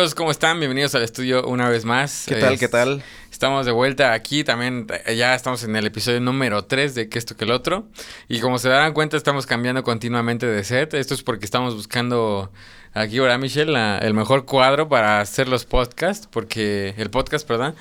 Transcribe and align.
Amigos, 0.00 0.14
¿cómo 0.14 0.30
están? 0.30 0.58
Bienvenidos 0.58 0.94
al 0.94 1.02
estudio 1.02 1.44
una 1.46 1.68
vez 1.68 1.84
más. 1.84 2.24
¿Qué 2.26 2.36
tal? 2.36 2.54
Es- 2.54 2.60
¿Qué 2.60 2.68
tal? 2.68 3.02
Estamos 3.30 3.66
de 3.66 3.72
vuelta 3.72 4.14
aquí 4.14 4.44
también, 4.44 4.86
ya 5.14 5.34
estamos 5.34 5.62
en 5.64 5.76
el 5.76 5.84
episodio 5.84 6.20
número 6.20 6.64
3 6.64 6.94
de 6.94 7.10
que 7.10 7.18
esto 7.18 7.36
que 7.36 7.44
el 7.44 7.50
otro. 7.50 7.86
Y 8.26 8.40
como 8.40 8.58
se 8.58 8.70
darán 8.70 8.94
cuenta, 8.94 9.18
estamos 9.18 9.44
cambiando 9.44 9.82
continuamente 9.82 10.46
de 10.46 10.64
set. 10.64 10.94
Esto 10.94 11.12
es 11.12 11.22
porque 11.22 11.44
estamos 11.44 11.74
buscando 11.74 12.50
aquí, 12.94 13.18
ahora 13.18 13.36
Michelle, 13.36 13.70
la- 13.70 13.98
el 13.98 14.14
mejor 14.14 14.46
cuadro 14.46 14.88
para 14.88 15.20
hacer 15.20 15.48
los 15.48 15.66
podcasts, 15.66 16.26
porque 16.32 16.94
el 16.96 17.10
podcast, 17.10 17.46
perdón. 17.46 17.74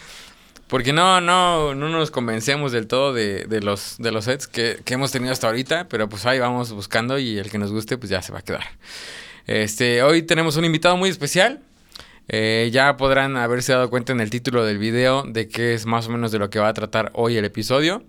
Porque 0.68 0.92
no, 0.92 1.22
no, 1.22 1.74
no 1.74 1.88
nos 1.88 2.12
convencemos 2.12 2.74
del 2.74 2.88
todo 2.88 3.14
de, 3.14 3.46
de 3.46 3.62
los, 3.62 3.96
de 3.98 4.12
los 4.12 4.26
sets 4.26 4.46
que, 4.48 4.82
que 4.84 4.96
hemos 4.96 5.14
tenido 5.14 5.32
hasta 5.32 5.48
ahorita, 5.48 5.88
pero 5.88 6.10
pues 6.10 6.26
ahí 6.26 6.38
vamos 6.38 6.74
buscando 6.74 7.18
y 7.18 7.38
el 7.38 7.50
que 7.50 7.58
nos 7.60 7.72
guste 7.72 7.98
pues 7.98 8.10
ya 8.10 8.22
se 8.22 8.34
va 8.34 8.40
a 8.40 8.42
quedar. 8.42 8.66
Este, 9.48 10.04
hoy 10.04 10.22
tenemos 10.24 10.58
un 10.58 10.66
invitado 10.66 10.98
muy 10.98 11.10
especial. 11.10 11.62
Eh, 12.30 12.70
ya 12.72 12.96
podrán 12.96 13.38
haberse 13.38 13.74
dado 13.74 13.90
cuenta 13.90 14.14
en 14.14 14.20
el 14.22 14.30
título 14.30 14.64
del 14.64 14.78
video 14.78 15.24
de 15.24 15.48
qué 15.48 15.74
es 15.74 15.86
más 15.88 16.08
o 16.08 16.12
menos 16.12 16.32
de 16.32 16.38
lo 16.40 16.50
que 16.52 16.60
va 16.60 16.68
a 16.68 16.74
tratar 16.74 17.12
hoy 17.16 17.36
el 17.38 17.46
episodio. 17.46 18.04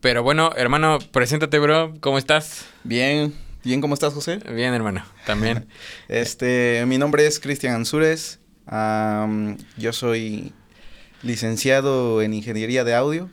Pero 0.00 0.22
bueno, 0.22 0.50
hermano, 0.56 0.98
preséntate, 1.12 1.58
bro. 1.58 1.94
¿Cómo 2.00 2.18
estás? 2.18 2.66
Bien, 2.84 3.32
bien, 3.62 3.80
¿cómo 3.80 3.94
estás, 3.94 4.12
José? 4.12 4.38
Bien, 4.52 4.74
hermano. 4.74 5.04
También. 5.24 5.66
Este, 6.08 6.84
mi 6.86 6.98
nombre 6.98 7.26
es 7.26 7.38
Cristian 7.38 7.74
Ansúrez. 7.74 8.40
yo 9.76 9.92
soy 9.92 10.52
licenciado 11.22 12.22
en 12.22 12.34
Ingeniería 12.34 12.82
de 12.82 12.94
Audio 12.94 13.28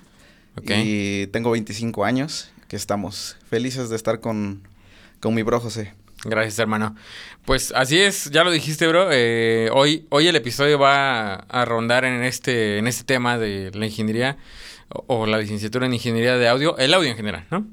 Ok. 0.57 0.71
y 0.83 1.27
tengo 1.27 1.51
25 1.51 2.05
años, 2.05 2.51
que 2.67 2.75
estamos 2.75 3.37
felices 3.49 3.89
de 3.89 3.95
estar 3.95 4.19
con, 4.19 4.61
con 5.19 5.33
mi 5.33 5.41
bro 5.41 5.59
José. 5.59 5.93
Gracias, 6.25 6.59
hermano. 6.59 6.95
Pues 7.47 7.71
así 7.73 7.97
es, 7.97 8.29
ya 8.31 8.43
lo 8.43 8.51
dijiste, 8.51 8.89
bro. 8.89 9.07
eh, 9.09 9.69
hoy, 9.71 10.05
hoy 10.09 10.27
el 10.27 10.35
episodio 10.35 10.77
va 10.77 11.35
a, 11.35 11.63
rondar 11.63 12.03
en 12.03 12.21
este, 12.21 12.77
en 12.77 12.87
este 12.87 13.05
tema 13.05 13.37
de 13.37 13.71
la 13.73 13.85
ingeniería 13.85 14.35
o, 14.89 15.21
o 15.21 15.25
la 15.25 15.37
licenciatura 15.37 15.85
en 15.85 15.93
ingeniería 15.93 16.35
de 16.35 16.49
audio, 16.49 16.77
el 16.77 16.93
audio 16.93 17.09
en 17.09 17.15
general, 17.15 17.45
¿no? 17.49 17.65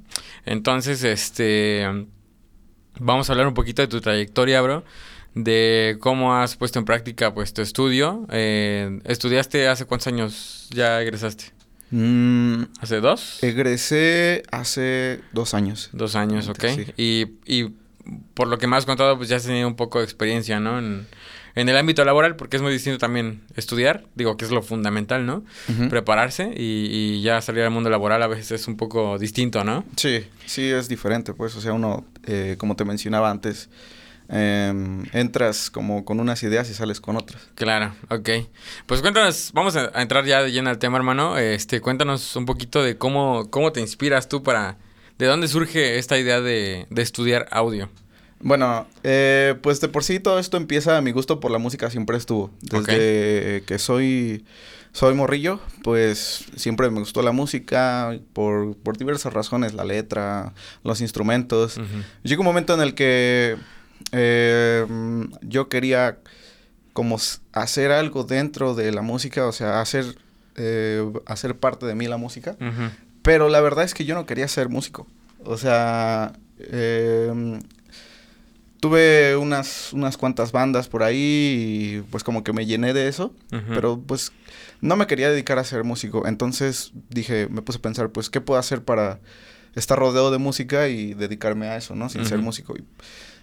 Entonces, 0.46 1.02
este, 1.02 2.06
vamos 3.00 3.28
a 3.28 3.32
hablar 3.32 3.48
un 3.48 3.54
poquito 3.54 3.82
de 3.82 3.88
tu 3.88 4.00
trayectoria, 4.00 4.62
bro, 4.62 4.84
de 5.34 5.96
cómo 5.98 6.36
has 6.36 6.54
puesto 6.54 6.78
en 6.78 6.84
práctica, 6.84 7.34
pues, 7.34 7.52
tu 7.52 7.60
estudio. 7.60 8.28
Eh, 8.30 9.00
¿Estudiaste 9.02 9.66
hace 9.66 9.86
cuántos 9.86 10.06
años 10.06 10.68
ya 10.70 11.02
egresaste? 11.02 11.46
Mm, 11.90 12.62
¿Hace 12.78 13.00
dos? 13.00 13.42
egresé 13.42 14.44
hace 14.52 15.20
dos 15.32 15.52
años. 15.52 15.90
Dos 15.92 16.14
años, 16.14 16.46
ok. 16.46 16.64
Sí. 16.76 16.86
Y, 16.96 17.26
y 17.52 17.74
por 18.34 18.48
lo 18.48 18.58
que 18.58 18.66
me 18.66 18.76
has 18.76 18.86
contado, 18.86 19.16
pues 19.16 19.28
ya 19.28 19.36
has 19.36 19.44
tenido 19.44 19.66
un 19.68 19.76
poco 19.76 19.98
de 19.98 20.04
experiencia, 20.04 20.60
¿no? 20.60 20.78
En, 20.78 21.06
en 21.54 21.68
el 21.68 21.76
ámbito 21.76 22.04
laboral, 22.04 22.34
porque 22.36 22.56
es 22.56 22.62
muy 22.62 22.72
distinto 22.72 22.98
también 22.98 23.42
estudiar, 23.54 24.04
digo 24.16 24.36
que 24.36 24.44
es 24.44 24.50
lo 24.50 24.62
fundamental, 24.62 25.24
¿no? 25.24 25.44
Prepararse 25.88 26.52
y, 26.56 26.88
y 26.90 27.22
ya 27.22 27.40
salir 27.40 27.62
al 27.62 27.70
mundo 27.70 27.90
laboral 27.90 28.22
a 28.22 28.26
veces 28.26 28.50
es 28.52 28.68
un 28.68 28.76
poco 28.76 29.18
distinto, 29.18 29.62
¿no? 29.62 29.84
Sí, 29.96 30.26
sí 30.46 30.68
es 30.68 30.88
diferente, 30.88 31.32
pues, 31.32 31.54
o 31.54 31.60
sea, 31.60 31.72
uno, 31.72 32.04
eh, 32.26 32.56
como 32.58 32.74
te 32.74 32.84
mencionaba 32.84 33.30
antes, 33.30 33.68
em, 34.28 35.04
entras 35.12 35.70
como 35.70 36.04
con 36.04 36.18
unas 36.18 36.42
ideas 36.42 36.68
y 36.70 36.74
sales 36.74 37.00
con 37.00 37.16
otras. 37.16 37.48
Claro, 37.54 37.94
ok. 38.08 38.30
Pues 38.86 39.00
cuéntanos, 39.00 39.50
vamos 39.54 39.76
a, 39.76 39.92
a 39.94 40.02
entrar 40.02 40.24
ya 40.24 40.42
de 40.42 40.50
lleno 40.50 40.70
al 40.70 40.78
tema, 40.78 40.96
hermano. 40.96 41.38
Este, 41.38 41.80
cuéntanos 41.80 42.34
un 42.34 42.46
poquito 42.46 42.82
de 42.82 42.96
cómo, 42.98 43.48
cómo 43.50 43.70
te 43.72 43.80
inspiras 43.80 44.28
tú 44.28 44.42
para... 44.42 44.76
¿De 45.18 45.26
dónde 45.26 45.48
surge 45.48 45.98
esta 45.98 46.18
idea 46.18 46.40
de, 46.40 46.86
de 46.90 47.02
estudiar 47.02 47.46
audio? 47.50 47.88
Bueno, 48.40 48.86
eh, 49.04 49.54
pues 49.62 49.80
de 49.80 49.88
por 49.88 50.04
sí 50.04 50.20
todo 50.20 50.38
esto 50.38 50.56
empieza, 50.56 51.00
mi 51.00 51.12
gusto 51.12 51.40
por 51.40 51.50
la 51.50 51.58
música 51.58 51.90
siempre 51.90 52.16
estuvo. 52.18 52.50
Desde 52.60 53.62
que 53.64 53.78
soy, 53.78 54.44
soy 54.92 55.14
morrillo, 55.14 55.60
pues 55.82 56.44
siempre 56.56 56.90
me 56.90 57.00
gustó 57.00 57.22
la 57.22 57.32
música 57.32 58.18
por, 58.34 58.76
por 58.76 58.98
diversas 58.98 59.32
razones, 59.32 59.72
la 59.72 59.84
letra, 59.84 60.52
los 60.82 61.00
instrumentos. 61.00 61.80
Llegó 62.22 62.42
un 62.42 62.46
momento 62.46 62.74
en 62.74 62.80
el 62.82 62.94
que 62.94 63.56
eh, 64.12 64.86
yo 65.40 65.68
quería 65.70 66.18
como 66.92 67.18
hacer 67.52 67.92
algo 67.92 68.24
dentro 68.24 68.74
de 68.74 68.92
la 68.92 69.00
música, 69.00 69.46
o 69.46 69.52
sea, 69.52 69.80
hacer, 69.80 70.04
eh, 70.56 71.02
hacer 71.24 71.56
parte 71.56 71.86
de 71.86 71.94
mí 71.94 72.08
la 72.08 72.18
música. 72.18 72.56
Ujú. 72.60 72.90
Pero 73.24 73.48
la 73.48 73.62
verdad 73.62 73.84
es 73.84 73.94
que 73.94 74.04
yo 74.04 74.14
no 74.14 74.26
quería 74.26 74.46
ser 74.48 74.68
músico. 74.68 75.06
O 75.44 75.56
sea, 75.56 76.34
eh, 76.58 77.58
tuve 78.80 79.34
unas, 79.34 79.94
unas 79.94 80.18
cuantas 80.18 80.52
bandas 80.52 80.88
por 80.88 81.02
ahí 81.02 81.16
y 81.96 82.02
pues 82.10 82.22
como 82.22 82.44
que 82.44 82.52
me 82.52 82.66
llené 82.66 82.92
de 82.92 83.08
eso. 83.08 83.34
Pero 83.48 83.98
pues 83.98 84.30
no 84.82 84.96
me 84.96 85.06
quería 85.06 85.30
dedicar 85.30 85.58
a 85.58 85.64
ser 85.64 85.84
músico. 85.84 86.26
Entonces 86.26 86.92
dije, 87.08 87.48
me 87.48 87.62
puse 87.62 87.78
a 87.78 87.82
pensar, 87.82 88.10
pues, 88.10 88.28
¿qué 88.28 88.42
puedo 88.42 88.60
hacer 88.60 88.84
para 88.84 89.20
estar 89.74 89.98
rodeado 89.98 90.30
de 90.30 90.36
música 90.36 90.88
y 90.88 91.14
dedicarme 91.14 91.68
a 91.68 91.78
eso, 91.78 91.94
¿no? 91.94 92.10
Sin 92.10 92.26
ser 92.26 92.40
músico. 92.40 92.76
Y, 92.76 92.84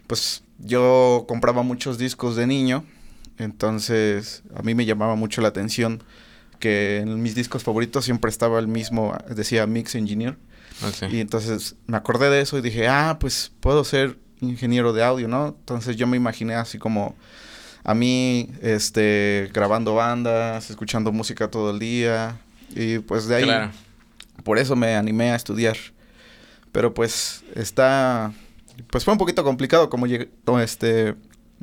pues 0.06 0.44
yo 0.59 1.25
compraba 1.28 1.64
muchos 1.64 1.97
discos 1.97 2.36
de 2.36 2.46
niño. 2.46 2.86
Entonces 3.40 4.44
a 4.56 4.62
mí 4.62 4.75
me 4.75 4.86
llamaba 4.86 5.16
mucho 5.16 5.41
la 5.41 5.47
atención 5.47 6.03
que 6.62 7.00
en 7.00 7.22
mis 7.22 7.36
discos 7.36 7.64
favoritos 7.64 8.06
siempre 8.06 8.30
estaba 8.30 8.58
el 8.60 8.70
mismo, 8.70 9.14
decía 9.36 9.68
Mix 9.68 9.96
Engineer. 9.96 10.38
Ok. 10.88 11.12
Y 11.12 11.20
entonces 11.20 11.76
me 11.88 11.98
acordé 11.98 12.30
de 12.30 12.40
eso 12.40 12.58
y 12.58 12.62
dije, 12.62 12.88
ah, 12.88 13.18
pues 13.20 13.52
puedo 13.60 13.84
ser 13.84 14.18
ingeniero 14.40 14.94
de 14.94 15.04
audio, 15.04 15.28
¿no? 15.28 15.48
Entonces 15.60 15.98
yo 15.98 16.08
me 16.08 16.16
imaginé 16.16 16.56
así 16.56 16.78
como 16.80 17.16
a 17.84 17.94
mí, 17.94 18.50
este, 18.62 19.50
grabando 19.54 19.94
bandas, 19.96 20.70
escuchando 20.70 21.12
música 21.12 21.50
todo 21.50 21.72
el 21.72 21.80
día. 21.80 22.40
Y 22.76 23.00
pues 23.00 23.28
de 23.28 23.36
ahí, 23.36 23.44
Claro. 23.44 23.72
por 24.46 24.58
eso 24.58 24.76
me 24.78 24.96
animé 24.96 25.32
a 25.32 25.36
estudiar. 25.36 25.76
Pero 26.72 26.94
pues 26.94 27.44
está, 27.54 28.32
pues 28.90 29.04
fue 29.04 29.12
un 29.12 29.18
poquito 29.18 29.44
complicado 29.44 29.90
como 29.90 30.08
lleg- 30.08 30.30
este, 30.64 31.16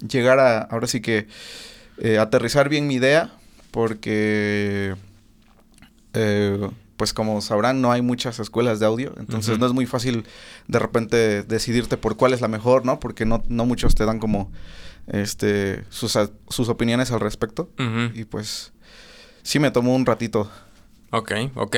llegar 0.06 0.38
a, 0.38 0.60
ahora 0.62 0.86
sí 0.86 1.00
que, 1.00 1.26
eh, 1.98 2.18
aterrizar 2.18 2.68
bien 2.68 2.86
mi 2.86 2.94
idea, 2.96 3.32
porque, 3.70 4.94
eh, 6.14 6.68
pues 6.96 7.12
como 7.12 7.40
sabrán, 7.40 7.80
no 7.80 7.92
hay 7.92 8.02
muchas 8.02 8.40
escuelas 8.40 8.80
de 8.80 8.86
audio, 8.86 9.14
entonces 9.18 9.58
no 9.58 9.66
es 9.66 9.72
muy 9.72 9.86
fácil 9.86 10.24
de 10.66 10.78
repente 10.78 11.42
decidirte 11.44 11.96
por 11.96 12.16
cuál 12.16 12.32
es 12.32 12.40
la 12.40 12.48
mejor, 12.48 12.84
¿no? 12.84 12.98
Porque 12.98 13.24
no, 13.24 13.42
no 13.48 13.66
muchos 13.66 13.94
te 13.94 14.04
dan 14.04 14.18
como, 14.18 14.50
este, 15.06 15.84
sus, 15.90 16.16
a- 16.16 16.30
sus 16.48 16.68
opiniones 16.68 17.12
al 17.12 17.20
respecto. 17.20 17.70
Y 18.14 18.24
pues, 18.24 18.72
sí 19.42 19.58
me 19.60 19.70
tomó 19.70 19.94
un 19.94 20.06
ratito. 20.06 20.50
Ok, 21.10 21.32
ok. 21.54 21.76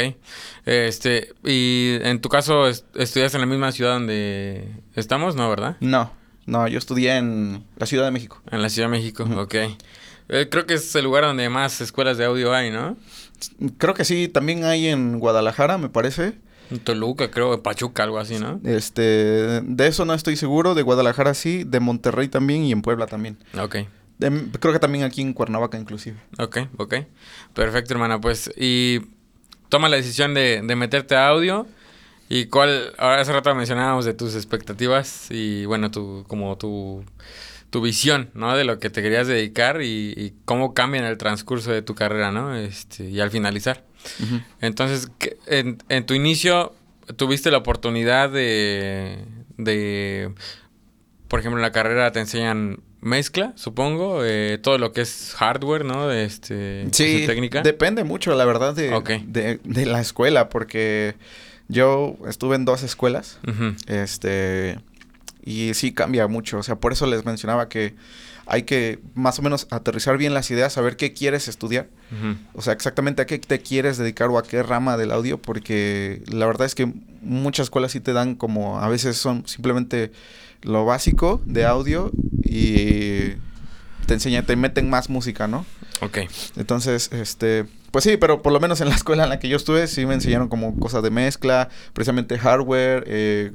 Este, 0.65 1.33
y 1.45 1.99
en 2.03 2.21
tu 2.21 2.29
caso, 2.31 2.67
est- 2.67 2.87
¿estudias 2.97 3.35
en 3.35 3.41
la 3.41 3.47
misma 3.47 3.73
ciudad 3.73 3.93
donde 3.93 4.67
estamos? 4.97 5.37
No, 5.37 5.49
¿verdad? 5.51 5.77
No, 5.81 6.11
no, 6.47 6.67
yo 6.67 6.79
estudié 6.79 7.17
en 7.19 7.65
la 7.77 7.87
Ciudad 7.87 8.07
de 8.07 8.11
México. 8.11 8.41
En 8.51 8.63
la 8.63 8.71
Ciudad 8.71 8.89
de 8.89 8.97
México, 8.97 9.23
Ujú. 9.25 9.39
ok. 9.41 9.55
Eh, 10.33 10.49
creo 10.51 10.65
que 10.65 10.75
es 10.75 10.95
el 10.95 11.05
lugar 11.05 11.25
donde 11.25 11.49
más 11.49 11.81
escuelas 11.81 12.17
de 12.17 12.25
audio 12.25 12.55
hay, 12.55 12.71
¿no? 12.71 12.97
Creo 13.79 13.95
que 13.95 14.05
sí, 14.05 14.29
también 14.29 14.65
hay 14.65 14.87
en 14.89 15.19
Guadalajara, 15.19 15.77
me 15.77 15.89
parece. 15.89 16.35
En 16.71 16.79
Toluca, 16.79 17.31
creo, 17.33 17.53
en 17.55 17.61
Pachuca, 17.61 18.05
algo 18.05 18.19
así, 18.19 18.39
¿no? 18.39 18.61
Este, 18.65 19.03
de 19.03 19.87
eso 19.89 20.05
no 20.05 20.15
estoy 20.15 20.37
seguro, 20.37 20.75
de 20.75 20.83
Guadalajara 20.83 21.35
sí, 21.35 21.65
de 21.65 21.81
Monterrey 21.81 22.29
también 22.29 22.63
y 22.65 22.71
en 22.73 22.81
Puebla 22.83 23.07
también. 23.07 23.39
Ok, 23.61 23.77
De- 24.19 24.51
creo 24.61 24.73
que 24.73 24.79
también 24.79 25.03
aquí 25.05 25.21
en 25.21 25.33
Cuernavaca 25.33 25.79
inclusive. 25.79 26.17
ok, 26.39 26.59
ok. 26.77 26.95
Perfecto, 27.55 27.95
hermano. 27.95 28.21
Pues, 28.21 28.53
y 28.57 29.01
toma 29.69 29.89
la 29.89 29.97
decisión 29.97 30.33
de, 30.35 30.63
de 30.65 30.77
meterte 30.77 31.17
a 31.17 31.27
audio. 31.29 31.67
¿Y 32.29 32.47
cuál? 32.47 32.93
Ahora 32.99 33.21
hace 33.23 33.33
rato 33.33 33.53
mencionábamos 33.57 34.05
de 34.05 34.15
tus 34.15 34.37
expectativas 34.37 35.27
y, 35.31 35.65
bueno, 35.65 35.91
tu, 35.91 36.25
como 36.29 36.57
tu, 36.57 37.03
tu 37.71 37.81
visión, 37.81 38.31
¿no? 38.35 38.57
De 38.57 38.65
lo 38.65 38.79
que 38.79 38.91
te 38.91 39.01
querías 39.03 39.27
dedicar 39.29 39.81
y, 39.83 40.13
y 40.17 40.35
cómo 40.45 40.75
cambia 40.75 41.01
en 41.01 41.07
el 41.07 41.17
transcurso 41.19 41.71
de 41.73 41.83
tu 41.83 41.95
carrera, 41.95 42.33
¿no? 42.33 42.55
Este, 42.57 43.09
y 43.09 43.21
al 43.21 43.31
finalizar. 43.31 43.85
Entonces, 44.61 45.11
¿qué- 45.19 45.37
en, 45.47 45.79
en 45.89 46.05
tu 46.07 46.15
inicio, 46.15 46.75
tuviste 47.17 47.51
la 47.51 47.59
oportunidad 47.59 48.31
de, 48.31 49.19
de, 49.57 50.33
por 51.29 51.41
ejemplo, 51.41 51.59
en 51.59 51.63
la 51.63 51.73
carrera 51.73 52.11
te 52.13 52.21
enseñan 52.21 52.81
mezcla, 53.01 53.53
supongo, 53.57 54.25
eh, 54.25 54.59
todo 54.63 54.77
lo 54.79 54.93
que 54.93 55.03
es 55.03 55.35
hardware, 55.37 55.85
¿no? 55.85 56.11
Este, 56.13 56.87
Sí, 56.93 57.25
técnica. 57.27 57.63
depende 57.63 58.05
mucho, 58.05 58.35
la 58.35 58.45
verdad, 58.45 58.75
de, 58.75 58.93
de, 59.27 59.61
de 59.65 59.87
la 59.87 60.01
escuela, 60.01 60.49
porque 60.49 61.15
yo 61.69 62.17
estuve 62.29 62.57
en 62.57 62.65
dos 62.65 62.83
escuelas, 62.83 63.39
este, 63.87 64.79
y 65.45 65.75
sí 65.75 65.93
cambia 65.93 66.27
mucho, 66.27 66.59
o 66.59 66.63
sea, 66.63 66.77
por 66.77 66.93
eso 66.93 67.07
les 67.07 67.25
mencionaba 67.25 67.69
que 67.69 67.95
hay 68.47 68.65
que 68.65 68.99
más 69.15 69.39
o 69.39 69.43
menos 69.43 69.69
aterrizar 69.71 70.19
bien 70.19 70.35
las 70.35 70.51
ideas, 70.51 70.73
saber 70.73 70.97
qué 70.97 71.13
quieres 71.13 71.49
estudiar, 71.49 71.89
o 72.53 72.63
sea, 72.63 72.73
exactamente 72.73 73.23
a 73.23 73.27
qué 73.27 73.39
te 73.39 73.61
quieres 73.61 73.97
dedicar 73.97 74.29
o 74.29 74.39
a 74.39 74.43
qué 74.43 74.63
rama 74.63 74.97
del 74.97 75.13
audio, 75.13 75.41
porque 75.41 76.23
la 76.27 76.47
verdad 76.47 76.67
es 76.67 76.75
que 76.75 76.93
muchas 77.21 77.65
escuelas 77.65 77.93
sí 77.93 78.01
te 78.01 78.13
dan 78.13 78.35
como, 78.35 78.81
a 78.81 78.89
veces 78.89 79.17
son 79.17 79.47
simplemente 79.47 80.11
lo 80.63 80.85
básico 80.85 81.41
de 81.45 81.65
audio 81.65 82.11
y 82.43 83.35
te 84.07 84.15
enseñan, 84.15 84.45
te 84.45 84.57
meten 84.57 84.91
más 84.91 85.09
música, 85.09 85.47
¿no? 85.47 85.65
Ok. 86.01 86.19
Entonces, 86.57 87.11
este, 87.13 87.67
pues 87.91 88.05
sí, 88.05 88.17
pero 88.17 88.43
por 88.43 88.53
lo 88.53 88.61
menos 88.61 88.81
en 88.81 88.89
la 88.89 88.95
escuela 88.97 89.25
en 89.25 89.31
la 89.31 89.39
que 89.39 89.49
yo 89.49 89.57
estuve, 89.57 89.87
sí 89.87 90.07
me 90.07 90.15
enseñaron 90.15 90.49
como 90.49 90.79
cosas 90.79 91.03
de 91.03 91.11
mezcla, 91.11 91.69
precisamente 91.93 92.39
hardware, 92.39 93.05
eh, 93.07 93.53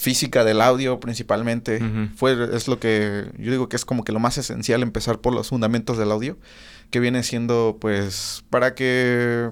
física 0.00 0.44
del 0.44 0.62
audio 0.62 0.98
principalmente. 0.98 1.78
Fue, 2.16 2.32
es 2.56 2.68
lo 2.68 2.80
que 2.80 3.26
yo 3.38 3.50
digo 3.50 3.68
que 3.68 3.76
es 3.76 3.84
como 3.84 4.02
que 4.02 4.12
lo 4.12 4.18
más 4.18 4.38
esencial 4.38 4.82
empezar 4.82 5.20
por 5.20 5.34
los 5.34 5.48
fundamentos 5.50 5.98
del 5.98 6.10
audio, 6.10 6.38
que 6.90 7.00
viene 7.00 7.22
siendo 7.22 7.76
pues 7.80 8.42
para 8.48 8.74
que 8.74 9.50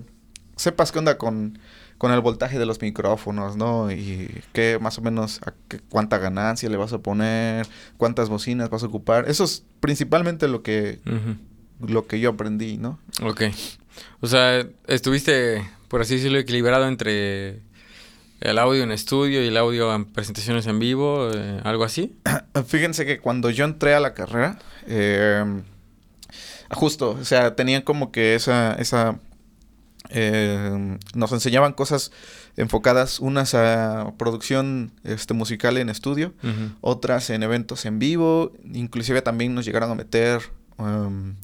sepas 0.57 0.91
qué 0.91 0.99
onda 1.01 1.19
con, 1.19 1.59
con 1.99 2.13
el 2.13 2.21
voltaje 2.21 2.59
de 2.59 2.65
los 2.65 2.81
micrófonos, 2.81 3.57
¿no? 3.57 3.91
Y 3.93 4.31
qué 4.55 4.79
más 4.81 4.97
o 4.99 5.03
menos 5.03 5.41
a 5.47 5.53
qué- 5.69 5.81
cuánta 5.91 6.17
ganancia 6.17 6.69
le 6.71 6.79
vas 6.79 6.95
a 6.95 6.99
poner, 6.99 7.67
cuántas 7.99 8.31
bocinas 8.31 8.71
vas 8.71 8.83
a 8.83 8.87
ocupar. 8.87 9.29
Eso 9.29 9.45
es 9.45 9.65
principalmente 9.81 10.49
lo 10.49 10.63
que, 10.63 10.99
lo 11.87 12.07
que 12.07 12.21
yo 12.21 12.31
aprendí, 12.31 12.79
¿no? 12.79 12.99
Ok. 13.23 13.43
O 14.21 14.27
sea, 14.29 14.67
estuviste, 14.87 15.63
por 15.89 16.01
así 16.01 16.15
decirlo, 16.17 16.39
equilibrado 16.39 16.89
entre 16.89 17.61
el 18.41 18.59
audio 18.59 18.83
en 18.83 18.93
estudio 18.93 19.43
y 19.43 19.49
el 19.49 19.57
audio 19.57 19.95
en 19.95 20.05
presentaciones 20.05 20.67
en 20.67 20.79
vivo, 20.79 21.31
eh, 21.35 21.61
algo 21.65 21.85
así. 21.85 22.17
Fíjense 22.67 23.05
que 23.05 23.19
cuando 23.19 23.51
yo 23.51 23.65
entré 23.65 23.95
a 23.95 24.01
la 24.01 24.15
carrera, 24.15 24.59
eh, 24.87 25.63
justo, 26.71 27.17
o 27.21 27.25
sea, 27.25 27.57
tenían 27.57 27.83
como 27.83 28.13
que 28.13 28.35
esa, 28.35 28.75
esa, 28.75 29.19
eh, 30.11 30.99
nos 31.15 31.33
enseñaban 31.33 31.73
cosas 31.73 32.13
enfocadas, 32.57 33.21
unas 33.21 33.55
a 33.55 34.13
producción 34.19 34.93
este, 35.05 35.35
musical 35.35 35.77
en 35.77 35.89
estudio, 35.89 36.33
otras 36.81 37.31
en 37.31 37.43
eventos 37.43 37.87
en 37.87 37.99
vivo, 37.99 38.53
inclusive 38.73 39.23
también 39.23 39.55
nos 39.55 39.65
llegaron 39.65 39.91
a 39.91 39.95
meter 39.95 40.43
um, 40.77 41.37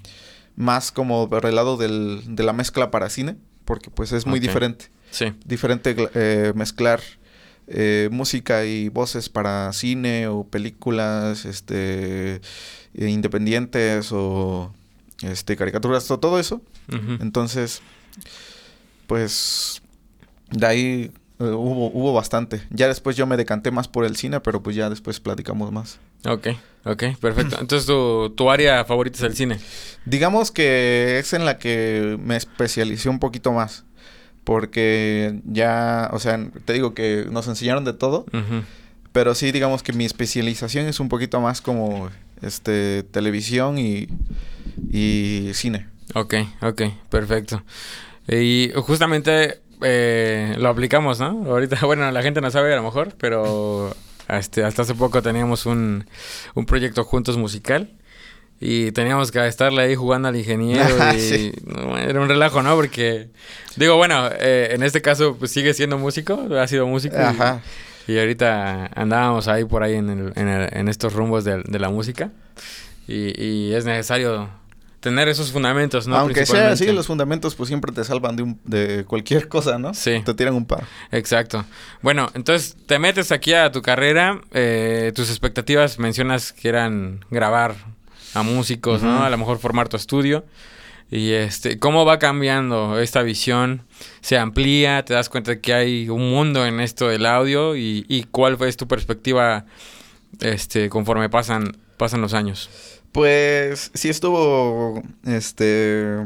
más 0.56 0.90
como 0.90 1.28
por 1.28 1.46
el 1.46 1.54
lado 1.54 1.76
del, 1.76 2.22
de 2.26 2.42
la 2.42 2.52
mezcla 2.52 2.90
para 2.90 3.10
cine, 3.10 3.36
porque 3.64 3.90
pues 3.90 4.10
es 4.12 4.26
muy 4.26 4.40
diferente 4.40 4.90
Sí. 5.14 5.32
diferente 5.46 5.94
eh, 6.14 6.52
mezclar 6.54 7.00
eh, 7.66 8.08
música 8.12 8.64
y 8.66 8.88
voces 8.90 9.28
para 9.30 9.72
cine 9.72 10.26
o 10.28 10.44
películas 10.44 11.44
este 11.46 12.40
eh, 12.94 13.08
independientes 13.08 14.10
o 14.12 14.74
este 15.22 15.56
caricaturas 15.56 16.06
to- 16.06 16.18
todo 16.18 16.38
eso 16.38 16.60
entonces 17.20 17.80
pues 19.06 19.82
de 20.50 20.66
ahí 20.66 21.10
eh, 21.40 21.44
hubo 21.44 21.90
hubo 21.92 22.12
bastante 22.12 22.62
ya 22.70 22.88
después 22.88 23.16
yo 23.16 23.26
me 23.26 23.36
decanté 23.36 23.70
más 23.70 23.88
por 23.88 24.04
el 24.04 24.16
cine 24.16 24.40
pero 24.40 24.62
pues 24.62 24.76
ya 24.76 24.90
después 24.90 25.20
platicamos 25.20 25.72
más 25.72 25.98
Ok, 26.26 26.48
ok, 26.86 27.02
perfecto. 27.20 27.58
Entonces 27.60 27.86
tu, 27.86 28.30
tu 28.30 28.50
área 28.50 28.82
favorita 28.86 29.18
es 29.18 29.22
el 29.24 29.36
cine. 29.36 29.58
digamos 30.06 30.50
que 30.50 31.18
es 31.18 31.34
en 31.34 31.44
la 31.44 31.58
que 31.58 32.16
me 32.18 32.34
especialicé 32.36 33.10
un 33.10 33.18
poquito 33.18 33.52
más 33.52 33.84
porque 34.44 35.40
ya 35.44 36.10
o 36.12 36.18
sea 36.18 36.38
te 36.64 36.74
digo 36.74 36.94
que 36.94 37.26
nos 37.30 37.48
enseñaron 37.48 37.84
de 37.84 37.92
todo. 37.94 38.26
Pero 39.12 39.34
sí, 39.36 39.52
digamos 39.52 39.82
que 39.84 39.92
mi 39.92 40.04
especialización 40.04 40.86
es 40.86 40.98
un 40.98 41.08
poquito 41.08 41.40
más 41.40 41.60
como 41.60 42.10
este 42.42 43.04
televisión 43.04 43.78
y, 43.78 44.08
y 44.90 45.50
cine. 45.54 45.86
Ok, 46.14 46.34
ok, 46.62 46.82
perfecto. 47.10 47.62
Y 48.28 48.72
justamente 48.74 49.60
eh, 49.82 50.56
lo 50.58 50.68
aplicamos, 50.68 51.20
¿no? 51.20 51.44
Ahorita, 51.46 51.78
bueno, 51.86 52.10
la 52.10 52.22
gente 52.22 52.40
no 52.40 52.50
sabe 52.50 52.72
a 52.72 52.76
lo 52.76 52.82
mejor, 52.82 53.14
pero 53.18 53.94
este, 54.28 54.64
hasta 54.64 54.82
hace 54.82 54.94
poco 54.94 55.22
teníamos 55.22 55.66
un, 55.66 56.06
un 56.54 56.66
proyecto 56.66 57.04
juntos 57.04 57.36
musical 57.36 57.90
y 58.60 58.92
teníamos 58.92 59.30
que 59.30 59.46
estarle 59.46 59.82
ahí 59.82 59.94
jugando 59.94 60.28
al 60.28 60.36
ingeniero 60.36 60.96
y 61.14 61.20
Sí. 61.20 61.52
no, 61.64 61.98
era 61.98 62.20
un 62.20 62.28
relajo, 62.28 62.62
¿no? 62.62 62.74
Porque, 62.76 63.28
digo, 63.76 63.96
bueno, 63.96 64.28
eh, 64.40 64.68
en 64.72 64.82
este 64.82 65.02
caso 65.02 65.36
pues 65.38 65.50
sigue 65.50 65.74
siendo 65.74 65.98
músico, 65.98 66.46
ha 66.58 66.66
sido 66.66 66.86
músico. 66.86 67.16
Ajá. 67.18 67.60
Y, 68.06 68.18
ahorita 68.18 68.90
andábamos 68.94 69.48
ahí 69.48 69.64
por 69.64 69.82
ahí 69.82 69.94
en, 69.94 70.10
el- 70.10 70.32
en, 70.36 70.48
el- 70.48 70.68
en 70.76 70.88
estos 70.88 71.14
rumbos 71.14 71.44
de, 71.44 71.62
de 71.64 71.78
la 71.78 71.88
música 71.88 72.30
y, 73.08 73.32
y 73.42 73.74
es 73.74 73.84
necesario 73.84 74.48
tener 75.00 75.28
esos 75.28 75.52
fundamentos, 75.52 76.06
¿no? 76.06 76.16
Aunque 76.16 76.46
sea 76.46 76.70
así, 76.70 76.90
los 76.92 77.06
fundamentos 77.06 77.54
pues 77.54 77.68
siempre 77.68 77.92
te 77.92 78.02
salvan 78.04 78.36
de, 78.36 78.42
un, 78.42 78.58
de 78.64 79.04
cualquier 79.06 79.48
cosa, 79.48 79.78
¿no? 79.78 79.92
Sí. 79.92 80.22
Te 80.24 80.32
tiran 80.32 80.54
un 80.54 80.64
paro. 80.64 80.86
Exacto. 81.12 81.64
Bueno, 82.00 82.30
entonces 82.34 82.76
te 82.86 82.98
metes 82.98 83.30
aquí 83.30 83.52
a 83.52 83.70
tu 83.70 83.82
carrera, 83.82 84.40
eh, 84.52 85.12
tus 85.14 85.28
expectativas 85.28 85.98
mencionas 85.98 86.52
que 86.54 86.68
eran 86.70 87.24
grabar 87.30 87.74
a 88.34 88.42
músicos, 88.42 89.02
¿no? 89.02 89.24
A 89.24 89.30
lo 89.30 89.38
mejor 89.38 89.58
formar 89.58 89.88
tu 89.88 89.96
estudio. 89.96 90.44
Y 91.10 91.32
este, 91.32 91.78
¿cómo 91.78 92.04
va 92.04 92.18
cambiando 92.18 92.98
esta 92.98 93.22
visión? 93.22 93.82
¿Se 94.20 94.36
amplía? 94.36 95.04
¿Te 95.04 95.14
das 95.14 95.28
cuenta 95.28 95.52
de 95.52 95.60
que 95.60 95.72
hay 95.72 96.08
un 96.08 96.30
mundo 96.30 96.66
en 96.66 96.80
esto 96.80 97.08
del 97.08 97.26
audio? 97.26 97.76
¿Y, 97.76 98.04
y 98.08 98.24
cuál 98.24 98.56
es 98.62 98.76
tu 98.76 98.88
perspectiva 98.88 99.66
este, 100.40 100.88
conforme 100.88 101.28
pasan, 101.28 101.76
pasan 101.98 102.20
los 102.20 102.34
años? 102.34 102.70
Pues 103.12 103.90
sí 103.94 104.08
estuvo, 104.08 105.02
este... 105.24 106.16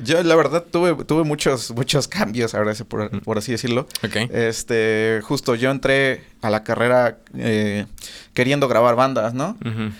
Yo 0.00 0.22
la 0.22 0.36
verdad 0.36 0.64
tuve, 0.70 1.04
tuve 1.04 1.24
muchos, 1.24 1.72
muchos 1.72 2.06
cambios, 2.06 2.54
ahora 2.54 2.74
sí, 2.74 2.84
por, 2.84 3.20
por 3.22 3.38
así 3.38 3.52
decirlo. 3.52 3.88
Ok. 4.04 4.30
Este, 4.30 5.20
justo 5.24 5.54
yo 5.56 5.70
entré 5.70 6.22
a 6.40 6.50
la 6.50 6.62
carrera 6.62 7.18
eh, 7.36 7.86
queriendo 8.32 8.68
grabar 8.68 8.94
bandas, 8.94 9.34
¿no? 9.34 9.56
Ujú. 9.64 9.90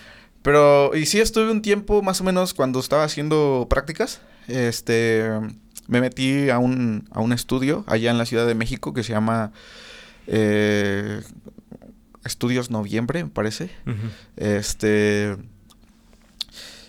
Pero, 0.43 0.95
y 0.95 1.07
sí 1.07 1.21
estuve 1.21 1.51
un 1.51 1.63
tiempo 1.63 2.03
más 2.03 2.21
o 2.21 2.25
menos 2.25 2.55
cuando 2.55 2.81
estaba 2.81 3.05
haciendo 3.05 3.67
prácticas. 3.69 4.21
Este, 4.47 5.29
me 5.89 6.01
metí 6.01 6.51
a 6.51 6.59
un, 6.59 7.09
a 7.11 7.21
un 7.21 7.33
estudio 7.33 7.85
allá 7.87 8.11
en 8.11 8.19
la 8.19 8.27
Ciudad 8.27 8.47
de 8.47 8.55
México 8.55 8.95
que 8.95 9.03
se 9.03 9.13
llama 9.13 9.53
eh, 10.27 11.23
Estudios 12.25 12.71
Noviembre, 12.71 13.25
me 13.25 13.31
parece. 13.31 13.71
Este, 14.37 15.37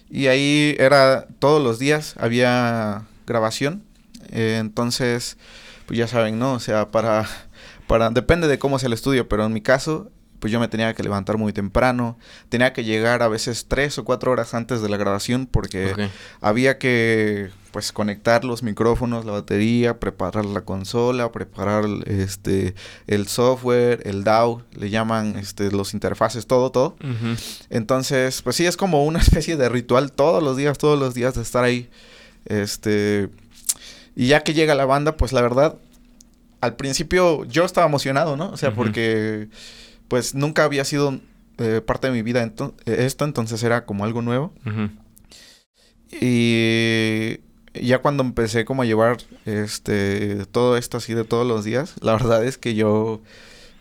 y 0.10 0.28
ahí 0.28 0.76
era 0.80 1.28
todos 1.40 1.64
los 1.64 1.80
días 1.80 2.16
había 2.18 3.04
grabación. 3.26 3.84
Eh, 4.32 4.58
entonces, 4.60 5.38
pues 5.86 5.98
ya 5.98 6.08
saben, 6.08 6.38
¿no? 6.38 6.54
O 6.54 6.60
sea, 6.60 6.90
para, 6.90 7.28
para, 7.88 8.10
depende 8.10 8.48
de 8.48 8.60
cómo 8.60 8.80
sea 8.80 8.88
el 8.88 8.94
estudio, 8.94 9.30
pero 9.30 9.46
en 9.46 9.54
mi 9.54 9.62
caso, 9.62 10.12
pues 10.40 10.52
yo 10.52 10.60
me 10.60 10.68
tenía 10.68 10.94
que 10.94 11.04
levantar 11.04 11.38
muy 11.38 11.54
temprano. 11.54 12.18
Tenía 12.50 12.74
que 12.74 12.84
llegar 12.84 13.22
a 13.22 13.28
veces 13.28 13.66
tres 13.68 13.98
o 13.98 14.06
cuatro 14.06 14.32
horas 14.32 14.54
antes 14.54 14.82
de 14.82 14.90
la 14.90 14.98
grabación 14.98 15.46
porque 15.46 16.10
había 16.42 16.78
que 16.78 17.50
pues 17.72 17.92
conectar 17.92 18.46
los 18.46 18.64
micrófonos, 18.64 19.26
la 19.26 19.34
batería, 19.34 20.00
preparar 20.00 20.46
la 20.46 20.62
consola, 20.62 21.32
preparar 21.32 21.86
este 22.06 22.74
el 23.08 23.28
software, 23.28 24.02
el 24.06 24.24
DAW, 24.24 24.64
le 24.76 24.90
llaman 24.90 25.36
este 25.38 25.72
los 25.72 25.94
interfaces, 25.94 26.48
todo, 26.48 26.72
todo. 26.72 26.96
Entonces, 27.70 28.42
pues 28.42 28.56
sí 28.56 28.66
es 28.66 28.78
como 28.78 29.06
una 29.06 29.20
especie 29.20 29.58
de 29.58 29.70
ritual 29.70 30.12
todos 30.12 30.42
los 30.42 30.58
días, 30.58 30.78
todos 30.78 31.00
los 31.00 31.14
días 31.14 31.36
de 31.36 31.42
estar 31.42 31.64
ahí. 31.64 31.90
Este 32.46 33.30
y 34.16 34.28
ya 34.28 34.44
que 34.44 34.54
llega 34.54 34.74
la 34.76 34.86
banda, 34.86 35.18
pues 35.18 35.34
la 35.34 35.42
verdad 35.42 35.78
al 36.62 36.76
principio 36.76 37.46
yo 37.46 37.64
estaba 37.66 37.88
emocionado, 37.88 38.36
¿no? 38.36 38.50
O 38.52 38.58
sea, 38.58 38.74
porque 38.74 39.48
pues 40.10 40.36
nunca 40.36 40.66
había 40.66 40.84
sido 40.84 41.20
eh, 41.58 41.82
parte 41.86 42.08
de 42.08 42.14
mi 42.14 42.22
vida 42.22 42.44
ento- 42.46 42.74
eh, 42.86 43.06
esto, 43.06 43.24
entonces 43.26 43.64
era 43.64 43.86
como 43.86 44.04
algo 44.04 44.22
nuevo. 44.22 44.54
Y 46.12 47.40
ya 47.74 48.00
cuando 48.02 48.24
empecé 48.24 48.66
como 48.66 48.82
a 48.82 48.86
llevar 48.86 49.18
este 49.46 50.46
todo 50.52 50.76
esto 50.78 50.98
así 50.98 51.14
de 51.14 51.24
todos 51.24 51.46
los 51.48 51.64
días, 51.64 51.96
la 52.02 52.14
verdad 52.14 52.44
es 52.44 52.58
que 52.58 52.76
yo 52.76 53.22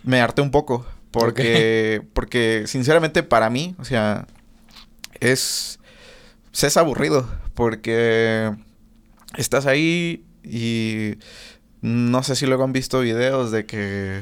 me 0.04 0.20
harté 0.20 0.42
un 0.42 0.50
poco. 0.50 0.87
Porque, 1.11 2.02
porque 2.12 2.64
sinceramente 2.66 3.23
para 3.23 3.49
mí, 3.49 3.75
o 3.78 3.85
sea, 3.85 4.26
es, 5.20 5.78
es 6.52 6.76
aburrido. 6.76 7.28
Porque 7.54 8.52
estás 9.37 9.66
ahí 9.66 10.25
y 10.44 11.14
no 11.80 12.23
sé 12.23 12.37
si 12.37 12.47
luego 12.47 12.64
han 12.64 12.73
visto 12.73 13.00
videos 13.00 13.50
de 13.50 13.64
que 13.66 14.20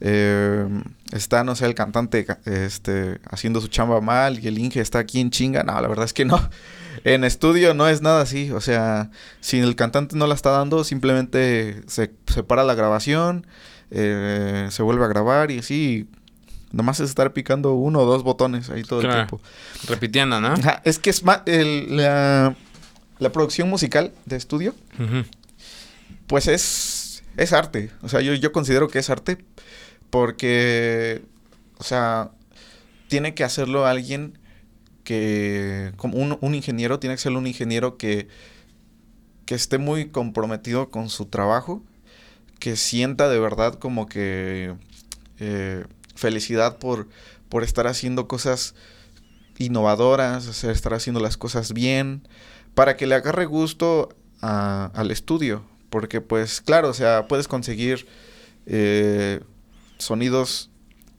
eh, 0.00 0.66
está, 1.14 1.44
no 1.44 1.54
sé, 1.56 1.64
el 1.66 1.74
cantante 1.74 2.24
ca- 2.24 2.38
este, 2.44 3.20
haciendo 3.30 3.60
su 3.60 3.68
chamba 3.68 4.00
mal 4.00 4.38
y 4.42 4.48
el 4.48 4.58
Inge 4.58 4.80
está 4.80 4.98
aquí 4.98 5.20
en 5.20 5.30
chinga. 5.30 5.62
No, 5.62 5.80
la 5.80 5.88
verdad 5.88 6.04
es 6.04 6.12
que 6.12 6.24
no. 6.24 6.38
En 7.02 7.24
estudio 7.24 7.74
no 7.74 7.88
es 7.88 8.00
nada 8.02 8.22
así. 8.22 8.50
O 8.52 8.60
sea, 8.60 9.10
si 9.40 9.58
el 9.58 9.74
cantante 9.76 10.16
no 10.16 10.26
la 10.26 10.34
está 10.34 10.50
dando, 10.50 10.84
simplemente 10.84 11.82
se 11.86 12.12
separa 12.32 12.62
la 12.64 12.74
grabación, 12.74 13.46
eh, 13.90 14.68
se 14.70 14.82
vuelve 14.82 15.04
a 15.04 15.08
grabar 15.08 15.50
y 15.50 15.58
así. 15.58 16.06
Nomás 16.72 17.00
es 17.00 17.08
estar 17.10 17.32
picando 17.32 17.74
uno 17.74 18.00
o 18.00 18.04
dos 18.06 18.22
botones 18.22 18.70
ahí 18.70 18.82
todo 18.84 19.00
Claro. 19.00 19.20
el 19.22 19.26
tiempo. 19.26 19.40
Repitiendo, 19.88 20.40
¿no? 20.40 20.48
Ajá, 20.54 20.80
es 20.84 20.98
que 20.98 21.10
es 21.10 21.22
más. 21.24 21.42
el- 21.46 21.96
la, 21.96 22.54
la 23.18 23.32
producción 23.32 23.68
musical 23.68 24.12
de 24.24 24.36
estudio, 24.36 24.74
pues 26.26 26.48
es, 26.48 27.22
es 27.36 27.52
arte. 27.52 27.90
O 28.02 28.08
sea, 28.08 28.20
yo, 28.20 28.34
yo 28.34 28.52
considero 28.52 28.88
que 28.88 28.98
es 28.98 29.10
arte 29.10 29.38
porque, 30.14 31.22
o 31.76 31.82
sea, 31.82 32.30
tiene 33.08 33.34
que 33.34 33.42
hacerlo 33.42 33.84
alguien 33.84 34.38
que 35.02 35.92
como 35.96 36.18
un, 36.18 36.54
ingeniero 36.54 37.00
tiene 37.00 37.16
que 37.16 37.22
ser 37.22 37.32
un 37.32 37.48
ingeniero 37.48 37.96
que, 37.96 38.28
que 39.44 39.56
esté 39.56 39.78
muy 39.78 40.10
comprometido 40.10 40.88
con 40.88 41.10
su 41.10 41.26
trabajo, 41.26 41.82
que 42.60 42.76
sienta 42.76 43.28
de 43.28 43.40
verdad 43.40 43.74
como 43.74 44.06
que 44.06 44.76
eh, 45.40 45.84
felicidad 46.14 46.78
por, 46.78 47.08
por 47.48 47.64
estar 47.64 47.88
haciendo 47.88 48.28
cosas 48.28 48.76
innovadoras, 49.58 50.46
hacer- 50.46 50.70
estar 50.70 50.94
haciendo 50.94 51.18
las 51.18 51.36
cosas 51.36 51.72
bien, 51.72 52.22
para 52.76 52.96
que 52.96 53.08
le 53.08 53.16
agarre 53.16 53.46
gusto 53.46 54.14
al 54.40 55.10
estudio. 55.10 55.64
Porque 55.90 56.20
pues 56.20 56.60
claro, 56.60 56.90
o 56.90 56.94
sea, 56.94 57.26
puedes 57.26 57.48
conseguir 57.48 58.06
eh, 58.66 59.40
sonidos 59.98 60.70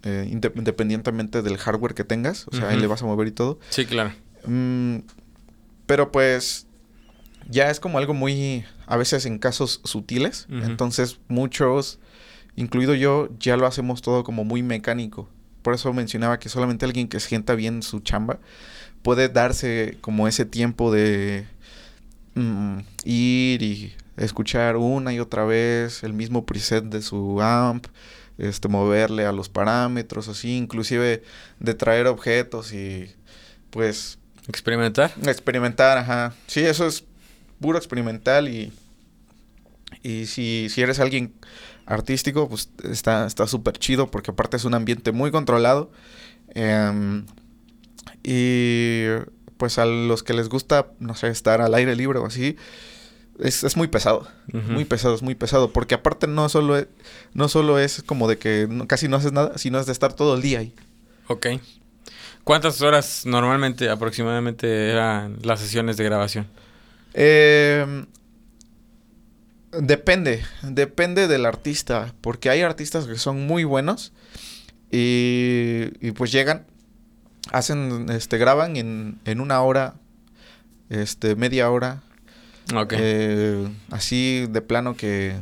eh, 0.04 0.28
inde- 0.32 0.52
independientemente 0.56 1.42
del 1.42 1.58
hardware 1.58 1.94
que 1.96 2.04
tengas, 2.04 2.48
o 2.48 2.52
sea, 2.56 2.70
ahí 2.70 2.80
le 2.80 2.88
vas 2.88 3.02
a 3.02 3.06
mover 3.06 3.28
y 3.28 3.32
todo. 3.32 3.60
Sí, 3.70 3.86
claro. 3.86 4.12
Mm, 4.46 4.98
pero 5.88 6.12
pues 6.12 6.68
ya 7.50 7.70
es 7.70 7.80
como 7.80 7.98
algo 7.98 8.14
muy, 8.14 8.66
a 8.88 8.98
veces 8.98 9.26
en 9.26 9.40
casos 9.40 9.82
sutiles. 9.84 10.48
Entonces 10.50 11.20
muchos, 11.28 12.00
incluido 12.56 12.94
yo, 12.94 13.30
ya 13.40 13.58
lo 13.58 13.66
hacemos 13.68 14.02
todo 14.02 14.24
como 14.24 14.44
muy 14.44 14.62
mecánico. 14.64 15.28
Por 15.62 15.74
eso 15.74 15.92
mencionaba 15.94 16.38
que 16.40 16.50
solamente 16.50 16.86
alguien 16.86 17.08
que 17.08 17.20
sienta 17.20 17.56
bien 17.56 17.82
su 17.82 18.00
chamba 18.02 18.40
puede 19.02 19.30
darse 19.30 19.98
como 20.02 20.28
ese 20.28 20.46
tiempo 20.46 20.92
de 20.92 21.46
mm, 22.36 22.80
ir 23.06 23.62
y 23.64 23.94
escuchar 24.18 24.78
una 24.78 25.14
y 25.14 25.20
otra 25.20 25.46
vez 25.46 26.04
el 26.04 26.14
mismo 26.14 26.46
preset 26.46 26.84
de 26.86 27.02
su 27.02 27.42
amp, 27.42 27.88
este 28.38 28.68
moverle 28.68 29.26
a 29.26 29.32
los 29.32 29.50
parámetros, 29.50 30.28
así, 30.28 30.58
inclusive 30.58 31.24
de 31.60 31.74
traer 31.74 32.08
objetos 32.08 32.74
y 32.74 33.14
pues 33.70 34.20
Experimentar. 34.48 35.12
experimentar, 35.26 35.98
ajá. 35.98 36.34
Sí, 36.48 36.60
eso 36.62 36.86
es 36.86 37.04
puro 37.60 37.78
experimental 37.78 38.48
y 38.48 38.72
y 40.04 40.26
si, 40.28 40.68
si 40.70 40.82
eres 40.82 41.00
alguien 41.00 41.34
artístico, 41.86 42.48
pues 42.50 42.70
está 42.84 43.26
está 43.26 43.48
súper 43.48 43.78
chido 43.78 44.12
porque 44.12 44.32
aparte 44.32 44.58
es 44.58 44.66
un 44.66 44.74
ambiente 44.74 45.12
muy 45.12 45.32
controlado. 45.32 45.92
Em, 46.50 47.26
y 48.24 49.06
pues 49.58 49.78
a 49.80 49.86
los 49.86 50.24
que 50.24 50.34
les 50.34 50.50
gusta, 50.50 50.88
no 51.00 51.16
sé, 51.16 51.30
estar 51.30 51.62
al 51.62 51.74
aire 51.74 51.96
libre 51.96 52.20
o 52.20 52.26
así, 52.26 52.56
es, 53.40 53.64
es 53.64 53.76
muy 53.78 53.88
pesado. 53.88 54.28
Muy 54.52 54.86
pesado, 54.86 55.16
es 55.16 55.22
muy 55.22 55.36
pesado. 55.36 55.72
Porque 55.72 55.96
aparte 55.96 56.28
no 56.28 56.48
solo 56.50 56.78
es, 56.78 56.88
no 57.34 57.48
solo 57.50 57.80
es 57.80 58.04
como 58.04 58.28
de 58.28 58.38
que 58.38 58.68
no- 58.70 58.88
casi 58.88 59.08
no 59.08 59.18
haces 59.18 59.32
nada, 59.32 59.58
sino 59.58 59.80
es 59.80 59.86
de 59.86 59.92
estar 59.92 60.14
todo 60.14 60.36
el 60.36 60.42
día 60.42 60.60
ahí. 60.60 60.74
Ok. 61.28 61.48
¿Cuántas 62.44 62.82
horas 62.82 63.24
normalmente, 63.26 63.90
aproximadamente, 63.90 64.90
eran 64.92 65.40
las 65.44 65.60
sesiones 65.60 65.98
de 65.98 66.04
grabación? 66.04 66.48
Eh, 67.14 68.06
depende, 69.72 70.44
depende 70.64 71.28
del 71.28 71.46
artista, 71.46 72.14
porque 72.22 72.50
hay 72.50 72.62
artistas 72.62 73.06
que 73.06 73.16
son 73.18 73.46
muy 73.48 73.64
buenos 73.64 74.14
y, 74.92 75.86
y 76.00 76.12
pues 76.12 76.32
llegan, 76.32 76.66
hacen, 77.52 78.10
este, 78.10 78.38
graban 78.38 78.78
en, 78.78 79.20
en 79.26 79.42
una 79.42 79.62
hora, 79.62 79.96
este, 80.90 81.36
media 81.36 81.70
hora, 81.72 82.04
Ok. 82.74 82.94
eh, 82.98 83.68
así 83.92 84.48
de 84.50 84.62
plano 84.62 84.96
que 84.96 85.36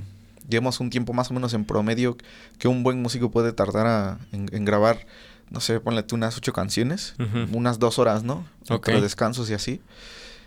llevamos 0.49 0.79
un 0.79 0.89
tiempo 0.89 1.13
más 1.13 1.31
o 1.31 1.33
menos 1.33 1.53
en 1.53 1.63
promedio 1.65 2.17
que 2.57 2.67
un 2.67 2.83
buen 2.83 3.01
músico 3.01 3.31
puede 3.31 3.53
tardar 3.53 3.87
a- 3.87 4.17
en, 4.31 4.49
en 4.51 4.65
grabar, 4.65 5.05
no 5.49 5.59
sé, 5.61 5.79
ponle 5.79 6.03
tú 6.03 6.15
unas 6.15 6.35
ocho 6.37 6.51
canciones, 6.53 7.15
unas 7.53 7.79
dos 7.79 7.97
horas, 7.99 8.23
¿no? 8.23 8.45
Ok. 8.69 8.87
Entre 8.89 9.01
descansos 9.01 9.49
y 9.49 9.53
así. 9.53 9.81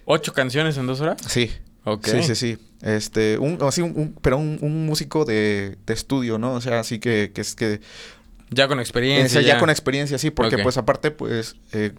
¿Ocho 0.05 0.33
canciones 0.33 0.77
en 0.77 0.87
dos 0.87 1.01
horas? 1.01 1.17
Sí. 1.29 1.51
Ok. 1.85 2.07
Sí, 2.09 2.23
sí, 2.25 2.35
sí. 2.35 2.59
Este, 2.83 3.39
un, 3.39 3.59
así 3.63 3.81
un, 3.81 3.93
un- 3.97 4.15
pero 4.21 4.37
un, 4.39 4.59
un 4.61 4.85
músico 4.87 5.25
de, 5.25 5.79
de 5.87 5.95
estudio, 5.95 6.37
¿no? 6.39 6.53
O 6.55 6.61
sea, 6.61 6.81
así 6.81 6.99
que, 6.99 7.31
que 7.35 7.41
es 7.41 7.55
que... 7.55 7.81
Ya 8.51 8.69
con 8.69 8.79
experiencia. 8.79 9.41
ya 9.41 9.59
con 9.59 9.71
experiencia, 9.71 10.19
sí, 10.19 10.31
porque 10.31 10.59
pues 10.59 10.77
aparte, 10.77 11.11
pues, 11.11 11.57
eh, 11.73 11.93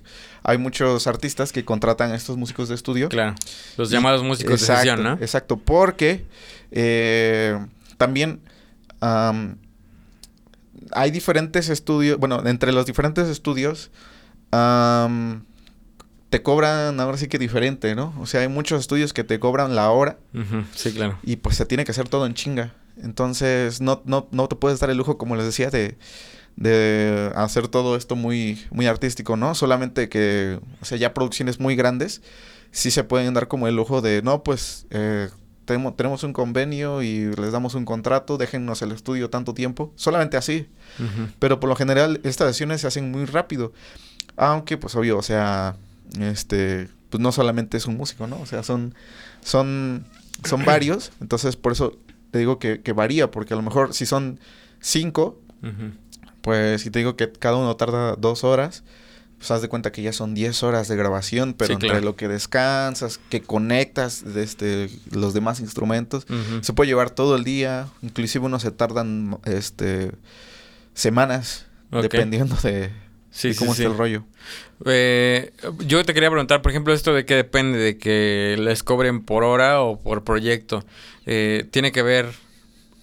hay 0.44 0.58
muchos 0.58 1.06
artistas 1.08 1.51
que 1.51 1.66
contratan 1.66 2.12
a 2.12 2.16
estos 2.16 2.38
músicos 2.38 2.70
de 2.70 2.75
estudio. 2.75 3.10
Claro. 3.10 3.36
Los 3.75 3.89
Y- 3.89 3.94
llamados 3.94 4.24
músicos 4.24 4.62
exacto, 4.62 4.82
de 4.82 4.89
sesión, 4.89 5.04
¿no? 5.04 5.13
Exacto, 5.24 5.58
porque 5.58 6.25
eh, 6.72 7.58
también 7.98 8.39
am, 9.01 9.58
hay 10.94 11.12
diferentes 11.12 11.68
estudios, 11.70 12.18
bueno, 12.18 12.42
entre 12.46 12.72
los 12.72 12.86
diferentes 12.86 13.27
estudios 13.27 13.92
am, 14.51 15.44
te 16.30 16.42
cobran 16.42 17.00
ahora 17.00 17.18
sí 17.18 17.27
que 17.27 17.38
diferente, 17.39 17.96
¿no? 17.96 18.13
O 18.20 18.25
sea, 18.25 18.42
hay 18.42 18.48
muchos 18.48 18.80
estudios 18.82 19.13
que 19.13 19.24
te 19.24 19.39
cobran 19.39 19.75
la 19.75 19.89
hora 19.92 20.18
Sí, 20.75 20.92
claro. 20.94 21.18
y 21.24 21.38
pues 21.38 21.56
se 21.58 21.66
tiene 21.66 21.86
que 21.86 21.92
hacer 21.92 22.08
todo 22.10 22.25
en 22.25 22.34
chinga. 22.34 22.74
Entonces 23.01 23.80
no, 23.80 24.01
no, 24.06 24.27
no 24.32 24.48
te 24.48 24.56
puedes 24.56 24.80
dar 24.80 24.89
el 24.89 24.98
lujo, 24.98 25.18
como 25.18 25.36
les 25.36 25.46
decía, 25.46 25.70
de, 25.70 25.98
de 26.58 27.32
hacer 27.36 27.68
todo 27.68 27.96
esto 27.96 28.16
muy, 28.16 28.66
muy 28.72 28.88
artístico, 28.88 29.38
¿no? 29.38 29.56
Solamente 29.56 30.10
que, 30.10 30.60
o 30.82 30.86
sea, 30.86 30.98
ya 30.98 31.14
producciones 31.14 31.60
muy 31.60 31.76
grandes, 31.76 32.22
sí 32.72 32.92
se 32.92 33.04
pueden 33.04 33.34
dar 33.34 33.48
como 33.48 33.68
el 33.68 33.76
lujo 33.76 34.02
de, 34.02 34.22
no, 34.24 34.44
pues 34.44 34.88
eh, 34.90 35.30
tenemos, 35.66 35.96
tenemos 35.96 36.24
un 36.24 36.34
convenio 36.34 37.04
y 37.04 37.34
les 37.36 37.52
damos 37.52 37.76
un 37.76 37.86
contrato, 37.86 38.38
déjennos 38.38 38.82
el 38.82 38.92
estudio 38.92 39.30
tanto 39.30 39.54
tiempo, 39.54 39.94
solamente 39.96 40.36
así. 40.36 40.68
Pero 41.40 41.60
por 41.60 41.70
lo 41.70 41.76
general 41.76 42.20
estas 42.24 42.48
sesiones 42.48 42.82
se 42.82 42.88
hacen 42.88 43.12
muy 43.12 43.26
rápido. 43.26 43.72
Aunque, 44.36 44.78
pues 44.78 44.96
obvio, 44.96 45.18
o 45.18 45.22
sea, 45.22 45.76
este, 46.20 46.90
pues 47.10 47.22
no 47.22 47.32
solamente 47.32 47.78
es 47.78 47.86
un 47.86 47.98
músico, 47.98 48.26
¿no? 48.28 48.40
O 48.40 48.46
sea, 48.46 48.64
son, 48.64 48.96
son, 49.44 50.06
son 50.44 50.64
varios. 50.66 51.12
Entonces, 51.22 51.56
por 51.56 51.74
eso 51.74 51.98
te 52.32 52.40
digo 52.40 52.58
que, 52.58 52.82
que 52.82 52.94
varía, 52.94 53.30
porque 53.30 53.54
a 53.54 53.58
lo 53.58 53.64
mejor 53.64 53.94
si 53.94 54.08
son 54.08 54.40
cinco. 54.80 55.40
Pues 56.48 56.82
si 56.82 56.89
te 56.92 57.00
digo 57.00 57.18
que 57.18 57.30
cada 57.30 57.58
uno 57.58 57.75
tarda 57.75 58.16
dos 58.16 58.46
horas, 58.46 58.86
pues 59.38 59.51
haz 59.51 59.62
de 59.62 59.68
cuenta 59.68 59.92
que 59.92 60.01
ya 60.01 60.13
son 60.13 60.34
10 60.34 60.63
horas 60.63 60.88
de 60.88 60.96
grabación, 60.96 61.54
pero 61.54 61.68
Sí, 61.68 61.74
entre 61.74 61.89
claro. 61.89 62.06
lo 62.06 62.16
que 62.16 62.30
descansas, 62.30 63.20
que 63.30 63.42
conectas 63.42 64.24
este, 64.24 64.89
los 65.12 65.34
demás 65.34 65.60
instrumentos, 65.60 66.25
se 66.62 66.72
puede 66.72 66.88
llevar 66.88 67.10
todo 67.10 67.36
el 67.36 67.44
día, 67.44 67.88
inclusive 68.01 68.46
unos 68.46 68.62
se 68.62 68.72
tardan 68.72 69.38
este 69.44 70.12
semanas, 70.94 71.66
dependiendo 71.92 72.56
de, 72.63 72.92
Sí, 73.30 73.50
de 73.50 73.54
sí, 73.54 73.60
cómo 73.60 73.74
sí. 73.75 73.82
está 73.82 73.92
el 73.92 73.98
rollo. 73.98 74.24
Eh, 74.86 75.51
yo 75.86 76.01
te 76.06 76.13
quería 76.13 76.30
preguntar, 76.32 76.62
por 76.62 76.72
ejemplo, 76.72 76.94
esto 76.94 77.13
de 77.13 77.25
qué 77.25 77.36
depende 77.36 77.77
de 77.77 77.98
que 77.98 78.56
les 78.58 78.84
cobren 78.84 79.22
por 79.22 79.44
hora 79.44 79.82
o 79.82 80.00
por 80.00 80.24
proyecto. 80.24 80.86
Eh, 81.25 81.68
¿Tiene 81.72 81.92
que 81.92 82.04
ver 82.04 82.32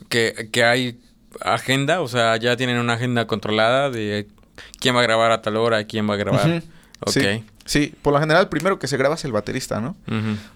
que, 0.09 0.49
que 0.51 0.65
hay 0.65 0.99
agenda? 1.43 2.01
O 2.01 2.09
sea, 2.09 2.37
ya 2.37 2.57
tienen 2.57 2.79
una 2.79 2.95
agenda 2.95 3.27
controlada 3.27 3.91
de 3.91 4.27
quién 4.81 4.95
va 4.95 5.01
a 5.01 5.03
grabar 5.05 5.31
a 5.33 5.43
tal 5.43 5.57
hora, 5.57 5.85
quién 5.85 6.09
va 6.09 6.15
a 6.15 6.17
grabar. 6.17 6.49
Ujú. 6.49 6.67
Ok. 7.01 7.11
Sí, 7.13 7.45
sí, 7.67 7.95
por 8.03 8.13
lo 8.15 8.21
general 8.21 8.49
primero 8.49 8.79
que 8.79 8.87
se 8.87 8.97
graba 8.97 9.15
es 9.17 9.25
el 9.25 9.33
baterista, 9.33 9.81
¿no? 9.81 9.97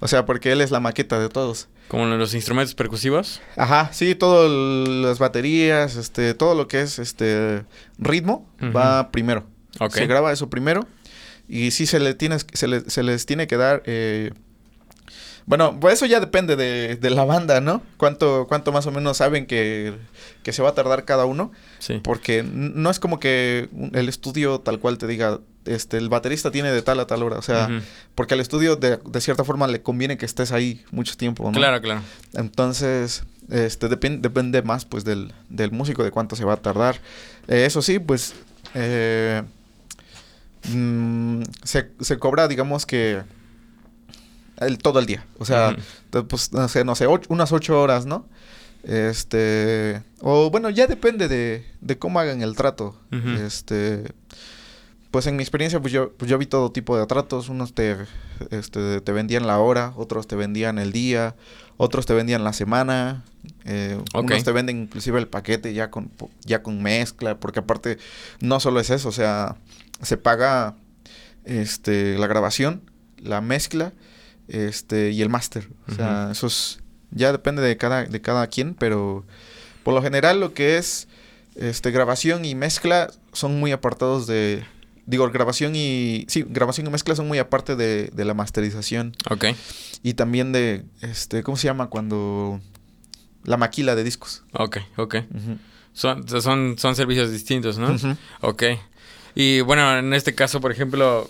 O 0.00 0.08
sea, 0.08 0.25
porque 0.25 0.52
él 0.52 0.61
es 0.61 0.70
la 0.70 0.80
maqueta 0.80 1.18
de 1.18 1.28
todos. 1.28 1.68
Como 1.88 2.06
los 2.06 2.35
instrumentos 2.35 2.75
percusivos. 2.75 3.40
Ajá, 3.56 3.90
sí, 3.92 4.14
todas 4.14 4.50
las 4.50 5.18
baterías, 5.18 5.97
este, 5.97 6.35
todo 6.35 6.54
lo 6.54 6.68
que 6.68 6.80
es 6.82 6.99
este 6.99 7.64
ritmo 7.99 8.47
va 8.75 9.11
primero. 9.11 9.44
Ok. 9.80 9.92
Se 9.94 10.06
graba 10.06 10.32
eso 10.32 10.49
primero. 10.50 10.87
Y 11.49 11.70
sí 11.70 11.87
se 11.87 11.99
le 11.99 12.12
tienes, 12.14 12.47
se, 12.52 12.68
le- 12.68 12.88
se 12.90 13.02
les 13.02 13.25
tiene 13.26 13.47
que 13.47 13.56
dar. 13.56 13.82
eh, 13.87 14.32
bueno, 15.49 15.81
pues 15.81 15.95
eso 15.95 16.05
ya 16.05 16.21
depende 16.21 16.57
de, 16.57 16.97
de 16.97 17.11
la 17.11 17.25
banda, 17.25 17.61
¿no? 17.62 17.81
Cuánto, 17.97 18.47
cuánto 18.49 18.71
más 18.71 18.87
o 18.87 18.90
menos 18.90 19.17
saben 19.17 19.47
que, 19.47 19.95
que 20.43 20.52
se 20.52 20.62
va 20.62 20.69
a 20.69 20.75
tardar 20.75 21.07
cada 21.07 21.25
uno. 21.25 21.50
Sí. 21.78 22.00
Porque 22.05 22.43
no 22.45 22.90
es 22.90 23.00
como 23.00 23.19
que 23.19 23.71
el 23.95 24.09
estudio 24.11 24.61
tal 24.61 24.78
cual 24.78 24.99
te 24.99 25.07
diga, 25.07 25.40
este, 25.64 25.97
el 25.97 26.11
baterista 26.11 26.50
tiene 26.50 26.71
de 26.71 26.83
tal 26.83 27.00
a 27.00 27.07
tal 27.07 27.23
hora. 27.23 27.38
O 27.38 27.43
sea, 27.43 27.71
porque 28.14 28.35
al 28.35 28.40
estudio 28.40 28.76
de, 28.76 28.99
de 28.99 29.21
cierta 29.23 29.43
forma 29.43 29.67
le 29.69 29.81
conviene 29.81 30.19
que 30.19 30.26
estés 30.26 30.52
ahí 30.52 30.85
mucho 30.90 31.17
tiempo, 31.17 31.45
¿no? 31.45 31.52
Claro, 31.52 31.81
claro. 31.81 32.02
Entonces, 32.35 33.23
este 33.50 33.88
depen- 33.88 34.21
depende 34.21 34.61
más 34.61 34.85
pues 34.85 35.05
del, 35.05 35.33
del 35.49 35.71
músico, 35.73 36.05
de 36.05 36.11
cuánto 36.11 36.37
se 36.37 36.45
va 36.45 36.52
a 36.52 36.57
tardar. 36.59 36.97
Eh, 37.49 37.64
eso 37.64 37.81
sí, 37.81 37.99
pues 37.99 38.35
eh, 38.75 39.43
mm, 40.73 41.43
se, 41.64 41.90
se 42.00 42.19
cobra, 42.19 42.49
digamos 42.49 42.85
que 42.85 43.23
el, 44.60 44.78
todo 44.78 44.98
el 44.98 45.06
día. 45.06 45.26
O 45.38 45.44
sea, 45.44 45.76
pues, 46.28 46.52
no 46.52 46.68
sé, 46.68 46.84
no 46.84 46.94
sé, 46.94 47.06
unas 47.06 47.52
ocho 47.52 47.80
horas, 47.80 48.06
¿no? 48.06 48.26
Este, 48.84 50.02
o 50.20 50.50
bueno, 50.50 50.70
ya 50.70 50.86
depende 50.86 51.28
de, 51.28 51.66
de 51.80 51.98
cómo 51.98 52.20
hagan 52.20 52.42
el 52.42 52.54
trato. 52.56 52.96
Este, 53.44 54.04
pues 55.10 55.26
en 55.26 55.36
mi 55.36 55.42
experiencia, 55.42 55.80
pues 55.80 55.92
yo, 55.92 56.12
pues 56.12 56.30
yo 56.30 56.38
vi 56.38 56.46
todo 56.46 56.70
tipo 56.70 56.96
de 56.96 57.06
tratos. 57.06 57.48
Unos 57.48 57.74
te, 57.74 57.96
este, 58.50 59.00
te 59.00 59.12
vendían 59.12 59.46
la 59.46 59.58
hora, 59.58 59.92
otros 59.96 60.26
te 60.26 60.36
vendían 60.36 60.78
el 60.78 60.92
día, 60.92 61.34
otros 61.76 62.06
te 62.06 62.14
vendían 62.14 62.44
la 62.44 62.52
semana, 62.52 63.24
eh, 63.64 63.98
unos 64.14 64.44
te 64.44 64.52
venden 64.52 64.82
inclusive 64.82 65.18
el 65.18 65.28
paquete 65.28 65.72
ya 65.72 65.90
con, 65.90 66.10
ya 66.44 66.62
con 66.62 66.82
mezcla, 66.82 67.38
porque 67.38 67.60
aparte 67.60 67.98
no 68.40 68.60
solo 68.60 68.80
es 68.80 68.90
eso, 68.90 69.08
o 69.08 69.12
sea, 69.12 69.56
se 70.02 70.16
paga 70.16 70.76
este, 71.44 72.18
la 72.18 72.26
grabación, 72.26 72.82
la 73.18 73.40
mezcla, 73.40 73.92
este, 74.49 75.11
y 75.11 75.23
el 75.23 75.28
máster. 75.28 75.69
O 75.88 75.95
sea, 75.95 76.31
eso 76.33 76.47
es, 76.47 76.81
ya 77.11 77.33
depende 77.33 77.62
de 77.62 77.76
cada, 77.76 78.05
de 78.05 78.21
cada 78.21 78.47
quien, 78.47 78.75
pero 78.75 79.25
por 79.83 79.95
lo 79.95 80.02
general 80.02 80.40
lo 80.40 80.55
que 80.55 80.76
es 80.76 81.09
este, 81.57 81.90
grabación 81.90 82.45
y 82.45 82.55
mezcla 82.55 83.11
son 83.33 83.59
muy 83.59 83.73
apartados 83.73 84.26
de, 84.26 84.64
digo, 85.07 85.28
grabación 85.31 85.75
y, 85.76 86.25
sí, 86.28 86.45
grabación 86.49 86.87
y 86.87 86.90
mezcla 86.90 87.14
son 87.14 87.28
muy 87.28 87.38
aparte 87.38 87.76
de, 87.76 88.11
de 88.12 88.25
la 88.25 88.35
masterización. 88.35 89.14
Ok. 89.31 89.47
Y 90.02 90.14
también 90.14 90.52
de, 90.52 90.85
este, 91.00 91.43
¿cómo 91.43 91.57
se 91.57 91.67
llama? 91.67 91.88
Cuando, 91.88 92.61
la 93.45 93.57
maquila 93.57 93.95
de 93.97 94.05
discos. 94.05 94.45
Ok, 94.52 94.78
ok. 94.97 95.17
Ujú. 95.35 95.59
Son, 95.93 96.28
son, 96.28 96.78
son 96.78 96.95
servicios 96.95 97.33
distintos, 97.33 97.78
¿no? 97.78 97.97
Ok. 98.40 98.62
Y 99.35 99.61
bueno, 99.62 99.99
en 99.99 100.14
este 100.14 100.35
caso, 100.35 100.61
por 100.61 100.71
ejemplo, 100.71 101.28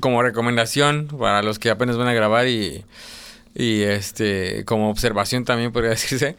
como 0.00 0.22
recomendación 0.22 1.08
para 1.18 1.42
los 1.42 1.58
que 1.58 1.70
apenas 1.70 1.96
van 1.96 2.08
a 2.08 2.12
grabar 2.14 2.48
y, 2.48 2.84
y 3.54 3.82
este, 3.82 4.64
como 4.64 4.90
observación 4.90 5.44
también 5.44 5.72
podría 5.72 5.90
decirse, 5.98 6.36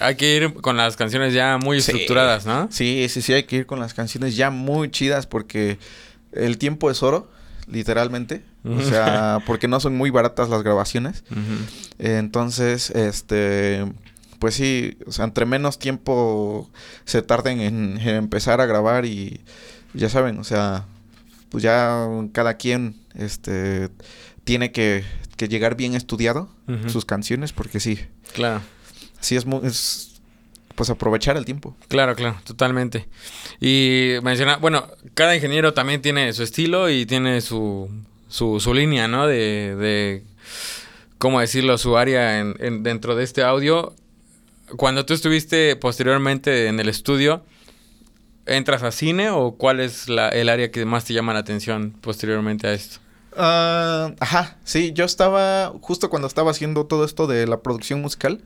hay 0.00 0.14
que 0.16 0.36
ir 0.36 0.54
con 0.54 0.76
las 0.76 0.96
canciones 0.96 1.34
ya 1.34 1.58
muy 1.58 1.80
Sí. 1.80 1.90
estructuradas, 1.90 2.46
¿no? 2.46 2.68
Sí, 2.70 3.06
sí, 3.08 3.22
sí, 3.22 3.32
hay 3.32 3.44
que 3.44 3.56
ir 3.56 3.66
con 3.66 3.80
las 3.80 3.94
canciones 3.94 4.36
ya 4.36 4.50
muy 4.50 4.90
chidas 4.90 5.26
porque 5.26 5.78
el 6.32 6.58
tiempo 6.58 6.90
es 6.90 7.02
oro, 7.02 7.30
literalmente. 7.66 8.42
O 8.64 8.80
sea, 8.80 9.40
porque 9.44 9.66
no 9.66 9.80
son 9.80 9.96
muy 9.96 10.10
baratas 10.10 10.48
las 10.48 10.62
grabaciones. 10.62 11.24
Entonces, 11.98 12.90
este, 12.90 13.84
pues 14.38 14.54
sí, 14.54 14.96
o 15.06 15.10
sea, 15.12 15.24
entre 15.24 15.46
menos 15.46 15.78
tiempo 15.80 16.70
se 17.04 17.22
tarden 17.22 17.60
en, 17.60 17.98
en 18.00 18.14
empezar 18.16 18.60
a 18.60 18.66
grabar 18.66 19.04
y 19.04 19.40
ya 19.94 20.08
saben, 20.08 20.38
o 20.38 20.44
sea, 20.44 20.84
pues 21.52 21.62
ya 21.62 22.08
cada 22.32 22.54
quien, 22.56 22.96
este, 23.14 23.90
tiene 24.42 24.72
que, 24.72 25.04
que 25.36 25.46
llegar 25.46 25.76
bien 25.76 25.94
estudiado 25.94 26.48
sus 26.88 27.04
canciones 27.04 27.52
porque 27.52 27.78
sí, 27.78 28.00
Claro. 28.32 28.60
sí 29.20 29.36
es, 29.36 29.46
es 29.62 30.08
pues 30.74 30.88
aprovechar 30.88 31.36
el 31.36 31.44
tiempo. 31.44 31.76
Claro, 31.88 32.16
claro, 32.16 32.36
totalmente. 32.44 33.06
Y 33.60 34.14
menciona, 34.22 34.56
bueno, 34.56 34.88
cada 35.14 35.34
ingeniero 35.36 35.74
también 35.74 36.00
tiene 36.00 36.32
su 36.32 36.42
estilo 36.42 36.88
y 36.88 37.04
tiene 37.04 37.42
su, 37.42 37.90
su, 38.28 38.58
su 38.58 38.72
línea, 38.72 39.06
¿no? 39.06 39.26
De, 39.26 39.76
de, 39.76 40.24
¿cómo 41.18 41.40
decirlo? 41.40 41.76
Su 41.76 41.98
área 41.98 42.40
en, 42.40 42.56
en- 42.58 42.82
dentro 42.82 43.14
de 43.14 43.24
este 43.24 43.42
audio. 43.42 43.94
Cuando 44.78 45.04
tú 45.04 45.12
estuviste 45.12 45.76
posteriormente 45.76 46.68
en 46.68 46.80
el 46.80 46.88
estudio, 46.88 47.44
¿entras 48.46 48.82
a 48.82 48.92
cine 48.92 49.30
o 49.30 49.52
cuál 49.52 49.80
es 49.80 50.08
la, 50.08 50.28
el 50.28 50.48
área 50.48 50.70
que 50.70 50.84
más 50.84 51.04
te 51.04 51.14
llama 51.14 51.32
la 51.32 51.40
atención 51.40 51.92
posteriormente 52.00 52.66
a 52.66 52.72
esto? 52.72 52.98
Ah, 53.36 54.12
ajá, 54.20 54.58
sí, 54.64 54.92
yo 54.92 55.04
estaba, 55.04 55.72
justo 55.80 56.10
cuando 56.10 56.28
estaba 56.28 56.50
haciendo 56.50 56.86
todo 56.86 57.04
esto 57.04 57.26
de 57.26 57.46
la 57.46 57.60
producción 57.60 58.02
musical, 58.02 58.42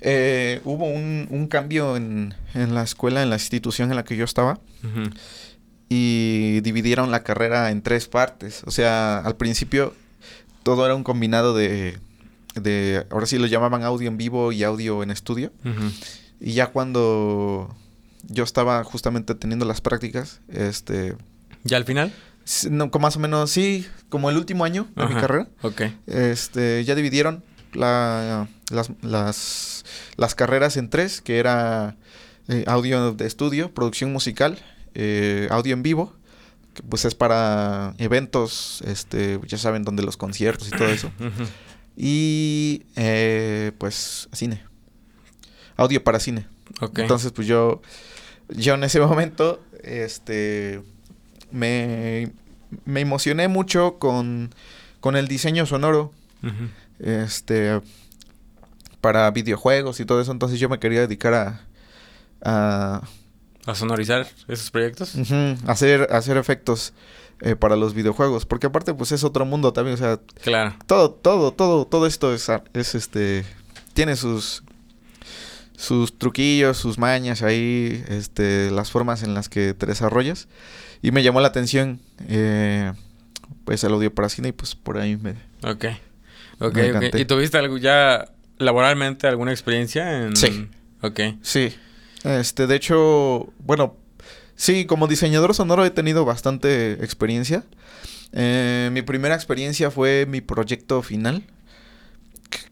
eh, 0.00 0.60
hubo 0.64 0.86
un, 0.86 1.26
un 1.30 1.46
cambio 1.48 1.96
en, 1.96 2.34
en 2.54 2.74
la 2.74 2.82
escuela, 2.82 3.22
en 3.22 3.30
la 3.30 3.36
institución 3.36 3.90
en 3.90 3.96
la 3.96 4.04
que 4.04 4.16
yo 4.16 4.24
estaba, 4.24 4.60
y 5.88 6.60
dividieron 6.60 7.10
la 7.10 7.22
carrera 7.22 7.70
en 7.70 7.82
tres 7.82 8.08
partes. 8.08 8.62
O 8.66 8.70
sea, 8.70 9.18
al 9.18 9.36
principio 9.36 9.94
todo 10.62 10.84
era 10.86 10.94
un 10.94 11.04
combinado 11.04 11.54
de, 11.54 11.98
de 12.54 13.04
ahora 13.10 13.26
sí 13.26 13.38
lo 13.38 13.46
llamaban 13.46 13.82
audio 13.82 14.08
en 14.08 14.16
vivo 14.16 14.52
y 14.52 14.62
audio 14.64 15.02
en 15.02 15.10
estudio. 15.10 15.52
Y 16.40 16.52
ya 16.54 16.68
cuando 16.68 17.76
yo 18.28 18.44
estaba 18.44 18.82
justamente 18.84 19.34
teniendo 19.34 19.64
las 19.64 19.80
prácticas, 19.80 20.40
este, 20.48 21.16
¿Ya 21.64 21.76
al 21.76 21.84
final? 21.84 22.12
no, 22.70 22.90
más 23.00 23.16
o 23.16 23.20
menos, 23.20 23.50
sí, 23.50 23.86
como 24.08 24.28
el 24.30 24.36
último 24.36 24.64
año 24.64 24.88
de 24.96 25.06
mi 25.06 25.14
carrera, 25.14 25.48
Ok. 25.62 25.82
este, 26.06 26.84
ya 26.84 26.94
dividieron 26.94 27.44
la- 27.72 28.48
las, 28.70 28.90
las, 29.02 29.84
las 30.16 30.34
carreras 30.34 30.76
en 30.76 30.90
tres, 30.90 31.20
que 31.20 31.38
era 31.38 31.96
eh, 32.48 32.64
audio 32.66 33.12
de 33.12 33.26
estudio, 33.26 33.72
producción 33.72 34.12
musical, 34.12 34.58
eh, 34.94 35.46
audio 35.50 35.72
en 35.74 35.82
vivo, 35.82 36.14
que 36.74 36.82
pues 36.82 37.04
es 37.04 37.14
para 37.14 37.94
eventos, 37.98 38.82
este, 38.86 39.38
ya 39.46 39.58
saben, 39.58 39.84
donde 39.84 40.02
los 40.02 40.16
conciertos 40.16 40.68
y 40.68 40.70
todo 40.72 40.88
eso, 40.88 41.12
y 41.96 42.82
eh, 42.96 43.72
pues 43.78 44.28
cine, 44.32 44.62
audio 45.76 46.02
para 46.02 46.18
cine. 46.20 46.46
Ok. 46.80 46.98
Entonces, 47.00 47.32
pues 47.32 47.46
yo, 47.46 47.82
yo 48.56 48.74
en 48.74 48.84
ese 48.84 49.00
momento, 49.06 49.60
este, 49.82 50.82
me, 51.50 52.32
me 52.84 53.00
emocioné 53.00 53.48
mucho 53.48 53.98
con, 53.98 54.54
con 55.00 55.16
el 55.16 55.28
diseño 55.28 55.66
sonoro, 55.66 56.12
este, 56.98 57.80
para 59.00 59.30
videojuegos 59.30 60.00
y 60.00 60.04
todo 60.04 60.20
eso. 60.20 60.32
Entonces 60.32 60.58
yo 60.60 60.68
me 60.68 60.78
quería 60.78 61.00
dedicar 61.00 61.34
a, 61.34 61.60
a 62.44 63.02
¿A 63.66 63.74
sonorizar 63.76 64.26
esos 64.48 64.70
proyectos? 64.72 65.14
hacer, 65.66 66.08
hacer 66.10 66.36
efectos 66.36 66.92
eh, 67.40 67.54
para 67.54 67.76
los 67.76 67.94
videojuegos. 67.94 68.44
Porque 68.46 68.66
aparte, 68.66 68.92
pues 68.94 69.12
es 69.12 69.22
otro 69.24 69.44
mundo 69.44 69.72
también. 69.72 69.94
O 69.94 69.98
sea, 69.98 70.18
Claro. 70.42 70.74
todo, 70.86 71.10
todo, 71.12 71.52
todo, 71.52 71.84
todo 71.86 72.06
esto 72.06 72.34
es, 72.34 72.48
es 72.74 72.94
este, 72.96 73.44
tiene 73.94 74.16
sus, 74.16 74.64
sus 75.82 76.16
truquillos, 76.16 76.76
sus 76.76 76.96
mañas 76.96 77.42
ahí, 77.42 78.04
este, 78.08 78.70
las 78.70 78.92
formas 78.92 79.24
en 79.24 79.34
las 79.34 79.48
que 79.48 79.74
te 79.74 79.84
desarrollas. 79.84 80.46
Y 81.02 81.10
me 81.10 81.24
llamó 81.24 81.40
la 81.40 81.48
atención, 81.48 82.00
eh, 82.28 82.92
pues 83.64 83.82
el 83.82 83.92
audio 83.92 84.14
para 84.14 84.28
cine 84.28 84.48
y 84.48 84.52
pues 84.52 84.76
por 84.76 84.98
ahí 84.98 85.16
me... 85.16 85.32
Ok. 85.64 85.86
Ok, 86.60 86.74
Me 86.74 86.82
ok. 86.82 86.96
encanté. 86.96 87.20
¿Y 87.20 87.24
tuviste 87.24 87.58
algo 87.58 87.78
ya 87.78 88.28
laboralmente 88.58 89.26
alguna 89.26 89.50
experiencia 89.50 90.24
en...? 90.26 90.36
Sí. 90.36 90.68
Ok. 91.00 91.18
Sí, 91.42 91.74
este, 92.22 92.68
de 92.68 92.76
hecho, 92.76 93.52
bueno, 93.58 93.96
sí, 94.54 94.84
como 94.86 95.08
diseñador 95.08 95.52
sonoro 95.52 95.84
he 95.84 95.90
tenido 95.90 96.24
bastante 96.24 96.92
experiencia. 97.04 97.64
Eh, 98.32 98.88
mi 98.92 99.02
primera 99.02 99.34
experiencia 99.34 99.90
fue 99.90 100.26
mi 100.28 100.40
proyecto 100.40 101.02
final, 101.02 101.42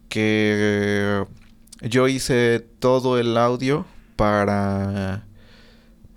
que 0.07 1.25
yo 1.81 2.07
hice 2.07 2.65
todo 2.79 3.19
el 3.19 3.37
audio 3.37 3.85
para, 4.15 5.23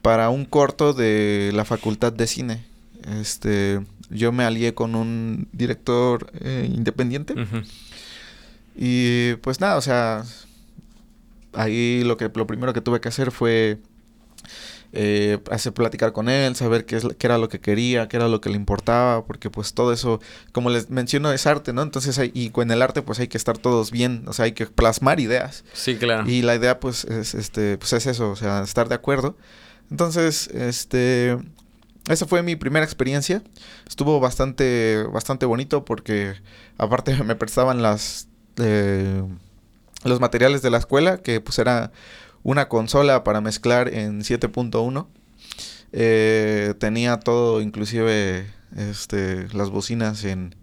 para 0.03 0.31
un 0.31 0.44
corto 0.44 0.92
de 0.92 1.50
la 1.55 1.64
Facultad 1.64 2.12
de 2.12 2.27
Cine. 2.27 2.64
Este, 3.20 3.81
yo 4.11 4.33
me 4.33 4.44
alié 4.44 4.74
con 4.74 4.94
un 4.94 5.48
director 5.53 6.31
eh, 6.40 6.70
independiente. 6.72 7.35
Y 8.77 9.35
pues 9.37 9.61
nada, 9.61 9.77
o 9.77 9.81
sea, 9.81 10.24
ahí 11.53 12.03
lo 12.05 12.16
que 12.16 12.31
lo 12.35 12.46
primero 12.46 12.72
que 12.72 12.81
tuve 12.81 13.00
que 13.00 13.09
hacer 13.09 13.31
fue 13.31 13.79
eh, 14.94 15.38
hacer 15.50 15.72
platicar 15.74 16.12
con 16.12 16.28
él, 16.28 16.54
saber 16.57 16.87
qué, 16.87 16.96
es, 16.96 17.04
qué 17.18 17.26
era 17.26 17.37
lo 17.37 17.48
que 17.48 17.61
quería, 17.61 18.09
qué 18.09 18.16
era 18.16 18.28
lo 18.28 18.40
que 18.40 18.48
le 18.48 18.57
importaba, 18.57 19.26
porque 19.26 19.50
pues 19.50 19.74
todo 19.74 19.92
eso, 19.92 20.20
como 20.52 20.70
les 20.70 20.88
menciono, 20.90 21.33
es 21.33 21.46
arte, 21.46 21.72
¿no? 21.72 21.83
Entonces, 21.83 22.18
hay- 22.18 22.30
y 22.35 22.50
con 22.50 22.70
el 22.70 22.80
arte 22.80 23.02
pues 23.02 23.18
hay 23.18 23.28
que 23.28 23.37
estar 23.37 23.59
todos 23.59 23.90
bien, 23.90 24.24
o 24.26 24.33
sea, 24.33 24.44
hay 24.46 24.52
que 24.52 24.66
plasmar 24.66 25.20
ideas. 25.20 25.64
Sí, 25.72 25.96
claro. 25.96 26.28
Y 26.28 26.42
la 26.42 26.54
idea 26.54 26.80
pues 26.80 27.04
es, 27.04 27.35
este, 27.35 27.76
pues 27.78 27.92
es 27.92 28.07
eso, 28.07 28.30
o 28.30 28.37
sea, 28.37 28.62
estar 28.62 28.88
de 28.88 28.94
acuerdo. 28.94 29.37
Entonces, 29.90 30.48
este, 30.48 31.37
esa 32.09 32.26
fue 32.26 32.42
mi 32.42 32.57
primera 32.57 32.85
experiencia. 32.85 33.42
Estuvo 33.88 34.20
bastante, 34.20 35.04
bastante 35.12 35.46
bonito 35.46 35.85
porque 35.85 36.35
aparte 36.78 37.14
me 37.24 37.35
prestaban 37.37 37.83
las, 37.83 38.28
eh, 38.59 39.22
los 40.04 40.20
materiales 40.20 40.62
de 40.62 40.70
la 40.70 40.78
escuela, 40.78 41.18
que 41.18 41.40
pues 41.40 41.59
era 41.59 41.90
una 42.44 42.68
consola 42.68 43.24
para 43.24 43.40
mezclar 43.40 43.92
en 43.92 44.20
7.1. 44.20 45.09
Eh, 45.92 46.74
tenía 46.78 47.18
todo, 47.18 47.61
inclusive, 47.61 48.46
este, 48.76 49.48
las 49.52 49.70
bocinas 49.70 50.22
en, 50.24 50.54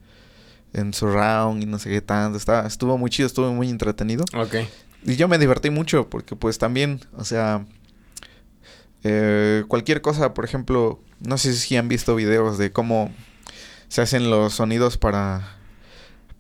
en 0.74 0.94
surround 0.94 1.62
y 1.62 1.66
no 1.66 1.80
sé 1.80 1.90
qué 1.90 2.02
tanto. 2.02 2.38
Estaba, 2.38 2.66
estuvo 2.66 2.98
muy 2.98 3.10
chido, 3.10 3.28
estuvo 3.28 3.52
muy 3.52 3.70
entretenido. 3.70 4.24
Ok. 4.34 4.56
Y 5.04 5.16
yo 5.16 5.28
me 5.28 5.40
divertí 5.40 5.72
mucho 5.72 6.10
porque 6.10 6.36
pues 6.36 6.60
también, 6.60 7.02
o 7.18 7.26
sea, 7.26 7.66
eh, 9.04 9.64
cualquier 9.68 10.02
cosa, 10.02 10.34
por 10.36 10.46
ejemplo, 10.46 11.02
no 11.20 11.38
sé 11.40 11.54
si 11.54 11.76
han 11.76 11.88
visto 11.88 12.16
videos 12.16 12.60
de 12.60 12.72
cómo 12.72 13.12
se 13.88 14.02
hacen 14.02 14.30
los 14.30 14.54
sonidos 14.54 14.98
para 14.98 15.58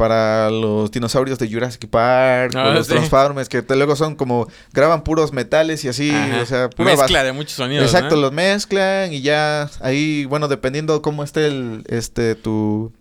para 0.01 0.49
los 0.49 0.89
dinosaurios 0.89 1.37
de 1.37 1.47
Jurassic 1.47 1.87
Park, 1.87 2.53
Ah, 2.55 2.69
o 2.69 2.73
los 2.73 2.87
sí. 2.87 2.93
Transformers, 2.93 3.47
que 3.47 3.61
te- 3.61 3.75
luego 3.75 3.95
son 3.95 4.15
como, 4.15 4.47
graban 4.73 5.03
puros 5.03 5.31
metales 5.31 5.85
y 5.85 5.89
así, 5.89 6.09
Ajá. 6.09 6.41
o 6.41 6.45
sea, 6.47 6.69
pura 6.71 6.95
Mezcla 6.95 7.23
de 7.23 7.31
muchos 7.33 7.53
sonidos, 7.53 7.85
Exacto, 7.85 8.15
¿no? 8.15 8.21
los 8.23 8.31
mezclan 8.31 9.13
y 9.13 9.21
ya 9.21 9.69
ahí, 9.79 10.25
bueno, 10.25 10.47
dependiendo 10.47 11.03
cómo 11.03 11.23
esté 11.23 11.45
el, 11.45 11.83
este, 11.87 12.33
tu, 12.33 12.91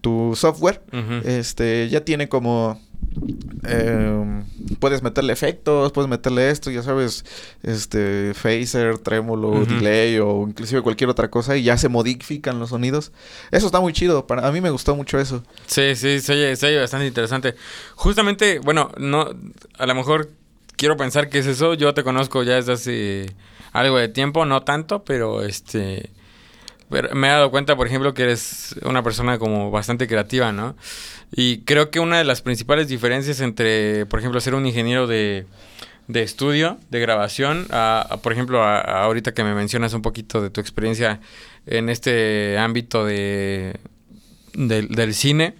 tu 0.00 0.34
software, 0.36 0.82
este, 1.24 1.88
ya 1.88 2.02
tiene 2.02 2.28
como 2.28 2.80
eh, 3.64 4.42
puedes 4.78 5.02
meterle 5.02 5.32
efectos, 5.32 5.92
puedes 5.92 6.08
meterle 6.08 6.50
esto, 6.50 6.70
ya 6.70 6.82
sabes, 6.82 7.24
este, 7.62 8.32
phaser, 8.34 8.98
trémolo, 8.98 9.64
delay 9.64 10.18
o 10.18 10.46
inclusive 10.46 10.82
cualquier 10.82 11.10
otra 11.10 11.30
cosa 11.30 11.56
y 11.56 11.62
ya 11.62 11.78
se 11.78 11.88
modifican 11.88 12.58
los 12.58 12.70
sonidos. 12.70 13.12
Eso 13.50 13.66
está 13.66 13.80
muy 13.80 13.92
chido, 13.92 14.26
para 14.26 14.46
a 14.46 14.52
mí 14.52 14.60
me 14.60 14.70
gustó 14.70 14.94
mucho 14.94 15.18
eso. 15.18 15.42
Sí, 15.66 15.94
sí, 15.96 16.20
se 16.20 16.32
oye, 16.32 16.78
bastante 16.78 17.06
interesante. 17.06 17.54
Justamente, 17.94 18.58
bueno, 18.58 18.90
no, 18.98 19.30
a 19.78 19.86
lo 19.86 19.94
mejor 19.94 20.30
quiero 20.76 20.96
pensar 20.96 21.28
que 21.28 21.38
es 21.38 21.46
eso, 21.46 21.74
yo 21.74 21.94
te 21.94 22.04
conozco 22.04 22.42
ya 22.42 22.54
desde 22.54 22.72
hace 22.72 23.36
algo 23.72 23.98
de 23.98 24.08
tiempo, 24.08 24.44
no 24.46 24.62
tanto, 24.62 25.04
pero 25.04 25.42
este... 25.42 26.10
Pero 26.88 27.12
me 27.16 27.26
he 27.26 27.30
dado 27.30 27.50
cuenta, 27.50 27.74
por 27.74 27.88
ejemplo, 27.88 28.14
que 28.14 28.22
eres 28.22 28.76
una 28.84 29.02
persona 29.02 29.40
como 29.40 29.72
bastante 29.72 30.06
creativa, 30.06 30.52
¿no? 30.52 30.76
Y 31.32 31.58
creo 31.58 31.90
que 31.90 32.00
una 32.00 32.18
de 32.18 32.24
las 32.24 32.40
principales 32.40 32.88
diferencias 32.88 33.40
entre, 33.40 34.06
por 34.06 34.20
ejemplo, 34.20 34.40
ser 34.40 34.54
un 34.54 34.66
ingeniero 34.66 35.06
de, 35.06 35.46
de 36.08 36.22
estudio, 36.22 36.78
de 36.90 37.00
grabación, 37.00 37.66
a, 37.70 38.18
por 38.22 38.32
ejemplo, 38.32 38.62
ahorita 38.62 39.34
que 39.34 39.42
me 39.42 39.54
mencionas 39.54 39.92
un 39.92 40.02
poquito 40.02 40.40
de 40.40 40.50
tu 40.50 40.60
experiencia 40.60 41.20
en 41.66 41.88
este 41.88 42.58
ámbito 42.58 43.04
de, 43.04 43.76
del 44.54 45.14
cine, 45.14 45.54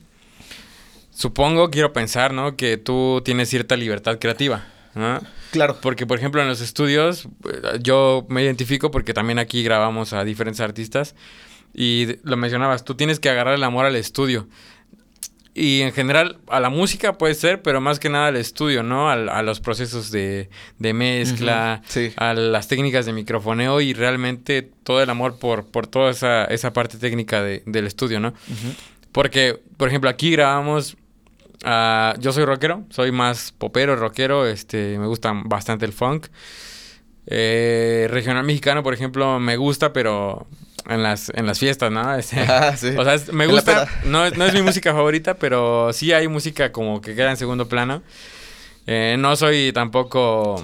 supongo, 1.12 1.70
quiero 1.70 1.92
pensar, 1.92 2.32
¿no? 2.32 2.56
Que 2.56 2.76
tú 2.76 3.22
tienes 3.24 3.48
cierta 3.48 3.76
libertad 3.76 4.18
creativa, 4.18 4.66
¿no? 4.94 5.20
Claro. 5.50 5.78
Porque, 5.80 6.06
por 6.06 6.18
ejemplo, 6.18 6.40
en 6.42 6.48
los 6.48 6.60
estudios, 6.60 7.26
eh, 7.44 7.78
yo 7.80 8.26
me 8.28 8.42
identifico 8.42 8.90
porque 8.90 9.14
también 9.14 9.38
aquí 9.38 9.62
grabamos 9.62 10.12
a 10.12 10.22
diferentes 10.24 10.60
artistas 10.60 11.14
y 11.74 12.18
lo 12.22 12.36
mencionabas, 12.36 12.84
tú 12.84 12.94
tienes 12.94 13.20
que 13.20 13.30
agarrar 13.30 13.54
el 13.54 13.64
amor 13.64 13.84
al 13.84 13.96
estudio. 13.96 14.46
Y 15.58 15.80
en 15.80 15.92
general 15.92 16.36
a 16.48 16.60
la 16.60 16.68
música 16.68 17.16
puede 17.16 17.34
ser, 17.34 17.62
pero 17.62 17.80
más 17.80 17.98
que 17.98 18.10
nada 18.10 18.26
al 18.26 18.36
estudio, 18.36 18.82
¿no? 18.82 19.08
a 19.08 19.42
los 19.42 19.60
procesos 19.60 20.10
de, 20.10 20.50
mezcla, 20.78 21.80
a 22.16 22.34
las 22.34 22.68
técnicas 22.68 23.06
de 23.06 23.14
microfoneo 23.14 23.80
y 23.80 23.94
realmente 23.94 24.68
todo 24.82 25.02
el 25.02 25.08
amor 25.08 25.38
por, 25.38 25.64
por 25.64 25.86
toda 25.86 26.10
esa, 26.10 26.44
esa 26.44 26.74
parte 26.74 26.98
técnica 26.98 27.42
del 27.42 27.86
estudio, 27.86 28.20
¿no? 28.20 28.34
Porque, 29.12 29.58
por 29.78 29.88
ejemplo, 29.88 30.10
aquí 30.10 30.30
grabamos... 30.30 30.98
Uh, 31.64 32.20
yo 32.20 32.32
soy 32.32 32.44
rockero, 32.44 32.84
soy 32.90 33.10
más 33.10 33.50
popero, 33.50 33.96
rockero, 33.96 34.46
este, 34.46 34.98
me 34.98 35.06
gusta 35.06 35.32
bastante 35.46 35.86
el 35.86 35.94
funk. 35.94 36.26
Eh, 37.26 38.08
regional 38.10 38.44
mexicano, 38.44 38.82
por 38.82 38.92
ejemplo, 38.92 39.40
me 39.40 39.56
gusta, 39.56 39.94
pero 39.94 40.46
en 40.88 41.02
las, 41.02 41.30
en 41.34 41.46
las 41.46 41.58
fiestas, 41.58 41.90
¿no? 41.90 42.14
Este, 42.14 42.40
ah, 42.48 42.76
sí. 42.76 42.88
O 42.96 43.04
sea, 43.04 43.18
me 43.32 43.46
gusta, 43.46 43.88
no, 44.04 44.28
no 44.30 44.44
es 44.44 44.54
mi 44.54 44.62
música 44.62 44.92
favorita, 44.92 45.34
pero 45.34 45.92
sí 45.92 46.12
hay 46.12 46.28
música 46.28 46.72
como 46.72 47.00
que 47.00 47.14
queda 47.14 47.30
en 47.30 47.36
segundo 47.36 47.68
plano. 47.68 48.02
Eh, 48.86 49.16
no 49.18 49.34
soy 49.36 49.72
tampoco, 49.72 50.62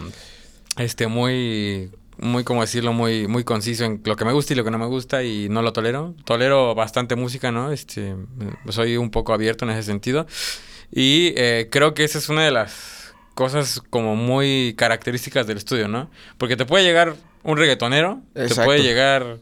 este, 0.76 1.08
muy, 1.08 1.90
muy, 2.18 2.44
como 2.44 2.60
decirlo, 2.60 2.92
muy, 2.92 3.26
muy 3.26 3.42
conciso 3.44 3.84
en 3.84 4.00
lo 4.04 4.16
que 4.16 4.24
me 4.24 4.32
gusta 4.32 4.52
y 4.52 4.56
lo 4.56 4.64
que 4.64 4.70
no 4.70 4.78
me 4.78 4.86
gusta 4.86 5.24
y 5.24 5.48
no 5.48 5.62
lo 5.62 5.72
tolero. 5.72 6.14
Tolero 6.24 6.74
bastante 6.74 7.16
música, 7.16 7.50
¿no? 7.50 7.72
Este, 7.72 8.14
soy 8.68 8.96
un 8.96 9.10
poco 9.10 9.32
abierto 9.32 9.64
en 9.64 9.72
ese 9.72 9.82
sentido. 9.82 10.26
Y 10.92 11.32
eh, 11.36 11.68
creo 11.70 11.94
que 11.94 12.04
esa 12.04 12.18
es 12.18 12.28
una 12.28 12.44
de 12.44 12.52
las 12.52 13.14
cosas 13.34 13.82
como 13.90 14.14
muy 14.14 14.74
características 14.76 15.46
del 15.46 15.56
estudio, 15.56 15.88
¿no? 15.88 16.10
Porque 16.38 16.56
te 16.56 16.66
puede 16.66 16.84
llegar 16.84 17.16
un 17.42 17.56
reggaetonero, 17.56 18.20
te 18.34 18.54
puede 18.54 18.82
llegar 18.82 19.40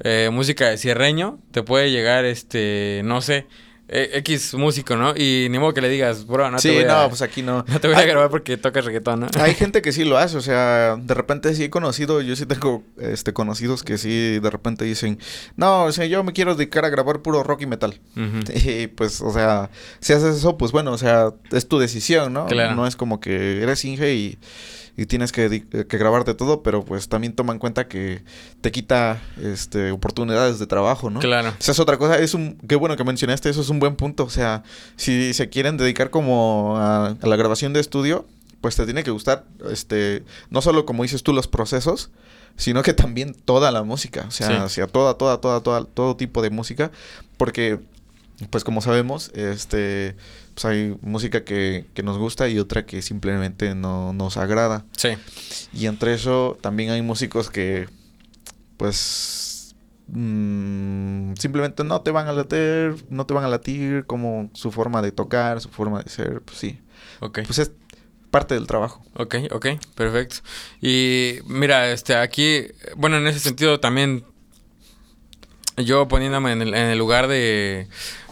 eh, 0.00 0.30
música 0.32 0.68
de 0.68 0.78
cierreño, 0.78 1.38
te 1.50 1.62
puede 1.62 1.90
llegar, 1.90 2.24
este, 2.24 3.02
no 3.04 3.20
sé, 3.20 3.46
eh, 3.90 4.10
X 4.18 4.52
músico, 4.52 4.96
¿no? 4.96 5.14
Y 5.16 5.48
ni 5.50 5.58
modo 5.58 5.72
que 5.72 5.80
le 5.80 5.88
digas, 5.88 6.26
bro, 6.26 6.50
no 6.50 6.58
te 6.58 6.72
voy 6.72 6.84
a... 6.84 6.86
no, 6.86 7.08
pues 7.08 7.22
aquí 7.22 7.40
no. 7.40 7.64
No 7.68 7.80
te 7.80 7.88
voy 7.88 7.96
a 7.96 8.04
grabar 8.04 8.28
porque 8.28 8.58
tocas 8.58 8.84
reggaetón, 8.84 9.20
¿no? 9.20 9.28
Hay 9.40 9.54
gente 9.54 9.80
que 9.80 9.92
sí 9.92 10.04
lo 10.04 10.18
hace, 10.18 10.36
o 10.36 10.42
sea, 10.42 10.96
de 10.96 11.14
repente 11.14 11.54
sí 11.54 11.64
he 11.64 11.70
conocido, 11.70 12.20
yo 12.20 12.36
sí 12.36 12.44
tengo, 12.44 12.84
este, 12.98 13.32
conocidos 13.32 13.82
que 13.82 13.96
sí 13.96 14.40
de 14.40 14.50
repente 14.50 14.84
dicen, 14.84 15.18
no, 15.56 15.84
o 15.84 15.92
sea, 15.92 16.04
yo 16.04 16.22
me 16.22 16.34
quiero 16.34 16.54
dedicar 16.54 16.84
a 16.84 16.90
grabar 16.90 17.22
puro 17.22 17.42
rock 17.42 17.62
y 17.62 17.66
metal. 17.66 17.98
Y 18.54 18.88
pues, 18.88 19.22
o 19.22 19.32
sea, 19.32 19.70
si 20.00 20.12
haces 20.12 20.36
eso, 20.36 20.58
pues 20.58 20.70
bueno, 20.70 20.92
o 20.92 20.98
sea, 20.98 21.30
es 21.50 21.66
tu 21.66 21.78
decisión, 21.78 22.34
¿no? 22.34 22.46
Claro. 22.46 22.74
No 22.74 22.86
es 22.86 22.94
como 22.94 23.20
que 23.20 23.62
eres 23.62 23.84
Inge 23.86 24.14
y 24.14 24.38
y 24.98 25.06
tienes 25.06 25.30
que, 25.30 25.64
que, 25.68 25.96
grabarte 25.96 26.34
todo, 26.34 26.64
pero 26.64 26.84
pues 26.84 27.08
también 27.08 27.32
toma 27.32 27.52
en 27.52 27.60
cuenta 27.60 27.86
que 27.86 28.24
te 28.60 28.72
quita 28.72 29.22
este 29.40 29.92
oportunidades 29.92 30.58
de 30.58 30.66
trabajo, 30.66 31.08
¿no? 31.08 31.20
Claro. 31.20 31.54
Esa 31.60 31.70
es 31.70 31.78
otra 31.78 31.98
cosa, 31.98 32.18
es 32.18 32.34
un 32.34 32.58
qué 32.68 32.74
bueno 32.74 32.96
que 32.96 33.04
mencionaste, 33.04 33.48
eso 33.48 33.60
es 33.60 33.68
un 33.68 33.78
buen 33.78 33.94
punto, 33.94 34.24
o 34.24 34.28
sea, 34.28 34.64
si 34.96 35.32
se 35.34 35.48
quieren 35.50 35.76
dedicar 35.76 36.10
como 36.10 36.74
a, 36.78 37.14
la 37.22 37.36
grabación 37.36 37.72
de 37.72 37.78
estudio, 37.78 38.26
pues 38.60 38.74
te 38.74 38.86
tiene 38.86 39.04
que 39.04 39.12
gustar 39.12 39.44
este 39.70 40.24
no 40.50 40.62
solo 40.62 40.84
como 40.84 41.04
dices 41.04 41.22
tú 41.22 41.32
los 41.32 41.46
procesos, 41.46 42.10
sino 42.56 42.82
que 42.82 42.92
también 42.92 43.34
toda 43.34 43.70
la 43.70 43.84
música, 43.84 44.24
o 44.26 44.32
sea, 44.32 44.64
o 44.64 44.68
sea 44.68 44.88
toda 44.88 45.14
toda 45.14 45.40
toda 45.40 45.62
toda 45.62 45.84
todo 45.84 46.16
tipo 46.16 46.42
de 46.42 46.50
música, 46.50 46.90
porque 47.36 47.78
pues 48.50 48.64
como 48.64 48.80
sabemos, 48.80 49.30
este 49.34 50.16
pues 50.58 50.64
hay 50.64 50.98
música 51.02 51.44
que, 51.44 51.86
nos 52.02 52.18
gusta 52.18 52.48
y 52.48 52.58
otra 52.58 52.84
que 52.84 53.00
simplemente 53.00 53.76
no 53.76 54.12
nos 54.12 54.36
agrada. 54.36 54.84
Sí. 54.96 55.10
Y 55.72 55.86
entre 55.86 56.14
eso 56.14 56.58
también 56.60 56.90
hay 56.90 57.00
músicos 57.00 57.48
que, 57.48 57.88
pues, 58.76 59.76
mm, 60.08 61.34
simplemente 61.38 61.84
no 61.84 62.00
te 62.00 62.10
van 62.10 62.26
a 62.26 62.32
latir, 62.32 63.04
no 63.08 63.24
te 63.24 63.34
van 63.34 63.44
a 63.44 63.48
latir 63.48 64.04
como 64.06 64.50
su 64.52 64.72
forma 64.72 65.00
de 65.00 65.12
tocar, 65.12 65.60
su 65.60 65.68
forma 65.68 66.02
de 66.02 66.10
ser, 66.10 66.42
pues 66.42 66.58
sí. 66.58 66.80
Ok. 67.20 67.40
Pues 67.46 67.60
es 67.60 67.70
parte 68.32 68.54
del 68.54 68.66
trabajo. 68.66 69.04
Ok, 69.14 69.36
ok, 69.52 69.66
perfecto. 69.94 70.38
Y 70.80 71.38
mira, 71.46 71.88
este, 71.92 72.16
aquí, 72.16 72.66
bueno, 72.96 73.18
en 73.18 73.28
ese 73.28 73.38
sentido 73.38 73.78
también 73.78 74.24
yo 75.84 76.08
poniéndome 76.08 76.52
en 76.52 76.62
el 76.62 76.98
lugar 76.98 77.28
de 77.28 77.88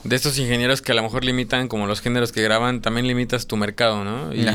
de 0.09 0.17
estos 0.17 0.39
ingenieros 0.39 0.83
que 0.83 0.93
a 0.93 0.95
lo 0.95 1.03
mejor 1.03 1.25
limitan, 1.25 1.69
como 1.69 1.87
los 1.87 2.01
géneros 2.01 2.33
que 2.33 2.43
graban, 2.43 2.81
también 2.81 3.07
limitas 3.07 3.47
tu 3.47 3.57
mercado, 3.57 4.05
¿no? 4.05 4.33
Y 4.33 4.47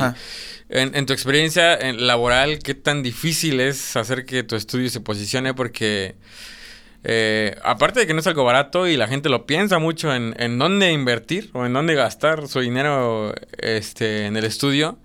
En, 0.74 1.06
tu 1.06 1.12
experiencia 1.12 1.78
laboral, 1.92 2.60
¿qué 2.60 2.74
tan 2.74 3.04
difícil 3.04 3.60
es 3.60 3.98
hacer 3.98 4.26
que 4.26 4.44
tu 4.44 4.56
estudio 4.56 4.90
se 4.90 5.02
posicione? 5.02 5.54
Porque 5.54 6.16
eh, 7.04 7.58
aparte 7.62 8.00
de 8.00 8.08
que 8.08 8.14
no 8.14 8.22
es 8.22 8.28
algo 8.28 8.46
barato 8.46 8.88
y 8.88 8.96
la 8.96 9.10
gente 9.10 9.28
lo 9.28 9.46
piensa 9.46 9.80
mucho 9.80 10.16
en, 10.16 10.34
en 10.40 10.58
dónde 10.58 10.94
invertir 10.94 11.50
o 11.52 11.66
en 11.66 11.74
dónde 11.74 11.94
gastar 11.96 12.48
su 12.48 12.62
dinero 12.62 13.36
este, 13.58 14.28
en 14.28 14.38
el 14.38 14.46
estudio, 14.46 14.98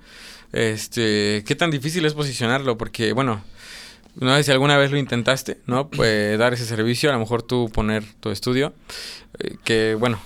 este, 0.53 1.43
¿qué 1.45 1.57
tan 1.57 1.73
difícil 1.73 2.05
es 2.07 2.15
posicionarlo? 2.15 2.79
Porque, 2.79 3.13
bueno, 3.13 3.43
no 4.19 4.35
sé 4.37 4.45
si 4.45 4.51
alguna 4.51 4.77
vez 4.77 4.91
lo 4.91 4.97
intentaste, 4.97 5.59
¿no? 5.67 5.89
Pues 5.97 6.39
dar 6.39 6.55
ese 6.55 6.65
servicio, 6.65 7.11
a 7.11 7.13
lo 7.13 7.19
mejor 7.19 7.43
tú 7.43 7.71
poner 7.73 8.05
tu 8.21 8.31
estudio. 8.31 8.73
Eh, 9.39 9.57
que 9.65 9.97
bueno, 9.99 10.19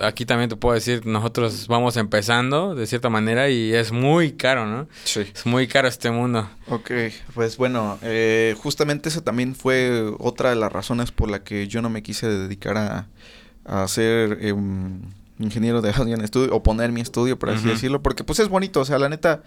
aquí 0.00 0.26
también 0.26 0.50
te 0.50 0.56
puedo 0.56 0.74
decir, 0.74 1.06
nosotros 1.06 1.66
vamos 1.66 1.96
empezando 1.96 2.74
de 2.74 2.86
cierta 2.86 3.08
manera 3.08 3.48
y 3.48 3.72
es 3.72 3.92
muy 3.92 4.32
caro, 4.32 4.66
¿no? 4.66 4.86
Sí. 5.04 5.20
Es 5.34 5.46
muy 5.46 5.66
caro 5.66 5.88
este 5.88 6.10
mundo. 6.10 6.48
Ok, 6.68 6.90
pues 7.34 7.56
bueno, 7.56 7.98
eh, 8.02 8.54
justamente 8.58 9.08
eso 9.08 9.22
también 9.22 9.54
fue 9.54 10.12
otra 10.18 10.50
de 10.50 10.56
las 10.56 10.72
razones 10.72 11.10
por 11.10 11.30
la 11.30 11.42
que 11.42 11.68
yo 11.68 11.80
no 11.80 11.88
me 11.88 12.02
quise 12.02 12.28
dedicar 12.28 12.76
a, 12.76 13.06
a 13.64 13.88
ser 13.88 14.38
em, 14.42 15.00
ingeniero 15.38 15.80
de 15.80 15.90
audio 15.90 16.14
en 16.14 16.22
estudio 16.22 16.54
o 16.54 16.62
poner 16.62 16.92
mi 16.92 17.00
estudio, 17.00 17.38
por 17.38 17.50
así 17.50 17.66
decirlo, 17.66 18.02
porque 18.02 18.24
pues 18.24 18.38
es 18.38 18.48
bonito, 18.48 18.80
o 18.80 18.84
sea, 18.84 18.98
la 18.98 19.08
neta 19.08 19.42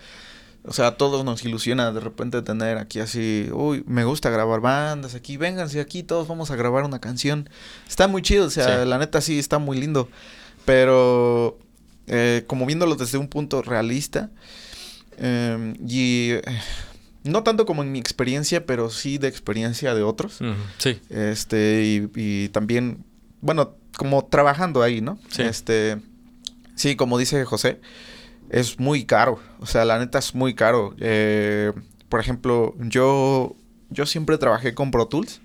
o 0.68 0.74
sea, 0.74 0.88
a 0.88 0.98
todos 0.98 1.24
nos 1.24 1.44
ilusiona 1.46 1.92
de 1.94 2.02
repente 2.02 2.42
tener 2.42 2.78
aquí 2.78 3.00
así, 3.00 3.50
uy, 3.54 3.84
me 3.88 4.04
gusta 4.04 4.30
grabar 4.30 4.60
bandas 4.60 5.16
aquí, 5.16 5.38
vénganse 5.38 5.80
aquí, 5.80 6.04
todos 6.04 6.28
vamos 6.28 6.52
a 6.52 6.58
grabar 6.58 6.84
una 6.84 7.00
canción. 7.00 7.50
Está 7.88 8.08
muy 8.08 8.22
chido, 8.22 8.46
o 8.46 8.50
sea, 8.50 8.84
la 8.84 8.98
neta 8.98 9.22
sí 9.22 9.40
está 9.40 9.60
muy 9.60 9.80
lindo. 9.80 10.10
Pero 10.66 11.58
eh, 12.08 12.44
como 12.48 12.66
viéndolo 12.66 12.96
desde 12.96 13.18
un 13.18 13.30
punto 13.30 13.62
realista, 13.62 14.30
em, 15.18 15.76
y 15.88 16.32
eh, 16.32 16.42
no 17.24 17.44
tanto 17.44 17.66
como 17.66 17.82
en 17.82 17.94
mi 17.94 18.00
experiencia, 18.00 18.66
pero 18.66 18.90
sí 18.90 19.18
de 19.18 19.30
experiencia 19.30 19.96
de 19.96 20.04
otros. 20.04 20.40
Sí. 20.80 21.00
Este, 21.10 21.84
y, 21.86 22.12
y, 22.14 22.50
también, 22.50 23.06
bueno, 23.40 23.76
como 23.96 24.26
trabajando 24.26 24.84
ahí, 24.84 25.00
¿no? 25.00 25.18
Sí. 25.30 25.44
Este, 25.44 25.98
sí, 26.76 26.98
como 26.98 27.18
dice 27.18 27.46
José 27.46 27.80
es 28.50 28.80
muy 28.80 29.06
caro. 29.06 29.40
O 29.60 29.66
sea, 29.66 29.86
la 29.86 30.00
neta 30.00 30.20
es 30.20 30.36
muy 30.36 30.54
caro. 30.54 30.96
Eh, 31.00 31.74
por 32.10 32.20
ejemplo, 32.20 32.76
yo, 32.80 33.56
yo 33.90 34.06
siempre 34.06 34.38
trabajé 34.38 34.74
con 34.74 34.92
Pro 34.92 35.08
Tools. 35.08 35.42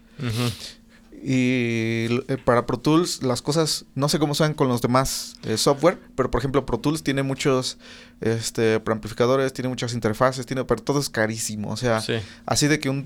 Y 1.24 2.06
eh, 2.28 2.36
para 2.44 2.66
Pro 2.66 2.78
Tools 2.78 3.22
las 3.22 3.42
cosas, 3.42 3.84
no 3.94 4.08
sé 4.08 4.18
cómo 4.18 4.34
son 4.34 4.54
con 4.54 4.66
los 4.66 4.82
demás 4.82 5.36
eh, 5.44 5.56
software, 5.56 5.96
pero 6.16 6.32
por 6.32 6.40
ejemplo 6.40 6.66
Pro 6.66 6.80
Tools 6.80 7.04
tiene 7.04 7.22
muchos 7.22 7.78
este, 8.20 8.80
preamplificadores, 8.80 9.52
tiene 9.52 9.68
muchas 9.68 9.94
interfaces, 9.94 10.46
tiene, 10.46 10.64
pero 10.64 10.82
todo 10.82 10.98
es 10.98 11.08
carísimo. 11.08 11.70
O 11.70 11.76
sea, 11.76 12.02
así 12.44 12.66
de 12.66 12.80
que 12.80 12.90
un, 12.90 13.04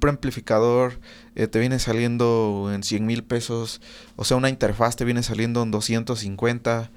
preamplificador 0.00 0.98
te 1.34 1.58
viene 1.58 1.78
saliendo 1.78 2.70
en 2.74 2.82
100 2.82 3.04
mil 3.04 3.22
pesos, 3.22 3.82
o 4.16 4.24
sea, 4.24 4.38
una 4.38 4.48
interfaz 4.48 4.96
te 4.96 5.04
viene 5.04 5.22
saliendo 5.22 5.62
en 5.62 5.70
250. 5.70 6.90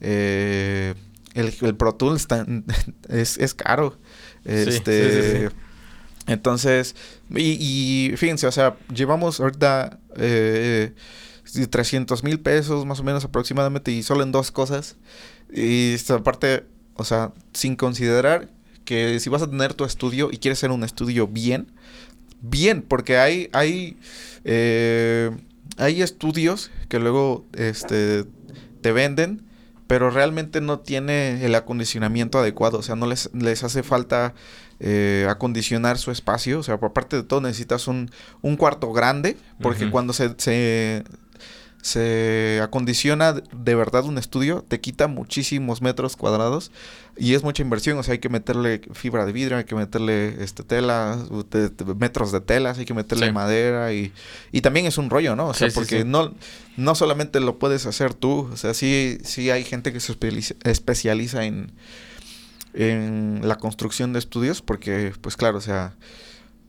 Eh, 0.00 0.94
el, 1.38 1.54
el 1.62 1.74
Pro 1.76 1.94
Tools 1.94 2.20
está- 2.22 2.46
es, 3.08 3.38
es 3.38 3.54
caro. 3.54 3.98
Este, 4.44 5.38
sí, 5.38 5.48
sí. 5.48 5.56
Entonces, 6.26 6.94
y, 7.34 7.56
y 8.12 8.16
fíjense, 8.16 8.46
o 8.46 8.52
sea, 8.52 8.76
llevamos 8.94 9.40
ahorita 9.40 9.98
eh, 10.16 10.92
300 11.70 12.22
mil 12.24 12.40
pesos 12.40 12.84
más 12.84 13.00
o 13.00 13.04
menos 13.04 13.24
aproximadamente 13.24 13.90
y 13.92 14.02
solo 14.02 14.22
en 14.22 14.32
dos 14.32 14.50
cosas. 14.50 14.96
Y 15.52 15.94
esta 15.94 16.22
parte, 16.22 16.64
o 16.94 17.04
sea, 17.04 17.32
sin 17.54 17.76
considerar 17.76 18.50
que 18.84 19.18
si 19.20 19.30
vas 19.30 19.40
a 19.42 19.48
tener 19.50 19.72
tu 19.74 19.84
estudio 19.84 20.28
y 20.30 20.36
quieres 20.38 20.58
hacer 20.58 20.70
un 20.70 20.84
estudio 20.84 21.26
bien, 21.26 21.72
bien, 22.42 22.82
porque 22.82 23.16
hay, 23.16 23.48
hay, 23.52 23.96
eh, 24.44 25.30
hay 25.78 26.02
estudios 26.02 26.70
que 26.88 26.98
luego 26.98 27.46
este, 27.54 28.24
te 28.82 28.92
venden, 28.92 29.42
pero 29.88 30.10
realmente 30.10 30.60
no 30.60 30.78
tiene 30.78 31.44
el 31.44 31.54
acondicionamiento 31.54 32.38
adecuado, 32.38 32.78
o 32.78 32.82
sea, 32.82 32.94
no 32.94 33.06
les, 33.06 33.30
les 33.34 33.64
hace 33.64 33.82
falta 33.82 34.34
eh, 34.80 35.26
acondicionar 35.28 35.98
su 35.98 36.12
espacio, 36.12 36.60
o 36.60 36.62
sea, 36.62 36.78
por 36.78 36.92
parte 36.92 37.16
de 37.16 37.22
todo 37.24 37.40
necesitas 37.40 37.88
un, 37.88 38.10
un 38.42 38.56
cuarto 38.56 38.92
grande, 38.92 39.36
porque 39.60 39.90
cuando 39.90 40.12
se, 40.12 40.34
se, 40.36 41.04
se 41.82 42.60
acondiciona 42.62 43.32
de 43.32 43.74
verdad 43.74 44.04
un 44.04 44.18
estudio, 44.18 44.64
te 44.66 44.80
quita 44.80 45.06
muchísimos 45.06 45.80
metros 45.80 46.16
cuadrados 46.16 46.70
y 47.16 47.34
es 47.34 47.42
mucha 47.44 47.62
inversión, 47.62 47.96
o 47.98 48.02
sea, 48.02 48.12
hay 48.12 48.18
que 48.18 48.28
meterle 48.28 48.80
fibra 48.92 49.24
de 49.24 49.32
vidrio, 49.32 49.56
hay 49.58 49.64
que 49.64 49.74
meterle 49.76 50.42
este 50.42 50.64
tela, 50.64 51.18
te- 51.48 51.70
te- 51.70 51.84
metros 51.84 52.32
de 52.32 52.40
telas, 52.40 52.78
hay 52.78 52.84
que 52.84 52.94
meterle 52.94 53.26
Sí. 53.26 53.32
madera 53.32 53.92
y, 53.92 54.12
y 54.52 54.60
también 54.60 54.86
es 54.86 54.98
un 54.98 55.08
rollo, 55.08 55.36
¿no? 55.36 55.46
O 55.48 55.54
sea, 55.54 55.70
Sí, 55.70 55.74
porque 55.74 56.02
sí. 56.02 56.04
no 56.06 56.34
no 56.76 56.94
solamente 56.94 57.40
lo 57.40 57.58
puedes 57.58 57.86
hacer 57.86 58.12
tú, 58.14 58.48
o 58.52 58.56
sea, 58.56 58.74
sí 58.74 59.18
sí 59.24 59.50
hay 59.50 59.64
gente 59.64 59.92
que 59.92 60.00
se 60.00 60.12
espeliza- 60.12 60.56
especializa 60.64 61.44
en 61.44 61.72
en 62.74 63.40
la 63.44 63.56
construcción 63.56 64.12
de 64.12 64.18
estudios 64.18 64.62
porque 64.62 65.12
pues 65.20 65.36
claro, 65.36 65.58
o 65.58 65.62
sea, 65.62 65.94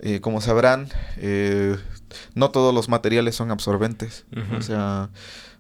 eh, 0.01 0.19
como 0.21 0.41
sabrán, 0.41 0.87
eh, 1.17 1.75
no 2.35 2.49
todos 2.51 2.73
los 2.73 2.89
materiales 2.89 3.35
son 3.35 3.51
absorbentes. 3.51 4.25
O 4.57 4.61
sea, 4.61 5.09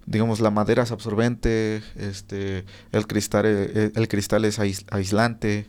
digamos, 0.05 0.39
la 0.39 0.49
madera 0.51 0.83
es 0.83 0.91
absorbente, 0.91 1.81
este, 1.95 2.65
el 2.91 3.05
cristal, 3.07 3.43
eh, 3.47 3.91
el 3.95 4.07
cristal 4.07 4.45
es 4.45 4.59
ais- 4.59 4.85
aislante, 4.91 5.67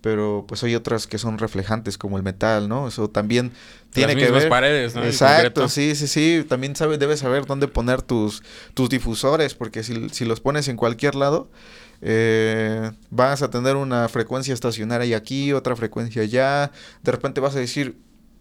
pero 0.00 0.44
pues 0.48 0.62
hay 0.64 0.74
otras 0.74 1.06
que 1.06 1.16
son 1.18 1.38
reflejantes 1.38 1.96
como 1.96 2.16
el 2.16 2.24
metal, 2.24 2.68
¿no? 2.68 2.88
Eso 2.88 3.08
también 3.08 3.52
tiene 3.92 4.14
Las 4.14 4.22
que 4.24 4.30
ver. 4.32 4.48
paredes, 4.48 4.94
¿no? 4.96 5.04
Exacto, 5.04 5.68
sí, 5.68 5.94
sí, 5.94 6.08
sí. 6.08 6.44
También 6.48 6.74
sabe, 6.74 6.98
debes 6.98 7.20
saber 7.20 7.46
dónde 7.46 7.68
poner 7.68 8.02
tus, 8.02 8.42
tus 8.74 8.88
difusores, 8.88 9.54
porque 9.54 9.84
si, 9.84 10.08
si 10.10 10.24
los 10.24 10.40
pones 10.40 10.66
en 10.66 10.76
cualquier 10.76 11.14
lado, 11.14 11.50
eh, 12.04 12.90
vas 13.10 13.42
a 13.42 13.50
tener 13.50 13.76
una 13.76 14.08
frecuencia 14.08 14.52
estacionaria 14.52 15.16
aquí, 15.16 15.52
otra 15.52 15.76
frecuencia 15.76 16.22
allá. 16.22 16.72
De 17.02 17.12
repente 17.12 17.40
vas 17.40 17.54
a 17.54 17.60
decir, 17.60 17.96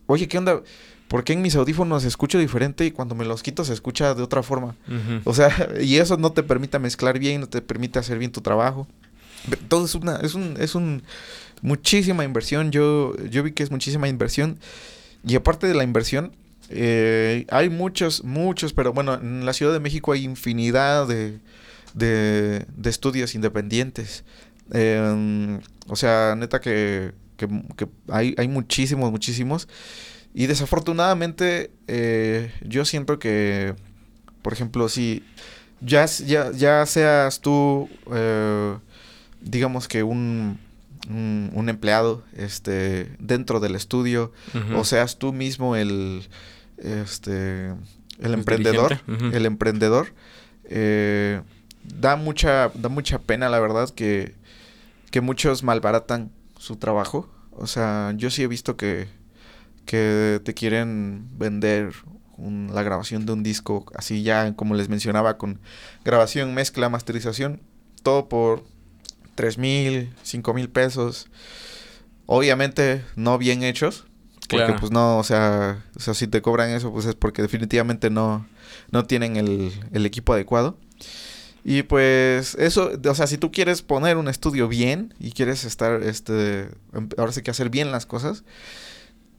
oye, 0.07 0.27
¿qué 0.27 0.39
onda? 0.39 0.61
¿Por 1.07 1.23
qué 1.23 1.33
en 1.33 1.41
mis 1.41 1.55
audífonos 1.55 2.01
se 2.01 2.07
escucha 2.07 2.39
diferente 2.39 2.85
y 2.85 2.91
cuando 2.91 3.15
me 3.15 3.25
los 3.25 3.43
quito 3.43 3.63
se 3.63 3.73
escucha 3.73 4.15
de 4.15 4.23
otra 4.23 4.41
forma? 4.41 4.75
O 5.25 5.33
sea, 5.33 5.49
y 5.81 5.97
eso 5.97 6.17
no 6.17 6.31
te 6.31 6.41
permite 6.41 6.79
mezclar 6.79 7.19
bien, 7.19 7.41
no 7.41 7.47
te 7.47 7.61
permite 7.61 7.99
hacer 7.99 8.17
bien 8.17 8.31
tu 8.31 8.41
trabajo. 8.41 8.87
Todo 9.67 9.85
es 9.85 9.95
una, 9.95 10.17
es 10.17 10.33
un, 10.33 10.55
es 10.59 10.73
un 10.73 11.03
muchísima 11.61 12.23
inversión. 12.23 12.71
Yo, 12.71 13.15
yo 13.29 13.43
vi 13.43 13.51
que 13.51 13.63
es 13.63 13.69
muchísima 13.69 14.07
inversión. 14.07 14.57
Y 15.27 15.35
aparte 15.35 15.67
de 15.67 15.75
la 15.75 15.83
inversión, 15.83 16.31
eh, 16.69 17.45
hay 17.49 17.69
muchos, 17.69 18.23
muchos, 18.23 18.73
pero 18.73 18.93
bueno, 18.93 19.13
en 19.15 19.45
la 19.45 19.53
Ciudad 19.53 19.73
de 19.73 19.79
México 19.79 20.13
hay 20.13 20.23
infinidad 20.23 21.07
de, 21.07 21.37
de, 21.93 22.65
de 22.75 22.89
estudios 22.89 23.35
independientes. 23.35 24.23
Eh, 24.73 25.59
o 25.87 25.95
sea, 25.95 26.35
neta 26.37 26.61
que, 26.61 27.13
que, 27.37 27.47
que 27.75 27.87
hay, 28.09 28.35
hay 28.37 28.47
muchísimos, 28.47 29.11
muchísimos. 29.11 29.67
Y 30.33 30.47
desafortunadamente, 30.47 31.71
eh, 31.87 32.51
yo 32.65 32.85
siento 32.85 33.19
que, 33.19 33.75
por 34.41 34.53
ejemplo, 34.53 34.87
si 34.87 35.23
ya, 35.81 36.05
ya, 36.05 36.51
ya 36.51 36.85
seas 36.85 37.41
tú, 37.41 37.89
eh, 38.13 38.77
digamos 39.41 39.89
que 39.89 40.03
un, 40.03 40.57
un, 41.09 41.51
un 41.53 41.67
empleado 41.67 42.23
este, 42.37 43.11
dentro 43.19 43.59
del 43.59 43.75
estudio, 43.75 44.31
o 44.73 44.85
seas 44.85 45.17
tú 45.17 45.33
mismo 45.33 45.75
el, 45.75 46.29
este, 46.77 47.71
el 48.19 48.33
El 48.33 48.33
emprendedor, 48.35 48.99
el 49.33 49.45
emprendedor, 49.45 50.13
eh, 50.65 51.41
da 51.83 52.15
mucha, 52.15 52.69
da 52.75 52.89
mucha 52.89 53.19
pena, 53.19 53.49
la 53.49 53.59
verdad, 53.59 53.89
que, 53.89 54.35
que 55.11 55.21
muchos 55.21 55.63
malbaratan 55.63 56.31
su 56.57 56.75
trabajo. 56.77 57.29
O 57.51 57.67
sea, 57.67 58.13
yo 58.17 58.29
sí 58.29 58.43
he 58.43 58.47
visto 58.47 58.77
que, 58.77 59.07
que 59.85 60.39
te 60.43 60.53
quieren 60.53 61.27
vender 61.37 61.91
un- 62.37 62.69
la 62.73 62.81
grabación 62.83 63.25
de 63.25 63.33
un 63.33 63.43
disco, 63.43 63.85
así 63.95 64.23
ya, 64.23 64.55
como 64.55 64.73
les 64.75 64.89
mencionaba, 64.89 65.37
con 65.37 65.59
grabación, 66.05 66.53
mezcla, 66.53 66.89
masterización, 66.89 67.61
todo 68.03 68.29
por 68.29 68.63
tres 69.35 69.57
mil, 69.57 70.13
cinco 70.23 70.53
mil 70.53 70.69
pesos. 70.69 71.27
Obviamente 72.25 73.03
no 73.15 73.37
bien 73.37 73.63
hechos, 73.63 74.05
porque 74.47 74.65
Claro. 74.65 74.75
pues 74.79 74.91
no, 74.91 75.17
o 75.17 75.23
sea, 75.23 75.83
o 75.95 75.99
sea, 75.99 76.13
si 76.13 76.27
te 76.27 76.41
cobran 76.41 76.69
eso, 76.69 76.91
pues 76.91 77.05
es 77.05 77.15
porque 77.15 77.41
definitivamente 77.41 78.09
no, 78.09 78.45
no 78.91 79.05
tienen 79.05 79.35
el, 79.37 79.71
el 79.91 80.05
equipo 80.05 80.33
adecuado. 80.33 80.77
Y 81.63 81.83
pues 81.83 82.55
eso, 82.55 82.91
o 83.07 83.15
sea, 83.15 83.27
si 83.27 83.37
tú 83.37 83.51
quieres 83.51 83.81
poner 83.83 84.17
un 84.17 84.27
estudio 84.27 84.67
bien 84.67 85.13
y 85.19 85.31
quieres 85.31 85.63
estar, 85.63 86.01
este, 86.03 86.69
em- 86.93 87.09
ahora 87.17 87.31
sí 87.31 87.41
que 87.43 87.51
hacer 87.51 87.69
bien 87.69 87.91
las 87.91 88.05
cosas, 88.05 88.43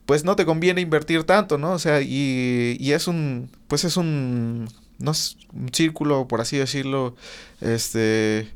pues 0.07 0.25
no 0.25 0.37
te 0.37 0.45
conviene 0.45 0.81
invertir 0.81 1.25
tanto, 1.25 1.59
¿no? 1.59 1.73
O 1.73 1.79
sea, 1.79 2.01
y, 2.01 2.77
y 2.79 2.93
es 2.93 3.09
un, 3.09 3.51
pues 3.69 3.85
es 3.85 3.97
un, 3.97 4.69
no 4.99 5.11
es 5.11 5.37
un 5.53 5.73
círculo, 5.73 6.29
por 6.29 6.41
así 6.41 6.57
decirlo, 6.57 7.17
este, 7.61 8.49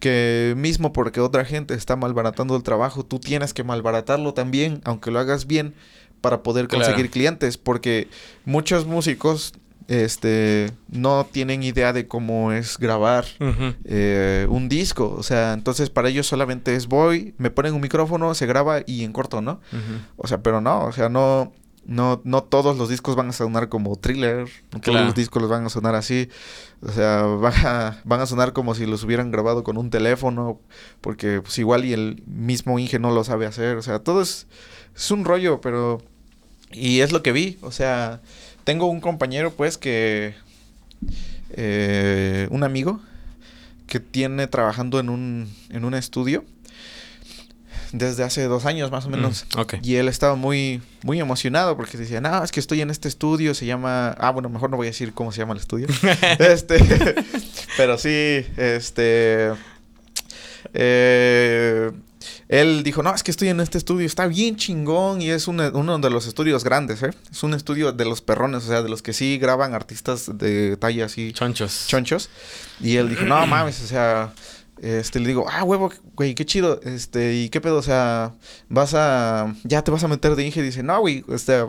que 0.00 0.54
mismo 0.56 0.92
porque 0.92 1.20
otra 1.20 1.44
gente 1.44 1.74
está 1.74 1.96
malbaratando 1.96 2.56
el 2.56 2.62
trabajo, 2.62 3.04
tú 3.04 3.18
tienes 3.18 3.52
que 3.54 3.64
malbaratarlo 3.64 4.34
también, 4.34 4.80
aunque 4.84 5.10
lo 5.10 5.18
hagas 5.18 5.46
bien, 5.46 5.74
para 6.20 6.42
poder 6.42 6.68
Claro. 6.68 6.84
conseguir 6.84 7.10
clientes, 7.10 7.56
porque 7.58 8.08
muchos 8.44 8.86
músicos, 8.86 9.52
este, 9.88 10.70
no 10.88 11.26
tienen 11.30 11.62
idea 11.62 11.94
de 11.94 12.06
cómo 12.06 12.52
es 12.52 12.78
grabar 12.78 13.24
eh, 13.84 14.46
un 14.50 14.68
disco. 14.68 15.14
O 15.18 15.22
sea, 15.22 15.54
entonces 15.54 15.88
para 15.88 16.10
ellos 16.10 16.26
solamente 16.26 16.76
es 16.76 16.86
voy, 16.86 17.34
me 17.38 17.50
ponen 17.50 17.74
un 17.74 17.80
micrófono, 17.80 18.34
se 18.34 18.46
graba 18.46 18.82
y 18.86 19.02
en 19.02 19.12
corto, 19.12 19.40
¿no? 19.40 19.60
O 20.16 20.28
sea, 20.28 20.42
pero 20.42 20.60
no, 20.60 20.84
o 20.84 20.92
sea, 20.92 21.08
no, 21.08 21.54
no, 21.86 22.20
no 22.24 22.42
todos 22.42 22.76
los 22.76 22.90
discos 22.90 23.16
van 23.16 23.30
a 23.30 23.32
sonar 23.32 23.70
como 23.70 23.96
thriller, 23.96 24.46
no 24.72 24.80
todos 24.80 25.00
los 25.00 25.14
discos 25.14 25.40
los 25.40 25.50
van 25.50 25.64
a 25.64 25.70
sonar 25.70 25.94
así. 25.94 26.28
O 26.82 26.92
sea, 26.92 27.22
van 27.22 27.54
a, 27.66 28.00
van 28.04 28.20
a 28.20 28.26
sonar 28.26 28.52
como 28.52 28.74
si 28.74 28.84
los 28.84 29.02
hubieran 29.04 29.30
grabado 29.30 29.64
con 29.64 29.78
un 29.78 29.88
teléfono, 29.88 30.60
porque 31.00 31.40
pues 31.40 31.58
igual 31.58 31.86
y 31.86 31.94
el 31.94 32.22
mismo 32.26 32.78
Inge 32.78 32.98
no 32.98 33.10
lo 33.10 33.24
sabe 33.24 33.46
hacer. 33.46 33.78
O 33.78 33.82
sea, 33.82 34.00
todo 34.00 34.20
es, 34.20 34.46
es 34.94 35.10
un 35.10 35.24
rollo, 35.24 35.62
pero... 35.62 36.02
Y 36.70 37.00
es 37.00 37.12
lo 37.12 37.22
que 37.22 37.32
vi, 37.32 37.56
o 37.62 37.72
sea, 37.72 38.20
tengo 38.68 38.84
un 38.84 39.00
compañero 39.00 39.50
pues 39.50 39.78
que... 39.78 40.34
eh, 41.52 42.46
un 42.50 42.64
amigo 42.64 43.00
que 43.86 43.98
tiene 43.98 44.46
trabajando 44.46 45.00
en 45.00 45.08
un, 45.08 45.50
en 45.70 45.86
un 45.86 45.94
estudio 45.94 46.44
desde 47.92 48.24
hace 48.24 48.42
dos 48.42 48.66
años 48.66 48.90
más 48.90 49.06
o 49.06 49.08
menos. 49.08 49.46
Mm. 49.56 49.76
Y 49.82 49.94
él 49.94 50.06
estaba 50.06 50.34
muy, 50.34 50.82
muy 51.02 51.18
emocionado 51.18 51.78
porque 51.78 51.96
decía, 51.96 52.20
no, 52.20 52.44
es 52.44 52.52
que 52.52 52.60
estoy 52.60 52.82
en 52.82 52.90
este 52.90 53.08
estudio, 53.08 53.54
se 53.54 53.64
llama... 53.64 54.10
Ah, 54.18 54.32
bueno, 54.32 54.50
mejor 54.50 54.68
no 54.68 54.76
voy 54.76 54.88
a 54.88 54.90
decir 54.90 55.14
cómo 55.14 55.32
se 55.32 55.38
llama 55.38 55.54
el 55.54 55.60
estudio. 55.60 55.86
este, 56.38 56.76
pero 57.78 57.96
sí, 57.96 58.44
este... 58.58 59.54
eh, 60.74 61.90
él 62.48 62.82
dijo, 62.82 63.02
no, 63.02 63.14
es 63.14 63.22
que 63.22 63.30
estoy 63.30 63.48
en 63.48 63.60
este 63.60 63.76
estudio, 63.78 64.06
está 64.06 64.26
bien 64.26 64.56
chingón 64.56 65.20
y 65.20 65.30
es 65.30 65.48
una- 65.48 65.68
uno 65.70 65.98
de 65.98 66.10
los 66.10 66.26
estudios 66.26 66.64
grandes, 66.64 67.02
¿eh? 67.02 67.10
Es 67.30 67.42
un 67.42 67.52
estudio 67.54 67.92
de 67.92 68.04
los 68.06 68.22
perrones, 68.22 68.64
o 68.64 68.68
sea, 68.68 68.82
de 68.82 68.88
los 68.88 69.02
que 69.02 69.12
sí 69.12 69.38
graban 69.38 69.74
artistas 69.74 70.30
de 70.38 70.76
talla 70.78 71.04
así 71.06 71.32
Chonchos. 71.32 71.84
chonchos. 71.88 72.30
Y 72.80 72.96
él 72.96 73.10
dijo, 73.10 73.24
no 73.24 73.46
mames, 73.46 73.82
o 73.82 73.86
sea, 73.86 74.32
este, 74.80 75.20
le 75.20 75.28
digo, 75.28 75.44
ah, 75.50 75.64
huevo, 75.64 75.92
güey, 76.14 76.34
qué 76.34 76.46
chido, 76.46 76.80
este, 76.84 77.34
y 77.34 77.48
qué 77.50 77.60
pedo, 77.60 77.76
o 77.76 77.82
sea, 77.82 78.32
vas 78.68 78.94
a, 78.94 79.52
ya 79.64 79.82
te 79.82 79.90
vas 79.90 80.04
a 80.04 80.08
meter 80.08 80.36
de 80.36 80.46
Inge, 80.46 80.60
y 80.60 80.62
dice, 80.62 80.82
no, 80.82 81.00
güey, 81.00 81.24
este, 81.30 81.64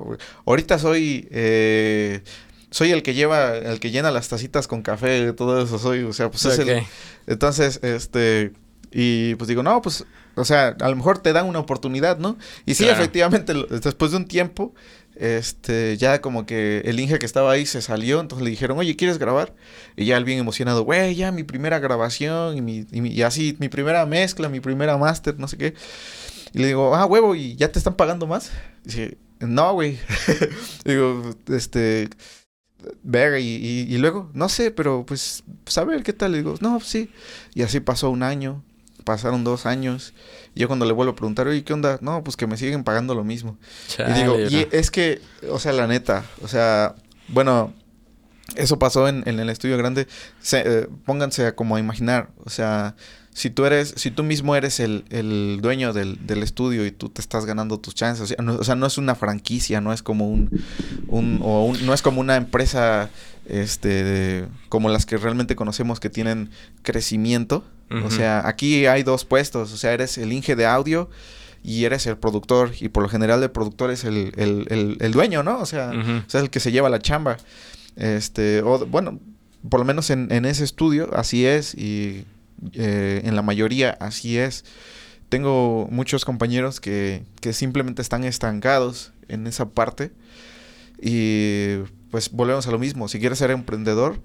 ahorita 0.46 0.78
soy, 0.80 1.28
eh, 1.32 2.22
soy 2.70 2.92
el 2.92 3.02
que 3.02 3.16
lleva, 3.16 3.58
el 3.58 3.80
que 3.80 3.90
llena 3.92 4.12
las 4.12 4.30
tacitas 4.30 4.68
con 4.68 4.84
café, 4.84 5.34
todo 5.34 5.62
eso 5.62 5.80
soy, 5.80 6.04
o 6.04 6.14
sea, 6.14 6.30
pues 6.30 6.46
es 6.46 6.60
el, 6.60 6.84
entonces, 7.26 7.80
este, 7.82 8.54
y 8.92 9.34
pues 9.36 9.48
digo, 9.48 9.64
no, 9.64 9.82
pues, 9.82 10.06
o 10.40 10.46
sea, 10.46 10.76
a 10.80 10.90
lo 10.90 10.96
mejor 10.96 11.20
te 11.20 11.34
dan 11.34 11.46
una 11.46 11.60
oportunidad, 11.60 12.18
¿no? 12.18 12.38
Y 12.66 12.74
sí, 12.76 12.84
Claro. 12.86 13.00
efectivamente, 13.00 13.54
después 13.84 14.12
de 14.12 14.18
un 14.18 14.26
tiempo, 14.28 14.74
este, 15.16 15.98
ya 15.98 16.22
como 16.22 16.46
que 16.46 16.82
el 16.86 17.00
Inge 17.00 17.20
que 17.20 17.26
estaba 17.26 17.52
ahí 17.52 17.66
se 17.66 17.82
salió, 17.82 18.22
entonces 18.22 18.44
le 18.44 18.50
dijeron, 18.52 18.78
oye, 18.78 18.96
¿quieres 18.96 19.18
grabar? 19.18 19.54
Y 19.98 20.06
ya 20.06 20.18
él 20.18 20.24
bien 20.24 20.40
emocionado, 20.40 20.84
güey, 20.84 21.16
ya 21.16 21.32
mi 21.32 21.44
primera 21.44 21.80
grabación 21.80 22.58
y, 22.58 22.62
mi, 22.62 22.86
y, 22.92 23.02
mi- 23.02 23.12
y 23.12 23.22
así, 23.24 23.56
mi 23.60 23.70
primera 23.70 24.06
mezcla, 24.06 24.48
mi 24.50 24.60
primera 24.62 24.98
máster, 24.98 25.38
no 25.38 25.48
sé 25.48 25.58
qué. 25.58 25.74
Y 26.54 26.60
le 26.60 26.68
digo, 26.68 26.96
ah, 26.96 27.06
huevo, 27.06 27.36
¿y 27.36 27.56
ya 27.58 27.72
te 27.72 27.80
están 27.80 27.96
pagando 27.96 28.28
más? 28.28 28.52
Dice, 28.84 29.18
no, 29.40 29.74
güey. 29.74 30.00
digo, 30.86 31.36
este, 31.48 32.10
y, 33.04 33.18
y, 33.38 33.88
y 33.94 33.98
luego, 33.98 34.30
no 34.34 34.48
sé, 34.50 34.72
pero 34.72 35.06
pues, 35.06 35.44
a 35.76 35.84
ver 35.84 36.02
qué 36.04 36.14
tal. 36.14 36.32
Le 36.32 36.38
digo, 36.40 36.56
no, 36.62 36.80
sí. 36.80 37.12
Y 37.54 37.62
así 37.64 37.80
pasó 37.82 38.10
un 38.10 38.24
año, 38.24 38.64
pasaron 39.04 39.44
dos 39.44 39.66
años. 39.66 40.14
Y 40.56 40.62
yo 40.62 40.68
cuando 40.68 40.86
le 40.86 40.94
vuelvo 40.94 41.14
a 41.14 41.16
preguntar, 41.16 41.48
oye, 41.48 41.64
¿qué 41.64 41.74
onda? 41.74 41.98
No, 42.02 42.24
pues 42.24 42.36
que 42.38 42.48
me 42.48 42.58
siguen 42.58 42.84
pagando 42.84 43.16
lo 43.16 43.24
mismo. 43.24 43.58
y 44.10 44.14
digo, 44.14 44.36
y 44.52 44.68
es 44.72 44.92
que, 44.92 45.22
o 45.50 45.60
sea, 45.60 45.72
la 45.74 45.88
neta, 45.88 46.26
o 46.42 46.48
sea, 46.48 46.96
bueno, 47.28 47.74
eso 48.56 48.80
pasó 48.80 49.08
en, 49.08 49.24
en 49.28 49.40
el 49.40 49.50
estudio 49.50 49.78
grande. 49.78 50.08
Se- 50.42 50.64
eh, 50.66 50.88
pónganse 51.06 51.46
a 51.46 51.56
como 51.56 51.76
a 51.76 51.80
imaginar, 51.80 52.30
o 52.44 52.50
sea, 52.50 52.96
si 53.32 53.52
tú 53.52 53.66
eres, 53.66 53.94
si 53.96 54.10
tú 54.12 54.24
mismo 54.24 54.56
eres 54.56 54.80
el, 54.80 55.06
el 55.12 55.60
dueño 55.62 55.94
del, 55.94 56.26
del 56.26 56.42
estudio 56.44 56.86
y 56.86 56.92
tú 56.92 57.10
te 57.10 57.22
estás 57.22 57.46
ganando 57.46 57.80
tus 57.80 57.94
chances, 57.94 58.24
o 58.24 58.26
sea, 58.28 58.38
no, 58.44 58.56
o 58.56 58.64
sea, 58.64 58.76
no 58.76 58.88
es 58.88 58.98
una 58.98 59.14
franquicia, 59.16 59.80
no 59.82 59.94
es 59.94 60.02
como 60.02 60.28
un, 60.30 60.50
un, 61.08 61.40
o 61.44 61.64
un- 61.66 61.86
no 61.86 61.94
es 61.94 62.02
como 62.02 62.20
una 62.22 62.36
empresa, 62.36 63.10
este, 63.50 64.04
de- 64.04 64.48
como 64.70 64.90
las 64.90 65.06
que 65.06 65.18
realmente 65.18 65.56
conocemos 65.56 66.00
que 66.00 66.10
tienen 66.10 66.50
crecimiento. 66.84 67.64
O 68.06 68.12
sea, 68.12 68.48
aquí 68.48 68.86
hay 68.86 69.02
dos 69.02 69.26
puestos, 69.26 69.74
o 69.74 69.78
sea, 69.78 69.94
eres 69.94 70.18
el 70.20 70.32
Inge 70.32 70.56
de 70.56 70.68
audio 70.68 71.10
y 71.64 71.86
eres 71.86 72.06
el 72.06 72.18
productor 72.18 72.72
y 72.80 72.90
por 72.90 73.02
lo 73.02 73.10
general 73.10 73.42
el 73.42 73.50
productor 73.50 73.90
es 73.90 74.04
el, 74.04 74.32
el, 74.38 74.68
el, 74.70 74.98
el 75.00 75.12
dueño, 75.12 75.42
¿no? 75.42 75.58
O 75.60 75.66
sea, 75.66 75.90
Ujú. 75.90 76.12
o 76.18 76.30
sea, 76.30 76.42
el 76.42 76.52
que 76.52 76.60
se 76.60 76.72
lleva 76.72 76.88
la 76.90 77.00
chamba. 77.00 77.38
Este, 77.96 78.62
o 78.62 78.86
bueno, 78.86 79.20
por 79.68 79.80
lo 79.80 79.86
menos 79.88 80.10
en, 80.12 80.32
en 80.32 80.46
ese 80.46 80.64
estudio 80.64 81.10
así 81.16 81.46
es 81.48 81.74
y 81.74 82.26
eh, 82.74 83.22
en 83.26 83.36
la 83.36 83.42
mayoría 83.42 83.98
así 84.00 84.38
es. 84.38 84.66
Tengo 85.30 85.88
muchos 85.92 86.26
compañeros 86.26 86.80
que, 86.80 87.24
que 87.42 87.54
simplemente 87.54 88.02
están 88.04 88.24
estancados 88.24 89.12
en 89.28 89.48
esa 89.48 89.68
parte 89.70 90.12
y 91.02 91.78
pues 92.12 92.32
volvemos 92.32 92.68
a 92.68 92.72
lo 92.72 92.80
mismo. 92.80 93.08
Si 93.08 93.20
quieres 93.20 93.40
ser 93.40 93.52
emprendedor, 93.52 94.22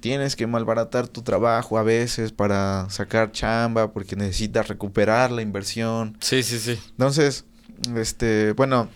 tienes 0.00 0.36
que 0.36 0.46
malbaratar 0.46 1.08
tu 1.08 1.22
trabajo 1.22 1.78
a 1.78 1.82
veces 1.82 2.32
para 2.32 2.88
sacar 2.90 3.32
chamba 3.32 3.92
porque 3.92 4.16
necesitas 4.16 4.68
recuperar 4.68 5.30
la 5.30 5.42
inversión. 5.42 6.16
Sí, 6.20 6.42
sí, 6.42 6.58
sí. 6.58 6.78
Entonces, 6.90 7.44
este, 7.96 8.52
bueno, 8.52 8.88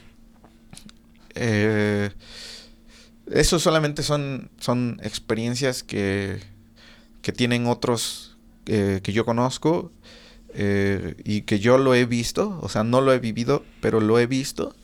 eh, 1.35 2.11
eso 3.31 3.59
solamente 3.59 4.03
son, 4.03 4.51
son 4.59 5.01
experiencias 5.03 5.83
que, 5.83 6.41
que 7.23 7.33
tienen 7.33 7.67
otros 7.67 8.37
eh, 8.67 9.01
que 9.03 9.13
yo 9.13 9.25
conozco 9.25 9.91
eh, 10.55 11.17
y 11.25 11.43
que 11.43 11.59
yo 11.59 11.79
lo 11.79 11.95
he 11.95 12.05
visto, 12.05 12.59
o 12.61 12.69
sea, 12.69 12.85
no 12.85 13.01
lo 13.01 13.13
he 13.13 13.19
vivido, 13.19 13.65
pero 13.81 14.01
lo 14.01 14.19
he 14.19 14.27
visto. 14.27 14.75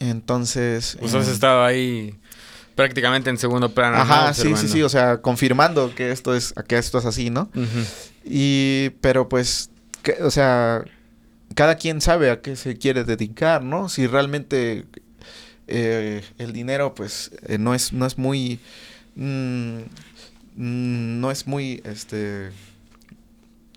Entonces... 0.00 0.96
Pues 1.00 1.14
has 1.14 1.28
eh, 1.28 1.32
estado 1.32 1.64
ahí 1.64 2.14
prácticamente 2.76 3.28
en 3.30 3.38
segundo 3.38 3.74
plano. 3.74 3.96
¿no? 3.96 4.02
Ajá, 4.02 4.34
sí, 4.34 4.42
sí, 4.60 4.68
sí, 4.68 4.82
o 4.82 4.88
sea, 4.88 5.20
confirmando 5.22 5.92
que 5.94 6.12
esto 6.12 6.34
es, 6.36 6.54
que 6.68 6.78
esto 6.78 6.98
es 6.98 7.04
así, 7.06 7.30
¿no? 7.30 7.50
Y, 8.24 8.90
pero 9.00 9.28
pues, 9.28 9.70
que- 10.04 10.22
o 10.22 10.30
sea, 10.30 10.84
cada 11.56 11.74
quien 11.76 12.00
sabe 12.00 12.30
a 12.30 12.40
qué 12.42 12.54
se 12.54 12.76
quiere 12.76 13.02
dedicar, 13.04 13.64
¿no? 13.64 13.88
Si 13.88 14.06
realmente 14.06 14.84
eh, 15.68 16.22
el 16.38 16.52
dinero, 16.52 16.94
pues, 16.94 17.32
eh, 17.48 17.58
no 17.58 17.74
es, 17.74 17.92
no 17.92 18.06
es 18.06 18.18
muy, 18.18 18.60
mm, 19.16 19.78
mm, 20.56 21.20
no 21.20 21.30
es 21.32 21.46
muy, 21.48 21.80
este, 21.84 22.50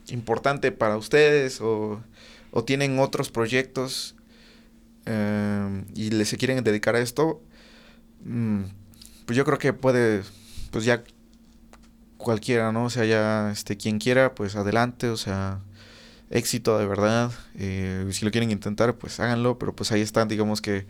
importante 0.10 0.72
para 0.72 0.98
ustedes 0.98 1.62
o, 1.62 2.02
o 2.52 2.64
tienen 2.64 3.00
otros 3.00 3.30
proyectos 3.30 4.16
eh, 5.06 5.84
y 5.96 6.10
le 6.12 6.26
se 6.26 6.38
quieren 6.38 6.64
dedicar 6.64 6.96
a 6.96 7.00
esto, 7.00 7.42
mm, 8.26 8.62
pues 9.30 9.38
yo 9.38 9.46
creo 9.46 9.60
que 9.60 9.74
puede, 9.74 10.24
pues 10.72 10.86
ya 10.86 11.04
cualquiera, 12.18 12.72
¿no? 12.72 12.86
O 12.86 12.90
sea, 12.90 13.06
ya 13.06 13.52
este, 13.52 13.78
quien 13.78 14.00
quiera, 14.00 14.34
pues 14.34 14.56
adelante, 14.56 15.08
o 15.10 15.18
sea, 15.18 15.60
éxito 16.32 16.80
de 16.80 16.88
verdad. 16.88 17.32
Eh, 17.54 18.08
si 18.10 18.26
lo 18.26 18.32
quieren 18.32 18.50
intentar, 18.50 18.96
pues 18.96 19.20
háganlo, 19.20 19.60
pero 19.60 19.76
pues 19.76 19.92
ahí 19.92 20.02
están, 20.02 20.30
digamos 20.30 20.62
que 20.62 20.88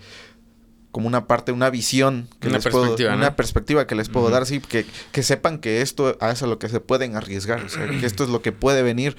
como 0.91 1.05
una 1.09 1.27
parte, 1.27 1.51
una 1.51 1.69
visión 1.69 2.29
que 2.39 2.47
Una 2.47 2.59
les 2.59 2.63
puedo, 2.63 2.83
perspectiva, 2.83 3.11
¿no? 3.11 3.17
una 3.17 3.35
perspectiva 3.35 3.85
que 3.87 3.95
les 3.95 4.07
puedo 4.07 4.29
dar, 4.29 4.45
sí, 4.45 4.61
que, 4.61 4.85
que 5.11 5.21
sepan 5.21 5.59
que 5.59 5.81
esto 5.81 6.17
es 6.25 6.41
a 6.41 6.47
lo 6.47 6.59
que 6.59 6.69
se 6.69 6.79
pueden 6.79 7.17
arriesgar, 7.17 7.61
o 7.65 7.67
sea, 7.67 7.89
que 7.89 8.05
esto 8.05 8.23
es 8.23 8.29
lo 8.29 8.41
que 8.41 8.53
puede 8.53 8.83
venir. 8.83 9.17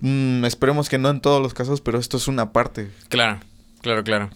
Mm, 0.00 0.44
esperemos 0.44 0.88
que 0.88 0.98
no 0.98 1.08
en 1.10 1.20
todos 1.20 1.40
los 1.40 1.54
casos, 1.54 1.80
pero 1.82 2.00
esto 2.00 2.16
es 2.16 2.26
una 2.26 2.52
parte. 2.52 2.90
Claro, 3.10 3.38
claro, 3.82 4.04
claro. 4.04 4.30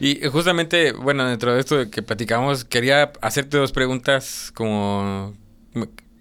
Y 0.00 0.24
eh, 0.24 0.28
justamente, 0.28 0.92
bueno, 0.92 1.28
dentro 1.28 1.54
de 1.54 1.60
esto 1.60 1.90
que 1.90 2.02
platicamos, 2.02 2.64
quería 2.64 3.12
hacerte 3.20 3.56
dos 3.56 3.72
preguntas 3.72 4.52
como 4.54 5.34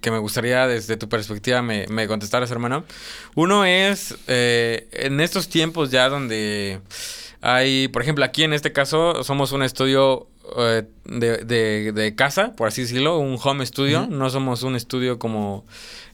que 0.02 0.12
me 0.12 0.20
gustaría 0.20 0.68
desde 0.68 0.98
tu 0.98 1.10
perspectiva 1.10 1.64
me, 1.64 1.88
me 1.88 2.08
contestaras, 2.08 2.52
hermano. 2.52 2.86
Uno 3.34 3.66
es, 3.66 4.16
eh, 4.28 4.88
en 4.92 5.20
estos 5.20 5.50
tiempos 5.50 5.90
ya 5.90 6.10
donde 6.10 6.80
hay, 7.42 7.88
por 7.88 8.04
ejemplo, 8.04 8.24
aquí 8.24 8.44
en 8.44 8.54
este 8.54 8.72
caso 8.72 9.24
somos 9.24 9.52
un 9.52 9.64
estudio 9.64 10.28
eh, 10.58 10.84
de, 11.06 11.38
de- 11.46 11.92
de 11.92 12.16
casa, 12.16 12.54
por 12.56 12.68
así 12.68 12.82
decirlo, 12.84 13.18
un 13.20 13.38
home 13.42 13.66
studio, 13.66 14.08
no 14.10 14.30
somos 14.30 14.64
un 14.64 14.76
estudio 14.76 15.18
como, 15.20 15.66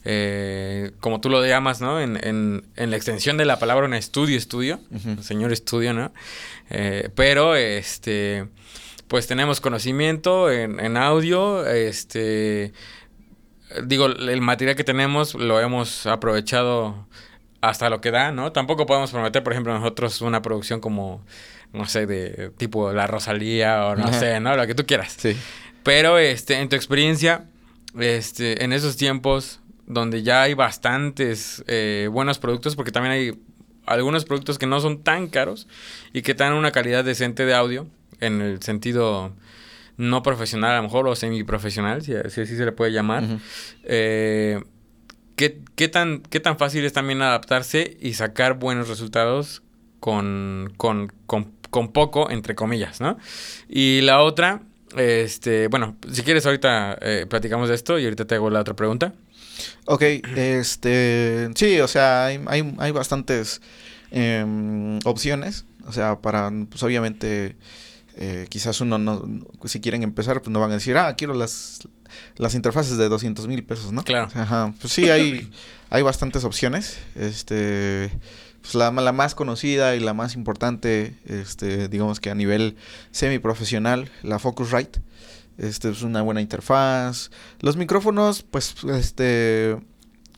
eh, 0.04 0.92
como 1.00 1.20
tú 1.20 1.28
lo 1.28 1.44
llamas, 1.46 1.80
¿no? 1.80 2.00
En, 2.00 2.18
en, 2.24 2.64
en 2.76 2.90
la 2.90 2.96
extensión 2.96 3.36
de 3.36 3.44
la 3.44 3.58
palabra 3.58 3.86
un 3.86 3.94
estudio, 3.94 4.36
estudio, 4.38 4.80
señor 5.20 5.52
estudio, 5.52 5.92
¿no? 5.94 6.12
Eh, 6.70 7.10
pero, 7.14 7.54
este, 7.56 8.46
pues 9.08 9.26
tenemos 9.26 9.60
conocimiento 9.60 10.50
en, 10.50 10.80
en 10.80 10.96
audio, 10.96 11.66
este, 11.66 12.72
digo, 13.84 14.06
el 14.06 14.40
material 14.40 14.76
que 14.76 14.84
tenemos 14.84 15.34
lo 15.34 15.60
hemos 15.60 16.06
aprovechado 16.06 17.06
hasta 17.60 17.88
lo 17.90 18.00
que 18.00 18.10
da, 18.10 18.32
¿no? 18.32 18.50
Tampoco 18.52 18.86
podemos 18.86 19.10
prometer, 19.12 19.42
por 19.44 19.52
ejemplo, 19.52 19.72
nosotros 19.78 20.20
una 20.20 20.42
producción 20.42 20.80
como, 20.80 21.24
no 21.72 21.86
sé, 21.86 22.06
de 22.06 22.50
tipo 22.56 22.92
La 22.92 23.06
Rosalía 23.06 23.86
o 23.86 23.96
no 23.96 24.04
Ajá. 24.04 24.18
sé, 24.18 24.40
¿no? 24.40 24.56
Lo 24.56 24.66
que 24.66 24.74
tú 24.74 24.84
quieras. 24.86 25.14
Sí. 25.18 25.36
Pero, 25.82 26.18
este, 26.18 26.60
en 26.60 26.68
tu 26.68 26.76
experiencia, 26.76 27.46
este, 27.98 28.64
en 28.64 28.72
esos 28.72 28.96
tiempos 28.96 29.60
donde 29.86 30.22
ya 30.22 30.42
hay 30.42 30.54
bastantes 30.54 31.64
eh, 31.66 32.08
buenos 32.10 32.38
productos, 32.38 32.76
porque 32.76 32.92
también 32.92 33.12
hay 33.12 33.38
algunos 33.86 34.24
productos 34.24 34.58
que 34.58 34.66
no 34.66 34.80
son 34.80 35.02
tan 35.02 35.28
caros 35.28 35.66
y 36.12 36.22
que 36.22 36.34
dan 36.34 36.52
una 36.52 36.70
calidad 36.70 37.04
decente 37.04 37.44
de 37.44 37.54
audio, 37.54 37.86
en 38.20 38.40
el 38.40 38.62
sentido 38.62 39.32
no 39.96 40.22
profesional 40.22 40.72
a 40.72 40.76
lo 40.76 40.84
mejor, 40.84 41.06
o 41.08 41.16
semiprofesional, 41.16 42.02
si, 42.02 42.12
si 42.28 42.40
así 42.40 42.56
se 42.56 42.64
le 42.64 42.72
puede 42.72 42.92
llamar. 42.92 43.24
Eh, 43.84 44.62
¿qué, 45.36 45.60
qué 45.74 45.88
tan, 45.88 46.20
¿Qué 46.20 46.40
tan 46.40 46.58
fácil 46.58 46.84
es 46.84 46.92
también 46.92 47.22
adaptarse 47.22 47.96
y 48.00 48.14
sacar 48.14 48.54
buenos 48.54 48.88
resultados 48.88 49.62
con, 50.00 50.72
con, 50.76 51.12
con, 51.26 51.52
con 51.72 51.90
poco, 51.90 52.30
entre 52.30 52.54
comillas, 52.54 53.00
¿no? 53.00 53.16
Y 53.66 54.02
la 54.02 54.20
otra, 54.20 54.60
este, 54.94 55.68
bueno, 55.68 55.96
si 56.12 56.22
quieres 56.22 56.44
ahorita 56.44 56.98
eh, 57.00 57.26
platicamos 57.28 57.70
de 57.70 57.74
esto 57.74 57.98
y 57.98 58.04
ahorita 58.04 58.26
te 58.26 58.34
hago 58.34 58.50
la 58.50 58.60
otra 58.60 58.74
pregunta. 58.74 59.14
Ok, 59.86 60.02
este, 60.36 61.48
sí, 61.54 61.80
o 61.80 61.88
sea, 61.88 62.26
hay, 62.26 62.40
hay, 62.46 62.74
hay 62.78 62.92
bastantes 62.92 63.62
em, 64.10 64.98
opciones, 65.04 65.64
o 65.86 65.92
sea, 65.92 66.20
para, 66.20 66.52
pues 66.68 66.82
obviamente, 66.82 67.56
eh, 68.16 68.46
quizás 68.50 68.82
uno 68.82 68.98
no, 68.98 69.24
si 69.64 69.80
quieren 69.80 70.02
empezar, 70.02 70.42
pues 70.42 70.52
no 70.52 70.60
van 70.60 70.72
a 70.72 70.74
decir, 70.74 70.98
ah, 70.98 71.16
quiero 71.16 71.32
las, 71.32 71.88
las 72.36 72.54
interfaces 72.54 72.98
de 72.98 73.08
200 73.08 73.48
mil 73.48 73.64
pesos, 73.64 73.92
¿no? 73.92 74.04
Claro. 74.04 74.28
Ajá, 74.34 74.74
pues 74.78 74.92
sí, 74.92 75.08
hay, 75.08 75.50
hay 75.88 76.02
bastantes 76.02 76.44
opciones, 76.44 76.98
este, 77.14 78.10
pues 78.62 78.74
la, 78.74 78.90
la 78.90 79.12
más 79.12 79.34
conocida 79.34 79.94
y 79.96 80.00
la 80.00 80.14
más 80.14 80.34
importante, 80.34 81.14
este, 81.26 81.88
digamos 81.88 82.18
que 82.20 82.30
a 82.30 82.34
nivel 82.34 82.76
semiprofesional, 83.10 84.10
la 84.22 84.38
Focusrite. 84.38 85.00
Este 85.58 85.90
es 85.90 86.02
una 86.02 86.22
buena 86.22 86.40
interfaz. 86.40 87.30
Los 87.60 87.76
micrófonos, 87.76 88.42
pues, 88.42 88.74
este, 88.94 89.76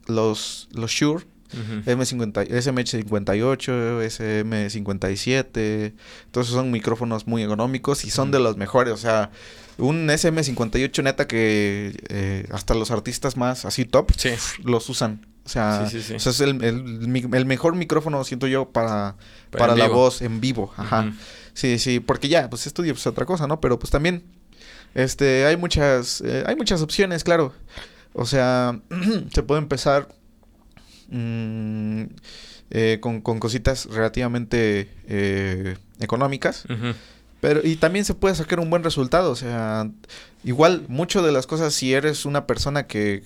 los, 0.06 0.68
los 0.72 0.90
Shure, 0.90 1.24
Ujú. 1.52 1.88
M50, 1.88 2.48
SMH58, 2.48 4.02
SM57, 4.02 5.92
todos 6.30 6.46
esos 6.48 6.56
son 6.58 6.70
micrófonos 6.70 7.26
muy 7.26 7.42
económicos 7.42 8.04
y 8.04 8.10
son 8.10 8.30
de 8.30 8.40
los 8.40 8.56
mejores, 8.56 8.92
o 8.92 8.96
sea, 8.96 9.30
un 9.78 10.08
SM58 10.08 11.02
neta 11.02 11.26
que 11.28 11.96
eh, 12.08 12.46
hasta 12.50 12.74
los 12.74 12.90
artistas 12.90 13.36
más 13.36 13.64
así 13.64 13.84
top 13.84 14.10
Sí. 14.16 14.30
los 14.64 14.88
usan 14.88 15.26
O 15.44 15.48
sea, 15.48 15.86
Sí, 15.88 16.00
sí, 16.00 16.06
sí. 16.08 16.14
o 16.14 16.18
sea, 16.18 16.32
es 16.32 16.40
el, 16.40 16.62
el 16.64 17.46
mejor 17.46 17.76
micrófono, 17.76 18.24
siento 18.24 18.46
yo, 18.46 18.70
para, 18.70 19.16
Para 19.50 19.76
la 19.76 19.86
vivo. 19.86 19.96
voz 19.96 20.22
en 20.22 20.40
vivo. 20.40 20.72
Ajá. 20.76 21.12
Sí, 21.52 21.78
sí, 21.78 22.00
porque 22.00 22.28
ya, 22.28 22.48
pues 22.50 22.66
estudio 22.66 22.94
pues 22.94 23.06
otra 23.06 23.26
cosa, 23.26 23.46
¿no? 23.46 23.60
Pero 23.60 23.78
pues 23.78 23.90
también, 23.90 24.24
este, 24.94 25.44
hay 25.46 25.56
muchas, 25.56 26.22
eh, 26.22 26.44
hay 26.46 26.56
muchas 26.56 26.80
opciones, 26.82 27.24
claro. 27.24 27.52
O 28.14 28.24
sea, 28.26 28.80
se 29.34 29.42
puede 29.42 29.60
empezar 29.60 30.08
mm, 31.08 32.02
eh, 32.70 32.98
con, 33.00 33.20
con 33.20 33.38
cositas 33.38 33.86
relativamente 33.86 34.90
eh, 35.08 35.76
económicas. 36.00 36.64
Pero, 37.40 37.60
y 37.62 37.76
también 37.76 38.04
se 38.06 38.14
puede 38.14 38.34
sacar 38.34 38.58
un 38.60 38.70
buen 38.70 38.82
resultado. 38.82 39.30
O 39.30 39.36
sea, 39.36 39.90
igual, 40.44 40.84
mucho 40.88 41.22
de 41.22 41.30
las 41.32 41.46
cosas, 41.46 41.74
si 41.74 41.92
eres 41.92 42.24
una 42.24 42.46
persona 42.46 42.86
que, 42.86 43.22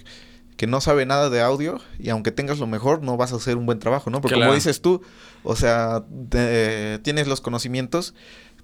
que 0.59 0.67
no 0.67 0.83
sabe 0.83 1.07
nada 1.07 1.31
de 1.31 1.41
audio, 1.41 1.81
y 1.99 2.11
aunque 2.11 2.33
tengas 2.33 2.59
lo 2.59 2.67
mejor, 2.67 3.03
no 3.03 3.17
vas 3.17 3.33
a 3.33 3.37
hacer 3.37 3.57
un 3.57 3.65
buen 3.65 3.79
trabajo, 3.79 4.11
¿no? 4.11 4.21
Porque 4.21 4.35
Claro. 4.35 4.51
como 4.51 4.55
dices 4.57 4.83
tú, 4.83 5.01
o 5.45 5.57
sea, 5.57 6.05
de- 6.11 6.99
tienes 7.03 7.27
los 7.29 7.41
conocimientos, 7.41 8.13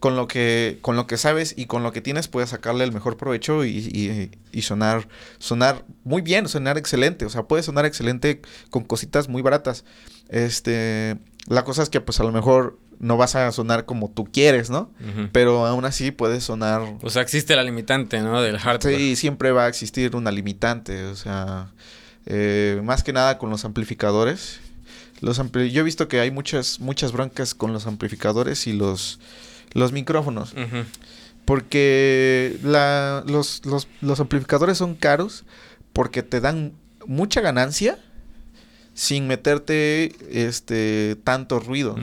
con 0.01 0.17
lo 0.17 0.27
que, 0.29 0.79
con 0.83 0.97
lo 0.97 1.07
que 1.07 1.17
sabes 1.17 1.55
y 1.57 1.65
con 1.65 1.83
lo 1.83 1.93
que 1.93 2.03
tienes, 2.03 2.29
puedes 2.29 2.51
sacarle 2.51 2.85
el 2.85 2.93
mejor 2.93 3.17
provecho 3.17 3.65
y, 3.65 3.71
y- 3.79 4.31
y 4.53 4.63
sonar, 4.63 5.09
sonar 5.39 5.87
muy 6.03 6.21
bien, 6.21 6.47
sonar 6.49 6.77
excelente. 6.77 7.25
O 7.25 7.31
sea, 7.31 7.45
puede 7.45 7.63
sonar 7.63 7.87
excelente 7.87 8.43
con 8.69 8.85
cositas 8.85 9.29
muy 9.31 9.41
baratas. 9.41 9.85
Este, 10.29 11.17
la 11.47 11.65
cosa 11.65 11.83
es 11.85 11.91
que 11.91 12.01
pues 12.01 12.21
a 12.21 12.25
lo 12.25 12.33
mejor 12.33 12.79
no 13.05 13.17
vas 13.19 13.35
a 13.35 13.53
sonar 13.53 13.85
como 13.85 14.11
tú 14.11 14.25
quieres, 14.25 14.71
¿no? 14.71 14.91
Pero 15.31 15.67
aún 15.67 15.85
así 15.85 16.11
puede 16.11 16.41
sonar... 16.41 16.81
O 17.03 17.11
sea, 17.11 17.21
existe 17.21 17.55
la 17.55 17.63
limitante, 17.63 18.21
¿no? 18.21 18.41
Del 18.41 18.59
hardware. 18.59 18.97
Sí, 18.97 19.17
siempre 19.17 19.53
va 19.53 19.67
a 19.67 19.69
existir 19.69 20.17
una 20.17 20.31
limitante, 20.31 21.05
o 21.05 21.15
sea, 21.15 21.69
eh, 22.25 22.81
más 22.83 23.03
que 23.03 23.13
nada 23.13 23.37
con 23.37 23.51
los 23.51 23.65
amplificadores. 23.67 24.61
Los 25.21 25.39
ampli- 25.39 25.71
Yo 25.71 25.83
he 25.83 25.85
visto 25.85 26.09
que 26.09 26.21
hay 26.21 26.31
muchas, 26.31 26.81
muchas 26.81 27.13
broncas 27.13 27.55
con 27.55 27.73
los 27.75 27.87
amplificadores 27.87 28.67
y 28.67 28.73
los, 28.73 29.21
los 29.75 29.93
micrófonos, 29.93 30.55
porque 31.45 32.59
la, 32.63 33.23
los, 33.27 33.65
los, 33.67 33.87
los 34.01 34.21
amplificadores 34.21 34.79
son 34.79 34.95
caros 34.95 35.45
porque 35.93 36.23
te 36.23 36.41
dan 36.41 36.73
mucha 37.07 37.41
ganancia 37.41 37.99
sin 38.95 39.27
meterte 39.27 40.15
este 40.31 41.17
tanto 41.25 41.61
ruido. 41.61 41.97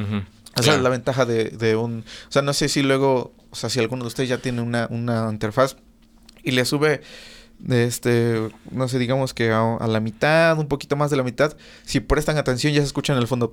Esa 0.61 0.69
Claro. 0.69 0.77
es 0.79 0.83
la 0.83 0.89
ventaja 0.89 1.25
de, 1.25 1.45
de 1.49 1.75
un... 1.75 2.05
O 2.29 2.31
sea, 2.31 2.41
no 2.41 2.53
sé 2.53 2.69
si 2.69 2.81
luego... 2.81 3.33
O 3.51 3.55
sea, 3.55 3.69
si 3.69 3.79
alguno 3.79 4.03
de 4.03 4.07
ustedes 4.07 4.29
ya 4.29 4.37
tiene 4.37 4.61
una, 4.61 4.87
una 4.89 5.27
interfaz 5.31 5.75
y 6.43 6.51
le 6.51 6.63
sube... 6.65 7.01
de 7.59 7.85
Este, 7.85 8.49
no 8.71 8.87
sé, 8.87 8.97
digamos 8.97 9.33
que 9.33 9.51
a, 9.51 9.75
a 9.75 9.87
la 9.87 9.99
mitad, 9.99 10.57
un 10.57 10.67
poquito 10.67 10.95
más 10.95 11.11
de 11.11 11.17
la 11.17 11.23
mitad. 11.23 11.55
Si 11.85 11.99
prestan 11.99 12.37
atención, 12.37 12.73
ya 12.73 12.79
se 12.81 12.87
escucha 12.87 13.13
en 13.13 13.19
el 13.19 13.27
fondo. 13.27 13.51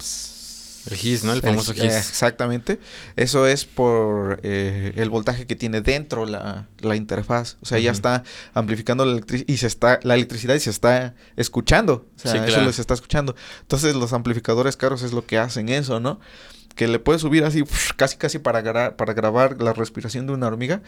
El 0.91 0.97
hiss, 0.97 1.23
¿no? 1.25 1.35
El 1.35 1.43
famoso 1.43 1.73
eh, 1.73 1.85
hiss. 1.85 2.09
Exactamente. 2.09 2.79
Eso 3.17 3.47
es 3.47 3.67
por 3.67 4.41
eh, 4.43 4.93
el 4.97 5.11
voltaje 5.11 5.47
que 5.47 5.55
tiene 5.55 5.83
dentro 5.83 6.25
la, 6.25 6.67
la 6.81 6.97
interfaz. 6.97 7.57
O 7.61 7.67
sea, 7.67 7.79
ya 7.79 7.91
está 7.91 8.23
amplificando 8.55 9.05
la, 9.05 9.19
electri- 9.21 9.45
y 9.47 9.59
se 9.59 9.67
está, 9.67 10.01
la 10.05 10.15
electricidad 10.15 10.55
y 10.55 10.61
se 10.61 10.71
está 10.71 11.15
escuchando. 11.37 12.07
O 12.17 12.19
sea, 12.19 12.33
Sí, 12.33 12.39
eso 12.39 12.47
claro. 12.47 12.65
lo 12.65 12.73
se 12.73 12.81
está 12.81 12.95
escuchando. 12.95 13.35
Entonces, 13.61 13.95
los 13.97 14.15
amplificadores 14.15 14.79
caros 14.79 15.03
es 15.03 15.13
lo 15.13 15.27
que 15.27 15.37
hacen 15.37 15.69
eso, 15.69 16.01
¿no? 16.01 16.21
Que 16.79 16.87
le 16.87 16.99
puedes 17.01 17.23
subir 17.23 17.43
así, 17.45 17.65
casi 17.97 18.17
casi 18.17 18.39
para, 18.39 18.63
gra- 18.63 18.95
para 18.95 19.13
grabar 19.13 19.61
la 19.61 19.73
respiración 19.73 20.27
de 20.29 20.33
una 20.33 20.47
hormiga. 20.47 20.81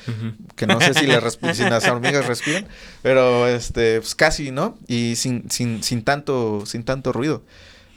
Que 0.54 0.66
no 0.66 0.80
sé 0.80 0.94
si 0.94 1.06
las 1.06 1.88
hormigas 1.88 2.26
respiran, 2.26 2.66
pero 3.02 3.48
este, 3.48 4.00
pues 4.00 4.14
casi, 4.14 4.52
¿no? 4.52 4.78
Y 4.86 5.16
sin, 5.16 5.50
sin, 5.50 5.82
sin 5.82 6.04
tanto, 6.04 6.64
sin 6.64 6.84
tanto 6.84 7.12
ruido. 7.12 7.42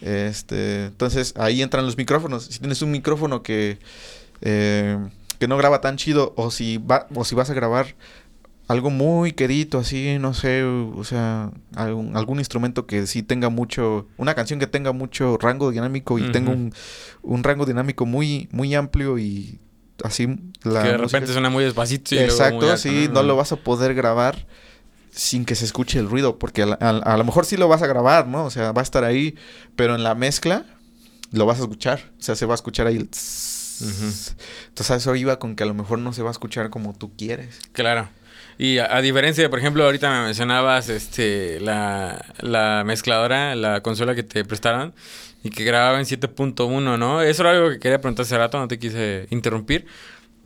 Este, 0.02 0.86
entonces 0.88 1.34
ahí 1.38 1.62
entran 1.62 1.86
los 1.86 1.96
micrófonos. 1.96 2.46
Si 2.46 2.60
tienes 2.60 2.82
un 2.82 2.91
micrófono 2.91 3.44
que, 3.44 3.78
eh, 4.41 4.98
que 5.39 5.48
no 5.48 5.56
graba 5.58 5.80
tan 5.80 5.96
chido, 5.98 6.34
o 6.36 6.52
si 6.52 6.78
va, 6.78 7.08
o 7.14 7.24
si 7.24 7.36
vas 7.36 7.50
a 7.50 7.54
grabar 7.54 7.96
algo 8.74 8.89
muy 8.89 9.32
querido, 9.32 9.80
así, 9.80 10.17
no 10.19 10.34
sé, 10.34 10.63
o 10.63 11.03
sea, 11.03 11.51
algún, 11.76 12.15
algún 12.17 12.39
instrumento 12.39 12.86
que 12.86 13.07
sí 13.07 13.24
tenga 13.24 13.49
mucho, 13.49 14.07
una 14.17 14.34
canción 14.36 14.59
que 14.59 14.67
tenga 14.67 14.91
mucho 14.91 15.38
rango 15.39 15.71
dinámico 15.71 16.19
y 16.19 16.32
tenga 16.32 16.51
un, 16.51 16.74
un 17.21 17.43
rango 17.43 17.65
dinámico 17.65 18.05
muy, 18.05 18.49
muy 18.51 18.74
amplio 18.76 19.17
y 19.19 19.59
así 20.03 20.28
la 20.63 20.84
que 20.84 20.89
de 20.89 20.97
música- 20.97 20.97
repente 21.19 21.32
suena 21.34 21.49
muy 21.49 21.63
despacito 21.63 22.15
y 22.15 22.17
luego 22.17 22.32
Exacto, 22.34 22.67
muy 22.67 22.78
sí, 22.78 23.07
no 23.13 23.24
lo 23.24 23.36
vas 23.36 23.51
a 23.51 23.57
poder 23.57 23.93
grabar 23.93 24.45
sin 25.11 25.45
que 25.45 25.55
se 25.55 25.65
escuche 25.65 25.99
el 25.99 26.09
ruido, 26.09 26.39
porque 26.39 26.63
a, 26.63 26.65
la- 26.65 26.78
a- 26.82 27.13
a 27.13 27.17
lo 27.17 27.24
mejor 27.24 27.45
sí 27.45 27.55
lo 27.57 27.67
vas 27.67 27.82
a 27.84 27.88
grabar, 27.88 28.28
¿no? 28.28 28.45
O 28.45 28.49
sea, 28.49 28.71
va 28.71 28.82
a 28.82 28.84
estar 28.84 29.03
ahí, 29.03 29.36
pero 29.76 29.95
en 29.95 30.03
la 30.03 30.15
mezcla 30.15 30.65
lo 31.32 31.45
vas 31.45 31.59
a 31.59 31.61
escuchar, 31.63 32.11
o 32.19 32.21
sea, 32.24 32.36
se 32.36 32.45
va 32.45 32.53
a 32.53 32.55
escuchar 32.55 32.88
ahí 32.88 32.95
el... 32.97 33.07
tss. 33.09 34.36
Entonces 34.69 34.91
a 34.91 34.95
eso 34.95 35.15
iba 35.15 35.38
con 35.39 35.55
que 35.55 35.63
a 35.63 35.65
lo 35.65 35.74
mejor 35.74 35.99
no 35.99 36.13
se 36.13 36.21
va 36.24 36.30
a 36.30 36.32
escuchar 36.32 36.69
como 36.69 36.93
tú 36.93 37.11
quieres. 37.17 37.59
Claro. 37.74 38.07
Y 38.58 38.78
a, 38.78 39.01
diferencia 39.01 39.43
de, 39.43 39.49
por 39.49 39.60
ejemplo, 39.60 39.84
ahorita 39.84 40.10
me 40.12 40.26
mencionabas 40.26 40.89
este 40.89 41.60
la, 41.60 42.24
la 42.39 42.84
mezcladora, 42.86 43.56
la 43.56 43.82
consola 43.82 44.16
que 44.16 44.24
te 44.24 44.45
prestaron 44.45 44.93
y 45.43 45.49
que 45.49 45.64
grababa 45.64 45.99
en 45.99 46.06
7.1, 46.06 46.97
¿no? 46.97 47.22
Eso 47.22 47.41
era 47.43 47.51
algo 47.51 47.70
que 47.70 47.80
quería 47.80 47.99
preguntar 47.99 48.24
hace 48.24 48.38
rato, 48.38 48.60
no 48.60 48.68
te 48.68 48.80
quise 48.80 49.28
interrumpir. 49.30 49.86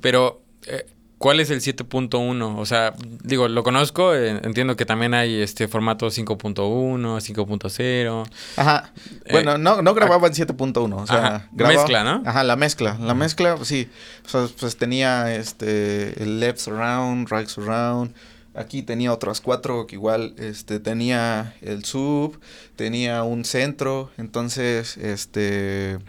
Pero, 0.01 0.41
eh, 0.65 0.85
¿cuál 1.17 1.39
es 1.39 1.49
el 1.49 1.61
7.1? 1.61 2.55
O 2.57 2.65
sea, 2.65 2.93
digo, 3.23 3.47
lo 3.47 3.63
conozco, 3.63 4.13
eh, 4.15 4.39
entiendo 4.43 4.75
que 4.75 4.85
también 4.85 5.13
hay 5.13 5.41
este 5.41 5.67
formato 5.67 6.07
5.1, 6.09 7.19
5.0. 7.21 8.23
Ajá. 8.57 8.91
Eh, 9.25 9.29
Bueno, 9.31 9.57
no, 9.57 9.81
no 9.81 9.93
grababa 9.93 10.27
en 10.27 10.33
7.1, 10.33 10.95
o 11.01 11.07
sea, 11.07 11.17
Ajá, 11.17 11.47
grababa- 11.51 11.79
mezcla, 11.79 12.03
¿no? 12.03 12.23
Ajá, 12.25 12.43
la 12.43 12.55
mezcla. 12.55 12.97
La 13.01 13.13
mezcla, 13.13 13.55
pues, 13.55 13.67
sí. 13.67 13.89
O 14.25 14.29
sea, 14.29 14.47
pues 14.59 14.77
tenía 14.77 15.33
este 15.35 16.21
el 16.21 16.39
left 16.39 16.59
surround, 16.59 17.29
right 17.31 17.47
surround. 17.47 18.13
Aquí 18.55 18.81
tenía 18.81 19.13
otras 19.13 19.39
cuatro 19.39 19.85
que 19.85 19.95
igual 19.95 20.33
este 20.37 20.79
tenía 20.79 21.53
el 21.61 21.85
sub, 21.85 22.39
tenía 22.75 23.21
un 23.21 23.45
centro, 23.45 24.09
entonces 24.17 24.97
este 24.97 25.99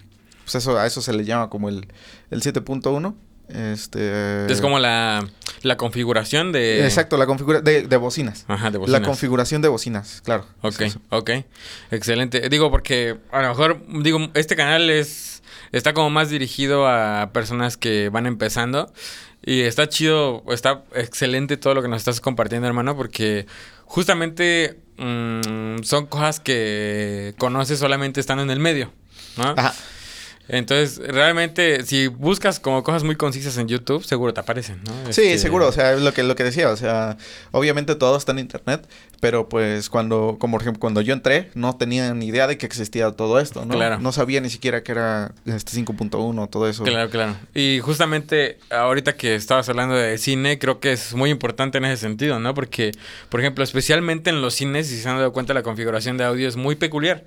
pues 0.45 0.55
eso 0.55 0.79
a 0.79 0.87
eso 0.87 1.03
se 1.03 1.13
le 1.13 1.27
llama 1.27 1.51
como 1.51 1.69
el 1.69 1.89
el 2.31 2.41
7.1. 2.43 3.15
Este 3.49 4.51
Es 4.51 4.61
como 4.61 4.79
la, 4.79 5.27
la 5.63 5.77
configuración 5.77 6.53
de... 6.53 6.85
Exacto, 6.85 7.17
la 7.17 7.27
configuración 7.27 7.65
de, 7.65 7.83
de 7.87 7.97
bocinas. 7.97 8.45
Ajá, 8.49 8.67
de 8.67 8.73
La 8.75 8.79
bocinas. 8.79 9.01
configuración 9.03 9.63
de 9.63 9.69
bocinas, 9.69 10.21
claro. 10.25 10.47
Ok, 10.61 10.81
Es 10.81 10.99
ok. 11.11 11.31
Excelente. 11.91 12.49
Digo, 12.49 12.71
porque 12.71 13.17
a 13.33 13.43
lo 13.43 13.49
mejor, 13.49 13.83
digo, 14.03 14.19
este 14.35 14.57
canal 14.57 14.91
es 14.91 15.43
está 15.73 15.93
como 15.93 16.11
más 16.11 16.31
dirigido 16.31 16.87
a 16.89 17.31
personas 17.33 17.77
que 17.77 18.09
van 18.11 18.27
empezando. 18.27 18.93
Y 19.45 19.61
está 19.63 19.89
chido, 19.89 20.43
está 20.51 20.83
excelente 20.95 21.57
todo 21.57 21.75
lo 21.75 21.83
que 21.83 21.89
nos 21.89 21.99
estás 21.99 22.21
compartiendo, 22.21 22.67
hermano, 22.67 22.97
porque 22.97 23.47
justamente 23.85 24.79
mm, 24.99 25.83
son 25.85 26.07
cosas 26.07 26.41
que 26.41 27.35
conoces 27.39 27.79
solamente 27.79 28.21
estando 28.21 28.43
en 28.43 28.51
el 28.51 28.59
medio, 28.61 28.93
¿no? 29.37 29.55
Ajá. 29.57 29.75
Entonces, 30.49 30.99
realmente, 31.07 31.85
si 31.85 32.07
buscas 32.07 32.59
como 32.59 32.83
cosas 32.83 33.05
muy 33.05 33.17
concisas 33.17 33.57
en 33.59 33.69
YouTube, 33.69 34.03
seguro 34.05 34.33
te 34.33 34.41
aparecen, 34.41 34.81
¿no? 34.85 35.13
Sí, 35.13 35.23
Este, 35.23 35.39
seguro, 35.39 35.69
o 35.69 35.73
sea, 35.73 35.93
es 35.93 36.01
lo 36.01 36.15
que, 36.15 36.23
lo 36.23 36.35
que 36.35 36.45
decía, 36.45 36.71
o 36.71 36.77
sea, 36.77 37.19
obviamente 37.51 37.95
todo 37.95 38.17
está 38.17 38.33
en 38.33 38.39
internet, 38.39 38.89
pero 39.21 39.49
pues 39.49 39.91
cuando, 39.91 40.37
como 40.39 40.53
por 40.53 40.63
ejemplo, 40.63 40.81
cuando 40.81 41.01
yo 41.03 41.13
entré, 41.13 41.51
no 41.55 41.77
tenía 41.77 42.15
ni 42.15 42.27
idea 42.29 42.47
de 42.47 42.57
que 42.57 42.67
existía 42.67 43.11
todo 43.11 43.41
esto, 43.41 43.65
¿no? 43.65 43.75
Claro. 43.75 43.99
No 44.01 44.11
sabía 44.13 44.41
ni 44.41 44.49
siquiera 44.49 44.83
que 44.83 44.93
era 44.93 45.33
este 45.45 45.73
5.1, 45.73 46.49
todo 46.49 46.69
eso. 46.69 46.85
Claro, 46.85 47.11
claro. 47.11 47.37
Y 47.55 47.81
justamente 47.81 48.59
ahorita 48.71 49.17
que 49.17 49.35
estabas 49.35 49.69
hablando 49.69 49.97
de 49.97 50.17
cine, 50.19 50.59
creo 50.59 50.81
que 50.81 50.93
es 50.93 51.15
muy 51.15 51.31
importante 51.31 51.79
en 51.79 51.85
ese 51.85 51.99
sentido, 51.99 52.39
¿no? 52.39 52.55
Porque, 52.55 52.93
por 53.29 53.41
ejemplo, 53.41 53.65
especialmente 53.65 54.31
en 54.31 54.41
los 54.41 54.55
cines, 54.55 54.87
si 54.87 54.99
se 54.99 55.09
han 55.09 55.17
dado 55.17 55.33
cuenta, 55.33 55.53
la 55.53 55.63
configuración 55.63 56.17
de 56.17 56.25
audio 56.25 56.49
es 56.49 56.57
muy 56.57 56.77
peculiar. 56.77 57.25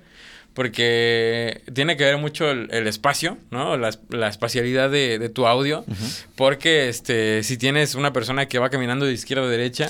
Porque 0.54 1.62
tiene 1.72 1.96
que 1.96 2.04
ver 2.04 2.18
mucho 2.18 2.50
el, 2.50 2.68
el 2.72 2.86
espacio, 2.86 3.38
¿no? 3.50 3.76
La, 3.76 3.90
la 4.10 4.28
espacialidad 4.28 4.90
de, 4.90 5.18
de 5.18 5.28
tu 5.28 5.46
audio. 5.46 5.84
Porque 6.36 6.88
este, 6.88 7.42
si 7.42 7.56
tienes 7.56 7.94
una 7.94 8.12
persona 8.12 8.46
que 8.46 8.58
va 8.58 8.68
caminando 8.70 9.06
de 9.06 9.12
izquierda 9.12 9.44
a 9.44 9.48
derecha, 9.48 9.88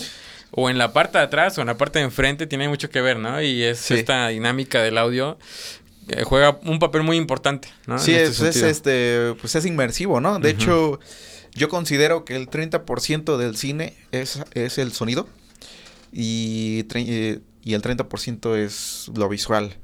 o 0.53 0.71
en 0.71 0.79
la 0.79 0.93
parte 0.93 1.19
de 1.19 1.25
atrás 1.25 1.57
o 1.59 1.63
en 1.63 1.67
la 1.67 1.77
parte 1.79 1.99
de 1.99 2.05
enfrente, 2.05 2.47
tiene 2.47 2.69
mucho 2.69 2.91
que 2.91 3.01
ver, 3.01 3.19
¿no? 3.19 3.41
Y 3.43 3.63
es 3.63 3.79
Sí. 3.79 3.95
esta 3.95 4.29
dinámica 4.29 4.83
del 4.83 4.99
audio 4.99 5.39
que 6.09 6.25
juega 6.25 6.59
un 6.65 6.79
papel 6.79 7.03
muy 7.05 7.17
importante, 7.17 7.69
¿no? 7.87 7.99
Sí, 7.99 8.13
es, 8.15 8.31
este 8.41 8.49
es, 8.49 8.55
sentido. 8.55 8.69
este, 8.69 9.35
pues 9.41 9.55
es 9.55 9.65
inmersivo, 9.67 10.21
¿no? 10.21 10.39
De 10.41 10.51
hecho, 10.51 11.01
yo 11.55 11.69
considero 11.69 12.25
que 12.25 12.37
el 12.37 12.49
30% 12.51 13.37
del 13.37 13.57
cine 13.57 13.95
es, 14.11 14.41
es 14.55 14.79
el 14.79 14.93
sonido 14.93 15.29
y, 16.13 16.85
eh, 16.95 17.39
y 17.65 17.75
el 17.75 17.83
30% 17.83 18.57
es 18.57 19.11
lo 19.17 19.29
visual. 19.29 19.75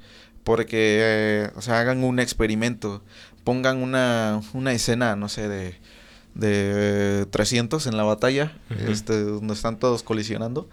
Porque, 0.49 0.99
eh, 1.03 1.51
o 1.57 1.61
sea, 1.61 1.79
hagan 1.79 2.03
un 2.03 2.19
experimento, 2.19 3.03
pongan 3.45 3.83
una, 3.83 4.41
una 4.55 4.73
escena, 4.73 5.15
no 5.15 5.29
sé, 5.29 5.47
de, 5.47 5.75
de 6.35 7.27
300 7.27 7.87
en 7.87 7.99
la 7.99 8.05
batalla, 8.05 8.57
este, 8.71 9.25
donde 9.25 9.53
están 9.53 9.79
todos 9.79 10.03
colisionando. 10.03 10.67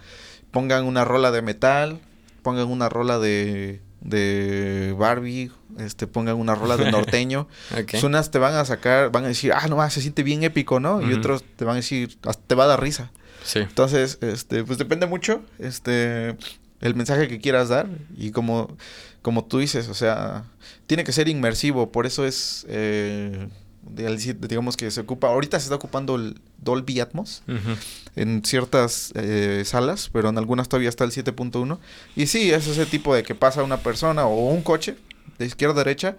Pongan 0.52 0.86
una 0.86 1.04
rola 1.04 1.30
de 1.32 1.42
metal, 1.42 2.00
pongan 2.42 2.70
una 2.70 2.88
rola 2.88 3.20
de, 3.20 3.82
de 4.00 4.96
Barbie, 4.98 5.52
este, 5.78 6.08
pongan 6.08 6.38
una 6.38 6.56
rola 6.56 6.78
de 6.78 6.90
norteño. 6.90 7.50
Pues 7.92 8.02
unas 8.06 8.32
te 8.32 8.40
van 8.40 8.54
a 8.54 8.64
sacar, 8.64 9.12
van 9.12 9.26
a 9.26 9.28
decir, 9.28 9.52
ah, 9.52 9.68
no, 9.68 9.90
se 9.90 10.00
siente 10.00 10.24
bien 10.24 10.44
épico, 10.44 10.80
¿no? 10.80 11.02
Y 11.02 11.12
otros 11.12 11.44
te 11.58 11.66
van 11.66 11.74
a 11.74 11.78
decir, 11.80 12.18
te 12.48 12.56
va 12.56 12.64
a 12.64 12.68
dar 12.68 12.82
risa. 12.82 13.12
Sí. 13.44 13.60
Entonces, 13.60 14.20
este, 14.22 14.64
pues 14.64 14.78
depende 14.78 15.06
mucho, 15.06 15.42
este, 15.60 16.38
el 16.86 16.96
mensaje 16.96 17.28
que 17.28 17.40
quieras 17.40 17.70
dar 17.70 17.88
y 18.18 18.32
como, 18.32 18.76
como 19.22 19.46
tú 19.46 19.60
dices, 19.60 19.88
o 19.90 19.94
sea, 19.94 20.46
tiene 20.88 21.04
que 21.04 21.12
ser 21.12 21.28
inmersivo, 21.28 21.92
por 21.92 22.06
eso 22.06 22.26
es, 22.26 22.66
eh, 22.70 23.48
digamos 23.82 24.78
que 24.78 24.90
se 24.92 25.02
ocupa, 25.02 25.28
ahorita 25.28 25.60
se 25.60 25.66
está 25.66 25.76
ocupando 25.76 26.16
el 26.16 26.40
Dolby 26.58 27.00
Atmos 27.00 27.44
Ujú. 27.48 27.78
en 28.16 28.44
ciertas 28.44 29.12
eh, 29.16 29.64
salas, 29.66 30.10
pero 30.12 30.30
en 30.30 30.38
algunas 30.38 30.70
todavía 30.70 30.90
está 30.90 31.04
el 31.04 31.12
7.1. 31.12 31.78
Y 32.16 32.28
sí, 32.28 32.52
es 32.52 32.68
ese 32.68 32.86
tipo 32.86 33.14
de 33.16 33.24
que 33.24 33.36
pasa 33.36 33.64
una 33.64 33.78
persona 33.78 34.26
o 34.26 34.50
un 34.50 34.62
coche 34.62 34.96
de 35.38 35.46
izquierda 35.46 35.76
a 35.76 35.84
derecha. 35.84 36.18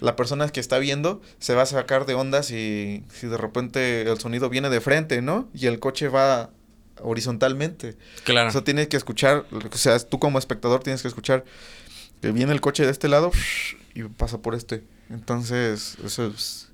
La 0.00 0.16
persona 0.16 0.48
que 0.48 0.60
está 0.60 0.78
viendo 0.78 1.22
se 1.38 1.54
va 1.54 1.62
a 1.62 1.66
sacar 1.66 2.04
de 2.04 2.14
onda 2.14 2.42
si, 2.42 3.04
si 3.12 3.26
de 3.28 3.36
repente 3.36 4.02
el 4.02 4.18
sonido 4.18 4.50
viene 4.50 4.68
de 4.68 4.80
frente, 4.80 5.22
¿no? 5.22 5.48
Y 5.54 5.66
el 5.66 5.78
coche 5.78 6.08
va 6.08 6.50
horizontalmente. 7.00 7.96
Claro. 8.24 8.48
O 8.48 8.52
sea, 8.52 8.62
tienes 8.62 8.88
que 8.88 8.96
escuchar, 8.96 9.44
o 9.50 9.76
sea, 9.76 9.98
tú 9.98 10.18
como 10.18 10.38
espectador 10.38 10.82
tienes 10.82 11.02
que 11.02 11.08
escuchar 11.08 11.44
que 12.20 12.32
viene 12.32 12.52
el 12.52 12.60
coche 12.60 12.84
de 12.84 12.90
este 12.90 13.08
lado 13.08 13.30
y 13.94 14.04
pasa 14.04 14.38
por 14.38 14.54
este. 14.54 14.82
Entonces, 15.10 15.96
eso 16.04 16.26
es... 16.28 16.70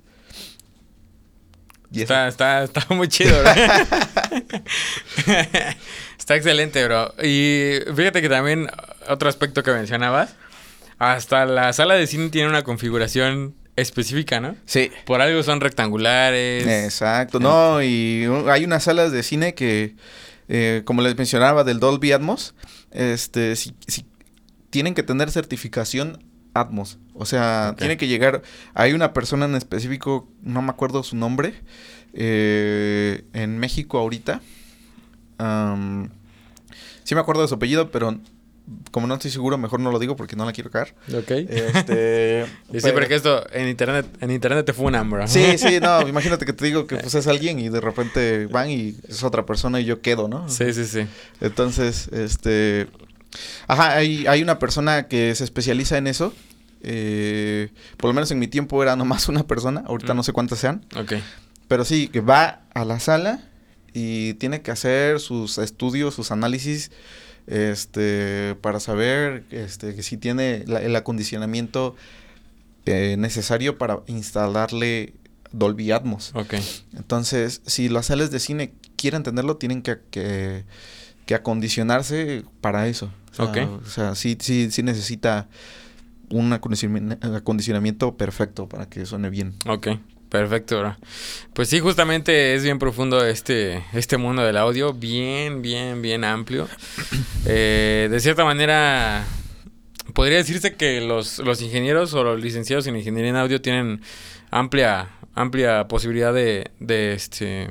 y 1.91 2.01
Está, 2.01 2.27
está, 2.27 2.63
está 2.63 2.85
muy 2.89 3.07
chido, 3.09 3.37
bro. 3.41 3.51
está 6.17 6.35
excelente, 6.35 6.85
bro. 6.85 7.13
Y 7.21 7.79
fíjate 7.95 8.21
que 8.21 8.29
también 8.29 8.69
otro 9.09 9.27
aspecto 9.27 9.61
que 9.63 9.71
mencionabas, 9.71 10.35
hasta 10.99 11.45
la 11.45 11.73
sala 11.73 11.95
de 11.95 12.07
cine 12.07 12.29
tiene 12.29 12.47
una 12.47 12.63
configuración 12.63 13.55
específica, 13.75 14.39
¿no? 14.39 14.55
Sí. 14.65 14.91
Por 15.05 15.21
algo 15.21 15.41
son 15.43 15.61
rectangulares. 15.61 16.65
Exacto, 16.67 17.39
no, 17.39 17.81
y 17.81 18.25
hay 18.49 18.63
unas 18.65 18.83
salas 18.83 19.11
de 19.11 19.23
cine 19.23 19.53
que, 19.55 19.95
eh, 20.49 20.81
como 20.85 21.01
les 21.01 21.17
mencionaba, 21.17 21.63
del 21.63 21.79
Dolby 21.79 22.11
Atmos, 22.11 22.53
este, 22.91 23.55
si, 23.55 23.73
si- 23.87 24.05
tienen 24.69 24.93
que 24.93 25.03
tener 25.03 25.31
certificación 25.31 26.23
Atmos. 26.53 26.97
O 27.13 27.25
sea, 27.25 27.75
tiene 27.77 27.95
que 27.97 28.07
llegar, 28.07 28.41
hay 28.73 28.93
una 28.93 29.13
persona 29.13 29.45
en 29.45 29.55
específico, 29.55 30.27
no 30.41 30.61
me 30.61 30.69
acuerdo 30.71 31.01
su 31.03 31.15
nombre, 31.15 31.53
eh, 32.13 33.23
en 33.33 33.57
México 33.57 33.97
ahorita. 33.99 34.41
sí 37.03 37.15
me 37.15 37.21
acuerdo 37.21 37.41
de 37.41 37.47
su 37.47 37.55
apellido, 37.55 37.89
pero 37.91 38.19
como 38.91 39.07
no 39.07 39.15
estoy 39.15 39.31
seguro, 39.31 39.57
mejor 39.57 39.79
no 39.79 39.91
lo 39.91 39.99
digo 39.99 40.15
porque 40.15 40.35
no 40.35 40.45
la 40.45 40.53
quiero 40.53 40.69
caer. 40.71 40.93
Ok. 41.13 41.31
Este, 41.31 42.45
y 42.69 42.73
sí, 42.75 42.79
pero- 42.83 42.93
porque 42.95 43.15
esto 43.15 43.45
en 43.53 43.67
internet, 43.67 44.05
en 44.21 44.31
internet 44.31 44.65
te 44.65 44.73
funan, 44.73 45.09
bro. 45.09 45.27
Sí, 45.27 45.57
sí, 45.57 45.79
no, 45.81 46.07
imagínate 46.07 46.45
que 46.45 46.53
te 46.53 46.65
digo 46.65 46.87
que 46.87 46.97
pues 46.97 47.15
es 47.15 47.27
alguien 47.27 47.59
y 47.59 47.69
de 47.69 47.81
repente 47.81 48.45
van 48.47 48.69
y 48.69 48.95
es 49.07 49.23
otra 49.23 49.45
persona 49.45 49.79
y 49.79 49.85
yo 49.85 50.01
quedo, 50.01 50.27
¿no? 50.27 50.47
Sí, 50.49 50.73
sí, 50.73 50.85
sí. 50.85 51.05
Entonces, 51.41 52.07
este... 52.13 52.87
Ajá, 53.67 53.95
hay, 53.95 54.27
hay 54.27 54.41
una 54.43 54.59
persona 54.59 55.07
que 55.07 55.33
se 55.35 55.43
especializa 55.43 55.97
en 55.97 56.07
eso. 56.07 56.33
eh, 56.83 57.69
por 57.97 58.09
lo 58.09 58.13
menos 58.13 58.31
en 58.31 58.39
mi 58.39 58.47
tiempo 58.47 58.81
era 58.83 58.95
nomás 58.95 59.29
una 59.29 59.43
persona, 59.43 59.83
ahorita 59.85 60.13
Mm. 60.13 60.17
no 60.17 60.23
sé 60.23 60.33
cuántas 60.33 60.59
sean. 60.59 60.85
Ok. 60.97 61.13
Pero 61.67 61.85
sí, 61.85 62.07
que 62.09 62.19
va 62.21 62.61
a 62.73 62.83
la 62.85 62.99
sala 62.99 63.43
y 63.93 64.33
tiene 64.35 64.61
que 64.61 64.71
hacer 64.71 65.19
sus 65.19 65.57
estudios, 65.57 66.13
sus 66.15 66.31
análisis, 66.31 66.91
este, 67.47 68.55
para 68.61 68.79
saber 68.79 69.43
este, 69.51 69.95
que 69.95 70.03
si 70.03 70.17
tiene 70.17 70.63
la- 70.67 70.81
el 70.81 70.95
acondicionamiento 70.95 71.95
eh, 72.85 73.15
necesario 73.17 73.77
para 73.77 73.99
instalarle 74.07 75.13
Dolby 75.51 75.91
Atmos. 75.91 76.31
Ok. 76.33 76.55
Entonces, 76.97 77.61
si 77.65 77.89
las 77.89 78.07
salas 78.07 78.31
de 78.31 78.39
cine 78.39 78.73
quieren 78.95 79.23
tenerlo, 79.23 79.57
tienen 79.57 79.81
que, 79.81 79.97
que, 80.09 80.63
que 81.25 81.35
acondicionarse 81.35 82.43
para 82.61 82.87
eso. 82.87 83.11
O 83.31 83.35
sea, 83.35 83.45
Ok. 83.45 83.57
o 83.83 83.85
sea, 83.89 84.15
sí, 84.15 84.37
sí, 84.39 84.69
sí 84.71 84.83
necesita 84.83 85.47
un 86.29 86.53
acondicionamiento, 86.53 87.35
acondicionamiento 87.35 88.15
perfecto 88.17 88.67
para 88.69 88.87
que 88.87 89.05
suene 89.05 89.29
bien. 89.29 89.53
Ok, 89.67 89.87
perfecto, 90.31 90.79
bro. 90.79 90.95
Pues 91.53 91.67
sí, 91.69 91.79
justamente 91.81 92.55
es 92.55 92.63
bien 92.63 92.79
profundo 92.79 93.23
este, 93.23 93.83
este 93.93 94.15
mundo 94.17 94.41
del 94.41 94.55
audio, 94.57 94.93
bien, 94.93 95.61
bien, 95.61 96.01
bien 96.01 96.23
amplio. 96.23 96.67
Eh, 97.45 98.07
de 98.11 98.19
cierta 98.19 98.45
manera, 98.45 99.25
podría 100.13 100.37
decirse 100.37 100.75
que 100.75 101.01
los, 101.01 101.39
los 101.39 101.59
ingenieros 101.61 102.13
o 102.13 102.23
los 102.23 102.39
licenciados 102.39 102.85
en 102.85 102.95
ingeniería 102.95 103.31
en 103.31 103.35
audio 103.35 103.59
tienen 103.61 104.01
amplia, 104.51 105.09
amplia 105.33 105.87
posibilidad 105.87 106.31
de, 106.35 106.69
de 106.79 107.13
este 107.13 107.69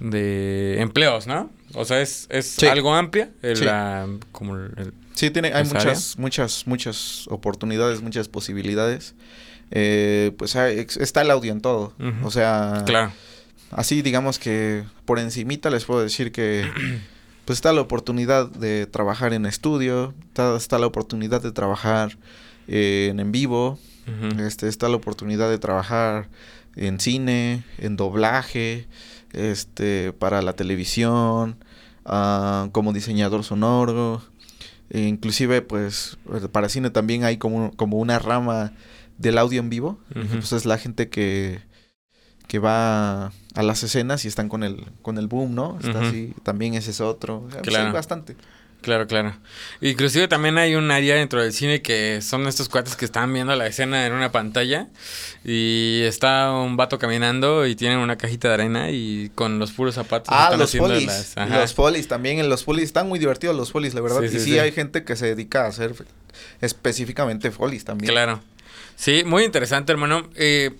de 0.00 0.80
empleos, 0.80 1.28
¿no? 1.28 1.50
O 1.74 1.84
sea, 1.84 2.00
es, 2.02 2.26
es 2.30 2.46
Sí. 2.46 2.66
algo 2.66 2.92
amplia, 2.94 3.30
el, 3.42 3.56
Sí. 3.58 3.64
la- 3.64 4.08
como 4.32 4.56
el- 4.56 4.92
Sí, 5.14 5.30
tiene, 5.30 5.52
hay 5.54 5.62
¿Esa 5.62 5.74
muchas, 5.74 6.18
muchas, 6.18 6.66
muchas 6.66 7.26
oportunidades, 7.28 8.02
muchas 8.02 8.26
posibilidades. 8.26 9.14
Eh, 9.76 10.30
pues 10.38 10.54
ex- 10.54 10.96
está 10.98 11.22
el 11.22 11.30
audio 11.32 11.50
en 11.52 11.60
todo. 11.60 11.92
O 12.22 12.30
sea, 12.30 12.84
claro, 12.86 13.12
así 13.72 14.02
digamos 14.02 14.38
que 14.38 14.84
por 15.04 15.18
encimita 15.18 15.68
les 15.70 15.84
puedo 15.84 16.00
decir 16.00 16.30
que 16.30 16.64
pues 17.44 17.58
está 17.58 17.72
la 17.72 17.80
oportunidad 17.80 18.48
de 18.48 18.86
trabajar 18.86 19.32
en 19.34 19.46
estudio, 19.46 20.14
está, 20.28 20.56
está 20.56 20.78
la 20.78 20.86
oportunidad 20.86 21.42
de 21.42 21.50
trabajar 21.52 22.16
eh, 22.68 23.08
en 23.10 23.18
en 23.20 23.32
vivo, 23.32 23.78
este, 24.38 24.68
está 24.68 24.88
la 24.88 24.96
oportunidad 24.96 25.50
de 25.50 25.58
trabajar 25.58 26.28
en 26.76 27.00
cine, 27.00 27.64
en 27.78 27.96
doblaje, 27.96 28.86
este, 29.32 30.12
para 30.12 30.40
la 30.42 30.52
televisión, 30.52 31.56
ah, 32.04 32.68
como 32.72 32.92
diseñador 32.92 33.42
sonoro, 33.44 34.22
e 34.90 35.00
inclusive 35.02 35.62
pues 35.62 36.16
para 36.52 36.68
cine 36.68 36.90
también 36.90 37.24
hay 37.24 37.38
como, 37.38 37.72
como 37.76 37.98
una 37.98 38.18
rama 38.18 38.72
del 39.18 39.38
audio 39.38 39.60
en 39.60 39.70
vivo, 39.70 39.98
Ujú. 40.14 40.26
pues 40.38 40.52
es 40.52 40.64
la 40.66 40.78
gente 40.78 41.08
que, 41.08 41.60
que 42.48 42.58
va 42.58 43.26
a 43.54 43.62
las 43.62 43.82
escenas 43.82 44.24
y 44.24 44.28
están 44.28 44.48
con 44.48 44.62
el, 44.64 44.84
con 45.02 45.18
el 45.18 45.26
boom, 45.28 45.54
¿no? 45.54 45.78
Está 45.82 46.08
así, 46.08 46.34
también 46.42 46.74
ese 46.74 46.90
es 46.90 47.00
otro, 47.00 47.44
o 47.46 47.50
sea, 47.50 47.62
pues, 47.62 47.74
Claro. 47.74 47.92
bastante. 47.92 48.36
Claro, 48.82 49.06
claro. 49.06 49.34
Inclusive 49.80 50.28
también 50.28 50.58
hay 50.58 50.74
un 50.74 50.90
área 50.90 51.14
dentro 51.14 51.40
del 51.40 51.54
cine 51.54 51.80
que 51.80 52.20
son 52.20 52.46
estos 52.46 52.68
cuates 52.68 52.96
que 52.96 53.06
están 53.06 53.32
viendo 53.32 53.56
la 53.56 53.66
escena 53.66 54.06
en 54.06 54.12
una 54.12 54.30
pantalla 54.30 54.88
y 55.42 56.02
está 56.04 56.52
un 56.52 56.76
vato 56.76 56.98
caminando 56.98 57.66
y 57.66 57.76
tienen 57.76 57.96
una 58.00 58.18
cajita 58.18 58.48
de 58.48 58.54
arena 58.54 58.90
y 58.90 59.30
con 59.34 59.58
los 59.58 59.72
puros 59.72 59.94
zapatos 59.94 60.28
Ah, 60.30 60.44
están 60.44 60.58
los 60.58 60.68
haciendo 60.68 60.90
polis. 60.90 61.06
las- 61.06 61.34
ajá. 61.38 61.60
Los 61.62 61.72
polis 61.72 62.08
también. 62.08 62.40
En 62.40 62.50
los 62.50 62.62
polis 62.64 62.84
están 62.84 63.08
muy 63.08 63.18
divertidos 63.18 63.56
los 63.56 63.70
polis, 63.70 63.94
la 63.94 64.02
verdad. 64.02 64.20
Sí, 64.20 64.26
y 64.26 64.28
sí, 64.28 64.38
sí, 64.40 64.44
sí. 64.50 64.58
hay 64.58 64.70
gente 64.70 65.02
que 65.02 65.16
se 65.16 65.28
dedica 65.28 65.64
a 65.64 65.68
hacer 65.68 65.94
específicamente 66.60 67.50
polis 67.52 67.84
también. 67.86 68.12
Claro. 68.12 68.40
Sí, 68.96 69.22
muy 69.24 69.44
interesante, 69.44 69.92
hermano. 69.92 70.30
Eh, 70.36 70.70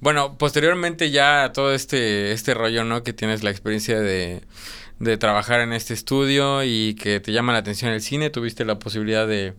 bueno, 0.00 0.36
posteriormente 0.36 1.10
ya 1.10 1.52
todo 1.54 1.72
este, 1.72 2.32
este 2.32 2.54
rollo, 2.54 2.84
¿no? 2.84 3.02
Que 3.02 3.12
tienes 3.12 3.42
la 3.42 3.50
experiencia 3.50 4.00
de, 4.00 4.42
de 5.02 5.16
trabajar 5.16 5.60
en 5.60 5.72
este 5.72 5.94
estudio 5.94 6.62
y 6.62 6.94
que 6.94 7.18
te 7.18 7.32
llama 7.32 7.52
la 7.52 7.58
atención 7.58 7.92
el 7.92 8.00
cine, 8.00 8.30
tuviste 8.30 8.64
la 8.64 8.78
posibilidad 8.78 9.26
de, 9.26 9.54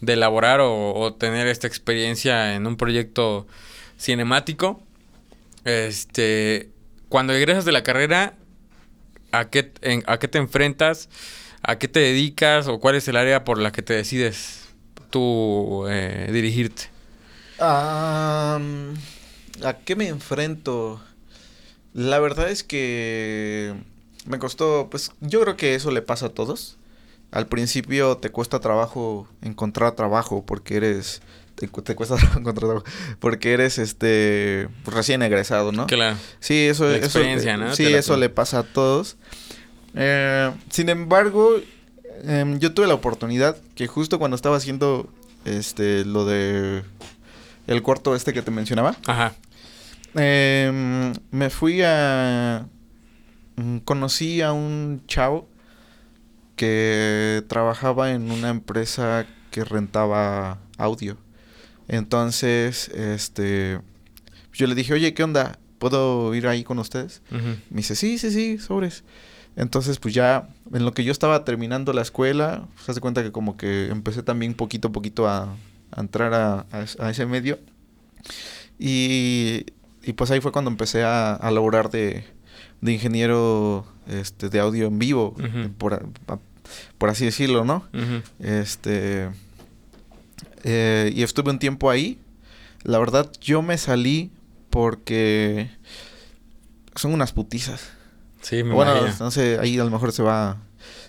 de 0.00 0.12
elaborar 0.14 0.58
o, 0.60 1.14
tener 1.14 1.46
esta 1.46 1.68
experiencia 1.68 2.56
en 2.56 2.66
un 2.66 2.76
proyecto 2.76 3.46
cinemático. 3.96 4.82
Este, 5.64 6.70
cuando 7.08 7.32
egresas 7.32 7.64
de 7.64 7.70
la 7.70 7.84
carrera, 7.84 8.34
¿a 9.30 9.50
qué, 9.50 9.72
¿a 10.06 10.18
qué 10.18 10.26
te 10.26 10.38
enfrentas? 10.38 11.08
¿A 11.62 11.78
qué 11.78 11.86
te 11.86 12.00
dedicas? 12.00 12.66
¿O 12.66 12.80
cuál 12.80 12.96
es 12.96 13.06
el 13.06 13.16
área 13.16 13.44
por 13.44 13.58
la 13.58 13.70
que 13.70 13.82
te 13.82 13.94
decides 13.94 14.68
tú 15.10 15.86
eh, 15.88 16.28
dirigirte? 16.32 16.97
Am, 17.58 18.94
¿A 19.64 19.74
qué 19.84 19.96
me 19.96 20.08
enfrento? 20.08 21.00
La 21.94 22.18
verdad 22.20 22.50
es 22.50 22.62
que 22.62 23.74
me 24.26 24.38
costó, 24.38 24.88
pues 24.90 25.12
yo 25.20 25.40
creo 25.40 25.56
que 25.56 25.74
eso 25.74 25.90
le 25.90 26.02
pasa 26.02 26.26
a 26.26 26.28
todos. 26.30 26.76
Al 27.30 27.46
principio 27.46 28.16
te 28.18 28.30
cuesta 28.30 28.60
trabajo 28.60 29.28
encontrar 29.42 29.92
trabajo 29.96 30.44
porque 30.46 30.76
eres 30.76 31.20
te, 31.56 31.66
te 31.66 31.94
cuesta 31.96 32.16
trabajo 32.16 32.38
encontrar 32.38 32.68
trabajo 32.68 32.86
porque 33.20 33.52
eres 33.52 33.78
este 33.78 34.68
recién 34.86 35.22
egresado, 35.22 35.72
¿no? 35.72 35.86
Claro. 35.86 36.16
Sí, 36.40 36.66
eso, 36.68 36.84
La 36.88 36.96
eso- 36.96 37.04
experiencia, 37.06 37.56
¿no? 37.56 37.74
Sí, 37.74 37.84
eso 37.92 38.16
le 38.16 38.28
pasa 38.30 38.60
a 38.60 38.62
todos. 38.62 39.16
Eh, 39.94 40.52
sin 40.70 40.88
embargo, 40.90 41.56
em, 42.24 42.58
yo 42.60 42.72
tuve 42.72 42.86
la 42.86 42.94
oportunidad 42.94 43.56
que 43.74 43.88
justo 43.88 44.18
cuando 44.18 44.36
estaba 44.36 44.56
haciendo 44.56 45.08
este 45.44 46.04
lo 46.04 46.24
de 46.24 46.82
el 47.68 47.82
cuarto 47.82 48.16
este 48.16 48.32
que 48.32 48.42
te 48.42 48.50
mencionaba, 48.50 48.96
Ajá. 49.06 49.34
em, 50.14 51.12
me 51.30 51.50
fui 51.50 51.82
a 51.84 52.66
mm, 53.56 53.78
conocí 53.78 54.42
a 54.42 54.52
un 54.52 55.02
chavo 55.06 55.48
que 56.56 57.44
trabajaba 57.46 58.10
en 58.12 58.32
una 58.32 58.48
empresa 58.48 59.26
que 59.52 59.64
rentaba 59.64 60.58
audio. 60.76 61.16
Entonces, 61.86 62.88
este, 62.88 63.80
yo 64.52 64.66
le 64.66 64.74
dije, 64.74 64.92
oye, 64.92 65.14
¿qué 65.14 65.22
onda? 65.22 65.58
¿Puedo 65.78 66.34
ir 66.34 66.48
ahí 66.48 66.64
con 66.64 66.78
ustedes? 66.80 67.22
Me 67.30 67.76
dice, 67.76 67.94
sí, 67.94 68.18
sí, 68.18 68.30
sí, 68.30 68.58
sobres. 68.58 69.04
Entonces, 69.56 69.98
pues 69.98 70.14
ya 70.14 70.48
en 70.72 70.84
lo 70.84 70.92
que 70.92 71.04
yo 71.04 71.12
estaba 71.12 71.44
terminando 71.44 71.92
la 71.92 72.02
escuela, 72.02 72.66
se 72.84 72.90
hace 72.90 73.00
cuenta 73.00 73.22
que 73.22 73.32
como 73.32 73.56
que 73.56 73.88
empecé 73.88 74.22
también 74.22 74.54
poquito 74.54 74.88
a 74.88 74.92
poquito 74.92 75.28
a, 75.28 75.56
a 75.92 76.00
entrar 76.00 76.34
a, 76.34 76.66
a 76.70 76.82
es- 76.82 76.98
a 77.00 77.10
ese 77.10 77.26
medio. 77.26 77.58
Y, 78.78 79.66
y 80.02 80.12
pues 80.14 80.30
ahí 80.30 80.40
fue 80.40 80.52
cuando 80.52 80.70
empecé 80.70 81.02
a, 81.04 81.34
a 81.34 81.50
laborar 81.50 81.90
de, 81.90 82.24
de 82.80 82.92
ingeniero 82.92 83.86
este, 84.08 84.48
de 84.48 84.60
audio 84.60 84.86
en 84.86 84.98
vivo, 84.98 85.34
por, 85.78 86.06
por 86.98 87.08
así 87.10 87.24
decirlo, 87.24 87.64
¿no? 87.64 87.84
Este. 88.38 89.28
eh, 90.64 91.12
y 91.14 91.22
estuve 91.22 91.50
un 91.50 91.58
tiempo 91.58 91.90
ahí. 91.90 92.18
La 92.84 92.98
verdad, 92.98 93.30
yo 93.40 93.62
me 93.62 93.76
salí 93.78 94.30
porque 94.70 95.70
son 96.94 97.12
unas 97.12 97.32
putizas. 97.32 97.90
Sí, 98.40 98.62
me 98.62 98.72
bueno, 98.74 98.96
imagino. 98.96 99.24
no 99.24 99.30
sé, 99.32 99.58
ahí 99.60 99.78
a 99.78 99.84
lo 99.84 99.90
mejor 99.90 100.12
se 100.12 100.22
va 100.22 100.58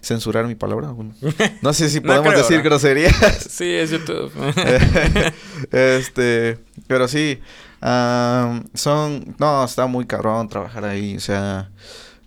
censurar 0.01 0.45
mi 0.47 0.55
palabra. 0.55 0.89
bueno. 0.91 1.13
no 1.61 1.73
sé 1.73 1.89
si 1.89 1.99
No 1.99 2.07
podemos 2.07 2.29
creo, 2.29 2.41
decir 2.43 2.57
¿no? 2.57 2.63
groserías. 2.63 3.15
Sí, 3.49 3.65
es 3.65 3.91
YouTube. 3.91 4.31
este, 5.71 6.57
pero 6.87 7.07
sí, 7.07 7.39
son, 7.81 9.35
no, 9.37 9.63
está 9.63 9.85
muy 9.87 10.05
cabrón 10.05 10.47
trabajar 10.49 10.85
ahí, 10.85 11.17
o 11.17 11.19
sea, 11.19 11.69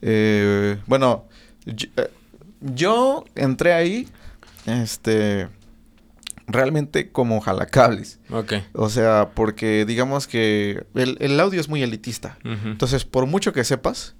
eh, 0.00 0.78
bueno, 0.86 1.26
yo, 1.66 1.88
eh, 1.96 2.10
yo 2.60 3.24
entré 3.34 3.72
ahí, 3.72 4.08
este, 4.66 5.48
realmente 6.46 7.10
como 7.10 7.40
jalacables, 7.40 8.18
ok. 8.30 8.54
o 8.74 8.88
sea, 8.88 9.30
porque 9.34 9.84
digamos 9.86 10.26
que 10.26 10.84
el, 10.94 11.16
el 11.20 11.38
audio 11.40 11.60
es 11.60 11.68
muy 11.68 11.82
elitista, 11.82 12.38
entonces 12.44 13.04
por 13.04 13.26
mucho 13.26 13.52
que 13.52 13.64
sepas, 13.64 14.14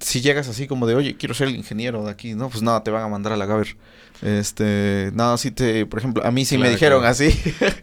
si 0.00 0.20
llegas 0.20 0.48
así 0.48 0.66
como 0.66 0.86
de, 0.86 0.94
oye, 0.94 1.16
quiero 1.16 1.34
ser 1.34 1.48
el 1.48 1.56
ingeniero 1.56 2.04
de 2.04 2.10
aquí, 2.10 2.34
no, 2.34 2.48
pues 2.48 2.62
no, 2.62 2.80
te 2.82 2.90
van 2.90 3.02
a 3.02 3.08
mandar 3.08 3.32
a 3.32 3.36
la 3.36 3.46
Gaber. 3.46 3.76
Este, 4.20 5.10
no, 5.14 5.38
sí 5.38 5.52
te, 5.52 5.86
por 5.86 6.00
ejemplo, 6.00 6.24
a 6.26 6.32
mí 6.32 6.44
sí 6.44 6.58
me 6.58 6.68
dijeron 6.70 7.00
claro. 7.00 7.12
así. 7.12 7.28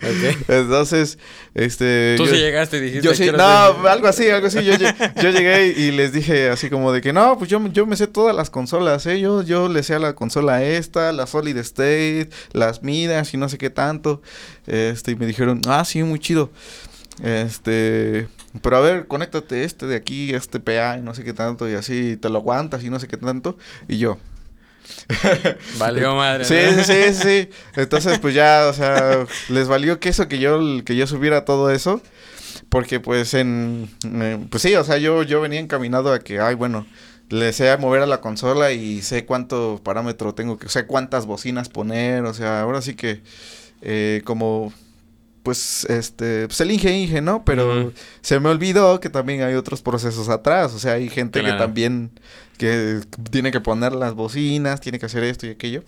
Entonces, 0.49 1.17
este. 1.53 2.15
Tú 2.17 2.25
yo- 2.25 2.31
sí 2.31 2.37
llegaste 2.37 2.77
y 2.77 2.81
dijiste. 2.81 3.05
yo 3.05 3.13
sí, 3.13 3.23
"Quiero 3.23 3.37
no, 3.37 3.73
ser-". 3.81 3.87
algo 3.89 4.07
así, 4.07 4.29
algo 4.29 4.47
así. 4.47 4.63
Yo, 4.63 4.73
yo 4.75 5.29
llegué 5.29 5.67
y 5.67 5.91
les 5.91 6.11
dije 6.11 6.49
así 6.49 6.69
como 6.69 6.91
de 6.91 6.99
que 7.01 7.13
no, 7.13 7.37
pues 7.37 7.49
yo, 7.49 7.65
yo 7.67 7.85
me 7.85 7.95
sé 7.95 8.07
todas 8.07 8.35
las 8.35 8.49
consolas, 8.49 9.05
¿eh? 9.05 9.19
Yo, 9.21 9.43
yo 9.43 9.69
le 9.69 9.81
sé 9.83 9.93
a 9.95 9.99
la 9.99 10.13
consola 10.13 10.61
esta, 10.63 11.13
la 11.13 11.25
Solid 11.25 11.55
State, 11.57 12.29
las 12.51 12.83
Midas 12.83 13.33
y 13.33 13.37
no 13.37 13.47
sé 13.47 13.57
qué 13.57 13.69
tanto. 13.69 14.21
Este, 14.67 15.11
y 15.11 15.15
me 15.15 15.25
dijeron, 15.27 15.61
ah, 15.67 15.85
sí, 15.85 16.03
muy 16.03 16.19
chido. 16.19 16.51
Este, 17.23 18.27
pero 18.61 18.77
a 18.77 18.81
ver, 18.81 19.07
conéctate 19.07 19.63
este 19.63 19.87
de 19.87 19.95
aquí, 19.95 20.33
este 20.33 20.59
PA 20.59 20.97
y 20.97 21.01
no 21.01 21.13
sé 21.15 21.23
qué 21.23 21.33
tanto, 21.33 21.69
y 21.69 21.73
así 21.73 22.17
te 22.17 22.29
lo 22.29 22.39
aguantas 22.39 22.83
y 22.83 22.89
no 22.89 22.99
sé 22.99 23.07
qué 23.07 23.17
tanto. 23.17 23.57
Y 23.87 23.97
yo, 23.97 24.17
Valió 25.79 26.15
madre. 26.15 26.45
Sí, 26.45 26.55
¿no? 26.75 26.83
sí, 26.83 26.93
sí, 26.93 27.13
sí. 27.13 27.49
Entonces, 27.75 28.19
pues 28.19 28.33
ya, 28.35 28.67
o 28.69 28.73
sea, 28.73 29.25
les 29.49 29.67
valió 29.67 29.99
que 29.99 30.09
eso, 30.09 30.27
que 30.27 30.39
yo, 30.39 30.59
que 30.85 30.95
yo 30.95 31.07
subiera 31.07 31.45
todo 31.45 31.71
eso. 31.71 32.01
Porque, 32.69 32.99
pues, 32.99 33.33
en... 33.33 33.89
eh, 34.05 34.45
pues 34.49 34.63
sí, 34.63 34.75
o 34.75 34.83
sea, 34.83 34.97
yo, 34.97 35.23
yo 35.23 35.41
venía 35.41 35.59
encaminado 35.59 36.13
a 36.13 36.19
que, 36.19 36.39
ay, 36.39 36.55
bueno, 36.55 36.85
le 37.29 37.53
sé 37.53 37.75
mover 37.77 38.01
a 38.01 38.05
la 38.07 38.21
consola 38.21 38.71
y 38.71 39.01
sé 39.01 39.25
cuánto 39.25 39.81
parámetro 39.83 40.33
tengo 40.35 40.57
que... 40.57 40.69
sé 40.69 40.85
cuántas 40.85 41.25
bocinas 41.25 41.69
poner, 41.69 42.23
o 42.25 42.33
sea, 42.33 42.61
ahora 42.61 42.81
sí 42.81 42.95
que... 42.95 43.21
eh, 43.81 44.21
como... 44.25 44.73
Pues, 45.45 45.85
este... 45.85 46.47
Pues 46.47 46.59
el 46.59 46.71
Inge 46.71 46.91
Inge, 46.91 47.21
¿no? 47.21 47.45
Pero 47.45 47.93
se 48.21 48.39
me 48.41 48.49
olvidó 48.49 48.99
que 48.99 49.09
también 49.09 49.43
hay 49.43 49.53
otros 49.53 49.81
procesos 49.81 50.27
atrás. 50.27 50.73
O 50.73 50.79
sea, 50.79 50.93
hay 50.93 51.07
gente 51.07 51.39
Claro. 51.39 51.55
que 51.55 51.63
también... 51.63 52.11
Que 52.57 53.01
tiene 53.31 53.51
que 53.51 53.59
poner 53.61 53.93
las 53.93 54.13
bocinas, 54.15 54.81
tiene 54.81 54.97
que 54.99 55.05
hacer 55.05 55.23
esto 55.23 55.45
y 55.45 55.51
aquello. 55.51 55.83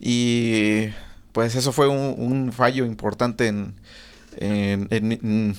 Y 0.00 0.88
pues 1.32 1.54
eso 1.54 1.72
fue 1.72 1.88
un, 1.88 2.14
un 2.18 2.52
fallo 2.52 2.84
importante 2.84 3.46
en, 3.48 3.74
en, 4.36 4.88
en- 4.90 5.12
en- 5.12 5.56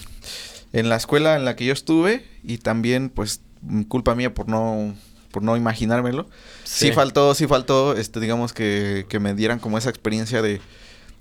en 0.73 0.89
la 0.89 0.97
escuela 0.97 1.35
en 1.37 1.45
la 1.45 1.55
que 1.55 1.65
yo 1.65 1.73
estuve 1.73 2.25
y 2.43 2.57
también 2.57 3.09
pues 3.09 3.39
culpa 3.87 4.13
mía 4.15 4.33
por 4.33 4.49
no 4.49 4.93
por 5.31 5.41
no 5.43 5.55
imaginármelo. 5.57 6.29
Sí, 6.65 6.87
Sí. 6.87 6.91
faltó, 6.93 7.33
sí 7.35 7.47
faltó, 7.47 7.95
este 7.97 8.19
digamos 8.19 8.53
que, 8.53 9.05
que 9.09 9.19
me 9.19 9.33
dieran 9.33 9.59
como 9.59 9.77
esa 9.77 9.89
experiencia 9.89 10.41
de, 10.41 10.61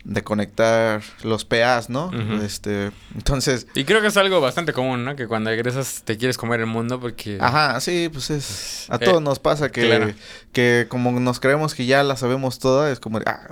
de 0.05 0.23
conectar 0.23 1.03
los 1.23 1.45
PAs, 1.47 1.89
¿no? 1.89 2.11
Este, 2.43 2.91
entonces, 3.15 3.67
Y 3.75 3.85
creo 3.85 4.01
que 4.03 4.09
es 4.09 4.17
algo 4.19 4.41
bastante 4.41 4.73
común, 4.75 5.05
¿no? 5.05 5.17
Que 5.17 5.27
cuando 5.27 5.49
egresas 5.51 6.03
te 6.05 6.19
quieres 6.19 6.37
comer 6.37 6.61
el 6.61 6.67
mundo 6.67 7.01
porque... 7.01 7.39
Ajá, 7.41 7.81
sí, 7.81 8.11
pues 8.13 8.29
es. 8.31 8.87
A 8.91 8.97
Eh, 8.97 8.99
todos 8.99 9.23
nos 9.23 9.39
pasa 9.39 9.71
que, 9.73 9.87
claro. 9.87 10.13
que 10.53 10.87
como 10.91 11.11
nos 11.21 11.41
creemos 11.41 11.75
que 11.75 11.87
ya 11.87 12.03
la 12.03 12.17
sabemos 12.17 12.59
toda, 12.59 12.91
es 12.93 13.01
como, 13.01 13.19
ah, 13.25 13.49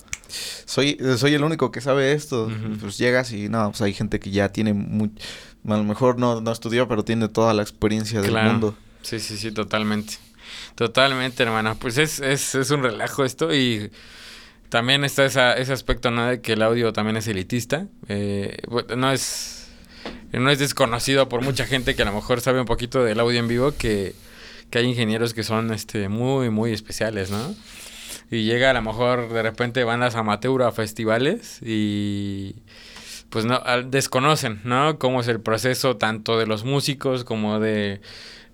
soy, 0.66 0.98
soy 1.16 1.32
el 1.34 1.42
único 1.42 1.72
que 1.72 1.80
sabe 1.80 2.12
esto. 2.12 2.50
Pues 2.80 2.98
llegas 2.98 3.32
y 3.32 3.48
no, 3.48 3.70
pues 3.70 3.80
hay 3.80 3.94
gente 3.94 4.20
que 4.20 4.30
ya 4.30 4.50
tiene 4.50 4.74
muy, 4.74 5.10
a 5.66 5.76
lo 5.76 5.84
mejor 5.84 6.18
no, 6.18 6.40
no 6.42 6.52
estudió, 6.52 6.86
pero 6.86 7.02
tiene 7.02 7.28
toda 7.28 7.54
la 7.54 7.62
experiencia 7.62 8.20
del 8.20 8.30
Claro. 8.30 8.50
mundo. 8.52 8.76
Sí, 9.00 9.20
sí, 9.20 9.38
sí, 9.38 9.52
totalmente. 9.52 10.14
Totalmente, 10.74 11.42
hermano. 11.42 11.76
Pues 11.78 11.98
es, 11.98 12.20
es, 12.20 12.54
es 12.54 12.70
un 12.70 12.82
relajo 12.82 13.24
esto 13.24 13.54
y 13.54 13.90
también 14.72 15.04
está 15.04 15.26
esa, 15.26 15.52
ese 15.52 15.74
aspecto, 15.74 16.10
¿no? 16.10 16.28
De 16.28 16.40
que 16.40 16.54
el 16.54 16.62
audio 16.62 16.94
también 16.94 17.18
es 17.18 17.28
elitista. 17.28 17.88
Eh, 18.08 18.56
no 18.96 19.12
es 19.12 19.68
no 20.32 20.48
es 20.48 20.58
desconocido 20.58 21.28
por 21.28 21.42
mucha 21.42 21.66
gente 21.66 21.94
que 21.94 22.00
a 22.00 22.04
lo 22.06 22.14
mejor 22.14 22.40
sabe 22.40 22.58
un 22.58 22.64
poquito 22.64 23.04
del 23.04 23.20
audio 23.20 23.38
en 23.38 23.48
vivo 23.48 23.72
que, 23.76 24.14
que 24.70 24.78
hay 24.78 24.86
ingenieros 24.86 25.34
que 25.34 25.42
son 25.42 25.74
este 25.74 26.08
muy, 26.08 26.48
muy 26.48 26.72
especiales, 26.72 27.30
¿no? 27.30 27.54
Y 28.30 28.44
llega 28.44 28.70
a 28.70 28.72
lo 28.72 28.80
mejor 28.80 29.30
de 29.30 29.42
repente 29.42 29.84
bandas 29.84 30.14
amateur 30.14 30.62
a 30.62 30.72
festivales 30.72 31.58
y 31.60 32.54
pues 33.28 33.44
no 33.44 33.60
desconocen, 33.84 34.62
¿no? 34.64 34.98
Cómo 34.98 35.20
es 35.20 35.28
el 35.28 35.40
proceso 35.40 35.98
tanto 35.98 36.38
de 36.38 36.46
los 36.46 36.64
músicos 36.64 37.24
como 37.24 37.60
de 37.60 38.00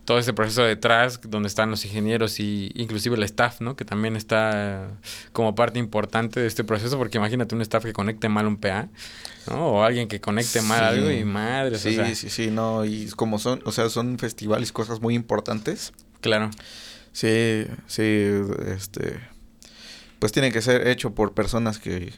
todo 0.08 0.18
ese 0.18 0.32
proceso 0.32 0.62
detrás 0.62 1.20
donde 1.22 1.48
están 1.48 1.70
los 1.70 1.84
ingenieros 1.84 2.40
y 2.40 2.72
inclusive 2.76 3.14
el 3.16 3.22
staff, 3.24 3.60
¿no? 3.60 3.76
Que 3.76 3.84
también 3.84 4.16
está 4.16 4.88
como 5.34 5.54
parte 5.54 5.78
importante 5.78 6.40
de 6.40 6.46
este 6.46 6.64
proceso 6.64 6.96
porque 6.96 7.18
imagínate 7.18 7.54
un 7.54 7.60
staff 7.60 7.84
que 7.84 7.92
conecte 7.92 8.30
mal 8.30 8.46
un 8.46 8.56
PA, 8.56 8.88
¿no? 9.48 9.66
O 9.68 9.82
alguien 9.84 10.08
que 10.08 10.18
conecte 10.18 10.62
mal 10.62 10.78
Sí. 10.78 10.84
algo 11.00 11.10
y 11.10 11.24
madre, 11.24 11.78
Sí, 11.78 11.90
o 11.90 11.92
sea, 11.92 12.14
sí, 12.14 12.30
sí, 12.30 12.46
no, 12.50 12.86
y 12.86 13.08
como 13.16 13.38
son, 13.38 13.60
o 13.66 13.70
sea, 13.72 13.90
son 13.90 14.18
festivales, 14.18 14.72
cosas 14.72 15.02
muy 15.02 15.14
importantes. 15.14 15.92
claro. 16.22 16.50
Sí, 17.12 17.66
sí, 17.86 18.30
este, 18.74 19.18
pues 20.20 20.32
tiene 20.32 20.52
que 20.52 20.62
ser 20.62 20.86
hecho 20.88 21.14
por 21.14 21.32
personas 21.34 21.78
que, 21.78 22.12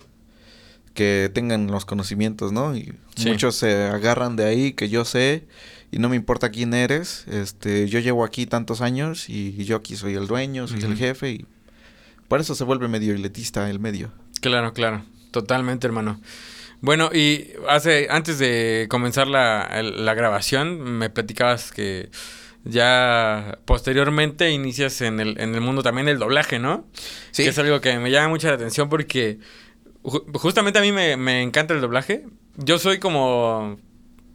que 0.94 1.30
tengan 1.32 1.66
los 1.68 1.84
conocimientos, 1.86 2.52
¿no? 2.52 2.76
Y 2.76 2.92
Sí. 3.16 3.28
muchos 3.30 3.56
se 3.56 3.84
agarran 3.84 4.36
de 4.36 4.44
ahí, 4.44 4.72
que 4.74 4.88
yo 4.88 5.04
sé, 5.04 5.44
y 5.90 5.98
no 5.98 6.08
me 6.08 6.16
importa 6.16 6.50
quién 6.50 6.72
eres, 6.74 7.26
este, 7.28 7.88
yo 7.88 7.98
llevo 7.98 8.24
aquí 8.24 8.46
tantos 8.46 8.80
años 8.80 9.28
y 9.28 9.64
yo 9.64 9.76
aquí 9.76 9.96
soy 9.96 10.14
el 10.14 10.26
dueño, 10.26 10.66
soy 10.68 10.80
el 10.82 10.96
jefe, 10.96 11.30
y 11.30 11.46
por 12.28 12.40
eso 12.40 12.54
se 12.54 12.64
vuelve 12.64 12.88
medio 12.88 13.14
elitista 13.14 13.68
el 13.70 13.80
medio. 13.80 14.12
Claro, 14.40 14.72
claro, 14.72 15.04
totalmente, 15.32 15.86
hermano. 15.86 16.20
Bueno, 16.80 17.10
y 17.12 17.50
hace 17.68 18.06
antes 18.08 18.38
de 18.38 18.86
comenzar 18.88 19.26
la, 19.26 19.82
la 19.82 20.14
grabación, 20.14 20.80
me 20.80 21.10
platicabas 21.10 21.72
que 21.72 22.08
ya 22.64 23.58
posteriormente 23.64 24.50
inicias 24.50 25.00
en 25.00 25.20
el, 25.20 25.40
en 25.40 25.54
el 25.54 25.60
mundo 25.60 25.82
también 25.82 26.06
del 26.06 26.18
doblaje, 26.18 26.58
¿no? 26.58 26.86
Sí. 27.32 27.42
Que 27.42 27.50
es 27.50 27.58
algo 27.58 27.80
que 27.80 27.98
me 27.98 28.10
llama 28.10 28.28
mucho 28.28 28.48
la 28.48 28.54
atención 28.54 28.88
porque 28.88 29.38
ju- 30.02 30.24
justamente 30.38 30.78
a 30.78 30.82
mí 30.82 30.92
me, 30.92 31.16
me 31.16 31.42
encanta 31.42 31.74
el 31.74 31.80
doblaje. 31.80 32.26
Yo 32.56 32.78
soy 32.78 32.98
como 32.98 33.78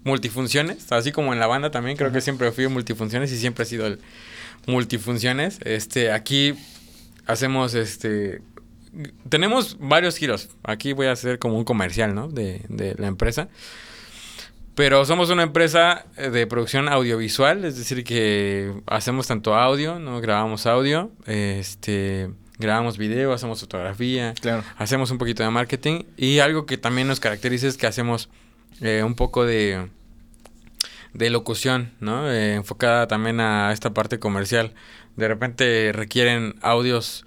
multifunciones, 0.05 0.89
así 0.93 1.11
como 1.11 1.33
en 1.33 1.39
la 1.39 1.47
banda 1.47 1.71
también, 1.71 1.97
creo 1.97 2.13
que 2.13 2.21
siempre 2.21 2.51
fui 2.53 2.67
multifunciones 2.69 3.31
y 3.33 3.37
siempre 3.37 3.63
he 3.63 3.67
sido 3.67 3.87
el 3.87 3.99
multifunciones. 4.67 5.59
Este, 5.65 6.11
aquí 6.11 6.55
hacemos 7.27 7.73
este 7.73 8.41
tenemos 9.27 9.77
varios 9.79 10.15
giros. 10.15 10.49
Aquí 10.63 10.93
voy 10.93 11.07
a 11.07 11.11
hacer 11.11 11.37
como 11.37 11.57
un 11.57 11.65
comercial, 11.65 12.15
¿no? 12.15 12.29
De, 12.29 12.61
de 12.69 12.95
la 12.97 13.07
empresa. 13.07 13.49
Pero 14.73 15.05
somos 15.05 15.29
una 15.29 15.43
empresa 15.43 16.05
eh, 16.17 16.29
de 16.29 16.47
producción 16.47 16.87
audiovisual, 16.89 17.63
es 17.65 17.77
decir, 17.77 18.03
que 18.03 18.73
hacemos 18.87 19.27
tanto 19.27 19.55
audio, 19.55 19.99
¿no? 19.99 20.19
Grabamos 20.21 20.65
audio, 20.65 21.11
este, 21.25 22.29
grabamos 22.57 22.97
video, 22.97 23.31
hacemos 23.33 23.61
fotografía, 23.61 24.33
Claro. 24.39 24.63
hacemos 24.77 25.11
un 25.11 25.17
poquito 25.17 25.43
de 25.43 25.49
marketing 25.49 26.03
y 26.17 26.39
algo 26.39 26.65
que 26.65 26.77
también 26.77 27.07
nos 27.07 27.19
caracteriza 27.21 27.67
es 27.67 27.77
que 27.77 27.87
hacemos 27.87 28.29
eh, 28.81 29.03
un 29.03 29.15
poco 29.15 29.45
de, 29.45 29.89
de 31.13 31.29
locución, 31.29 31.93
¿no? 31.99 32.31
Eh, 32.31 32.55
enfocada 32.55 33.07
también 33.07 33.39
a 33.39 33.71
esta 33.71 33.93
parte 33.93 34.19
comercial. 34.19 34.73
De 35.15 35.27
repente 35.27 35.91
requieren 35.93 36.55
audios 36.61 37.25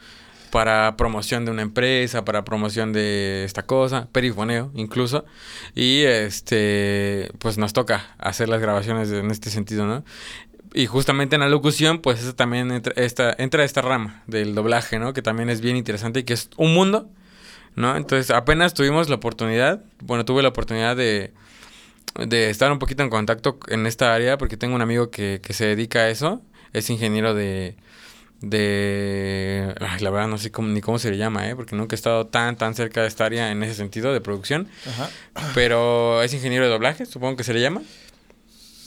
para 0.50 0.96
promoción 0.96 1.44
de 1.44 1.50
una 1.50 1.62
empresa, 1.62 2.24
para 2.24 2.44
promoción 2.44 2.92
de 2.92 3.44
esta 3.44 3.64
cosa, 3.64 4.08
perifoneo 4.12 4.70
incluso. 4.74 5.24
Y 5.74 6.02
este, 6.02 7.30
pues 7.38 7.58
nos 7.58 7.72
toca 7.72 8.14
hacer 8.18 8.48
las 8.48 8.60
grabaciones 8.60 9.10
en 9.10 9.30
este 9.30 9.50
sentido, 9.50 9.86
¿no? 9.86 10.04
Y 10.74 10.86
justamente 10.86 11.36
en 11.36 11.40
la 11.40 11.48
locución, 11.48 12.00
pues 12.00 12.20
eso 12.20 12.34
también 12.34 12.70
entra 12.70 12.92
esta, 12.96 13.34
entra 13.38 13.64
esta 13.64 13.80
rama 13.80 14.22
del 14.26 14.54
doblaje, 14.54 14.98
¿no? 14.98 15.12
Que 15.12 15.22
también 15.22 15.48
es 15.48 15.60
bien 15.60 15.76
interesante 15.76 16.20
y 16.20 16.24
que 16.24 16.34
es 16.34 16.50
un 16.56 16.74
mundo, 16.74 17.08
¿no? 17.74 17.96
Entonces 17.96 18.30
apenas 18.30 18.74
tuvimos 18.74 19.08
la 19.08 19.16
oportunidad, 19.16 19.82
bueno, 20.00 20.24
tuve 20.24 20.42
la 20.42 20.48
oportunidad 20.48 20.96
de, 20.96 21.32
de 22.26 22.50
estar 22.50 22.70
un 22.72 22.78
poquito 22.78 23.02
en 23.02 23.10
contacto 23.10 23.58
en 23.68 23.86
esta 23.86 24.14
área 24.14 24.38
porque 24.38 24.56
tengo 24.56 24.74
un 24.74 24.82
amigo 24.82 25.10
que, 25.10 25.40
que 25.42 25.52
se 25.52 25.66
dedica 25.66 26.00
a 26.00 26.08
eso, 26.08 26.42
es 26.72 26.90
ingeniero 26.90 27.34
de, 27.34 27.76
de... 28.40 29.74
Ay, 29.80 30.00
la 30.00 30.10
verdad 30.10 30.28
no 30.28 30.38
sé 30.38 30.50
cómo, 30.50 30.68
ni 30.68 30.80
cómo 30.80 30.98
se 30.98 31.10
le 31.10 31.16
llama, 31.16 31.48
¿eh? 31.48 31.56
Porque 31.56 31.76
nunca 31.76 31.94
he 31.94 31.96
estado 31.96 32.26
tan, 32.26 32.56
tan 32.56 32.74
cerca 32.74 33.02
de 33.02 33.08
esta 33.08 33.24
área 33.24 33.50
en 33.50 33.62
ese 33.62 33.74
sentido 33.74 34.12
de 34.12 34.20
producción. 34.20 34.68
Ajá. 34.86 35.10
Pero 35.54 36.22
es 36.22 36.32
ingeniero 36.34 36.64
de 36.64 36.70
doblaje, 36.70 37.06
supongo 37.06 37.36
que 37.36 37.44
se 37.44 37.54
le 37.54 37.60
llama. 37.60 37.82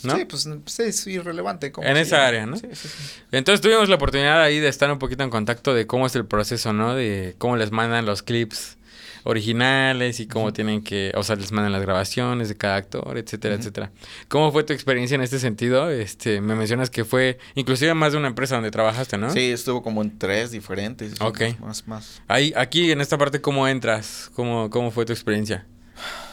¿No? 0.04 0.16
Sí, 0.16 0.26
pues 0.26 0.48
sí, 0.66 0.84
es 0.84 1.08
irrelevante. 1.08 1.72
En 1.82 1.98
esa 1.98 2.18
llama. 2.18 2.28
área, 2.28 2.46
¿no? 2.46 2.58
Sí, 2.58 2.68
sí, 2.74 2.88
sí. 2.88 2.98
Entonces 3.32 3.62
tuvimos 3.62 3.90
la 3.90 3.96
oportunidad 3.96 4.42
ahí 4.42 4.60
de 4.60 4.68
estar 4.68 4.92
un 4.92 5.00
poquito 5.00 5.24
en 5.24 5.30
contacto 5.30 5.74
de 5.74 5.88
cómo 5.88 6.08
es 6.08 6.16
el 6.16 6.26
proceso, 6.26 6.74
¿no? 6.74 6.96
De 6.96 7.36
cómo 7.38 7.58
les 7.58 7.72
mandan 7.72 8.06
los 8.06 8.24
clips 8.24 8.78
originales 9.24 10.20
y 10.20 10.28
cómo 10.28 10.54
tienen 10.54 10.84
que, 10.84 11.12
o 11.16 11.24
sea, 11.24 11.36
les 11.36 11.52
mandan 11.52 11.72
las 11.72 11.82
grabaciones 11.82 12.50
de 12.50 12.58
cada 12.58 12.76
actor, 12.76 13.18
etcétera, 13.18 13.56
etcétera. 13.56 13.92
¿Cómo 14.28 14.52
fue 14.52 14.64
tu 14.64 14.74
experiencia 14.74 15.16
en 15.16 15.22
este 15.22 15.40
sentido? 15.40 15.90
Este, 15.90 16.42
me 16.42 16.56
mencionas 16.56 16.90
que 16.90 17.06
fue 17.06 17.38
inclusive 17.56 17.94
más 17.94 18.14
de 18.14 18.18
una 18.18 18.28
empresa 18.28 18.56
donde 18.56 18.72
trabajaste, 18.72 19.18
¿no? 19.18 19.30
Sí, 19.32 19.52
estuvo 19.52 19.84
como 19.84 20.02
en 20.02 20.18
tres 20.18 20.52
diferentes. 20.52 21.20
Ok. 21.22 21.42
Más, 21.60 21.88
más. 21.88 22.22
Ahí, 22.28 22.54
aquí 22.56 22.92
en 22.92 23.02
esta 23.02 23.18
parte, 23.18 23.42
¿cómo 23.42 23.68
entras? 23.68 24.32
¿Cómo, 24.34 24.70
cómo 24.70 24.92
fue 24.92 25.06
tu 25.06 25.14
experiencia? 25.14 25.66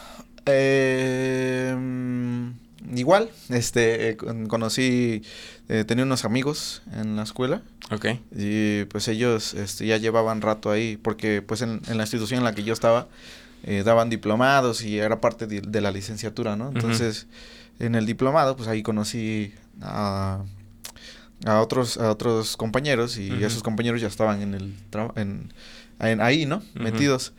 Eh, 0.51 1.77
igual, 2.95 3.31
este, 3.51 4.11
eh, 4.11 4.17
con- 4.17 4.47
conocí, 4.47 5.23
eh, 5.69 5.85
tenía 5.87 6.05
unos 6.05 6.25
amigos 6.25 6.83
en 6.93 7.17
la 7.17 7.23
escuela 7.23 7.63
Ok. 7.91 8.07
y 8.37 8.85
pues 8.85 9.09
ellos 9.09 9.55
este, 9.55 9.87
ya 9.87 9.97
llevaban 9.99 10.41
rato 10.41 10.71
ahí 10.71 10.97
porque 10.97 11.43
pues 11.43 11.63
en, 11.63 11.81
en 11.89 11.97
la 11.97 12.05
institución 12.05 12.39
en 12.39 12.45
la 12.45 12.55
que 12.55 12.65
yo 12.65 12.73
estaba 12.73 13.09
eh, 13.65 13.83
daban 13.85 14.09
diplomados 14.11 14.83
y 14.83 14.99
era 14.99 15.21
parte 15.21 15.47
de, 15.47 15.61
de 15.61 15.81
la 15.81 15.91
licenciatura, 15.91 16.57
¿no? 16.57 16.69
Entonces, 16.69 17.27
en 17.81 17.95
el 17.95 18.07
diplomado 18.07 18.57
pues 18.57 18.69
ahí 18.69 18.83
conocí 18.83 19.53
a, 19.83 20.43
a 21.45 21.61
otros, 21.61 21.99
a 21.99 22.11
otros 22.11 22.57
compañeros 22.57 23.17
y 23.19 23.31
esos 23.45 23.63
compañeros 23.63 24.01
ya 24.01 24.07
estaban 24.09 24.43
en 24.43 24.55
el 24.55 24.75
en, 25.17 25.53
en- 26.01 26.21
ahí, 26.21 26.47
¿no? 26.47 26.63
Metidos. 26.75 27.33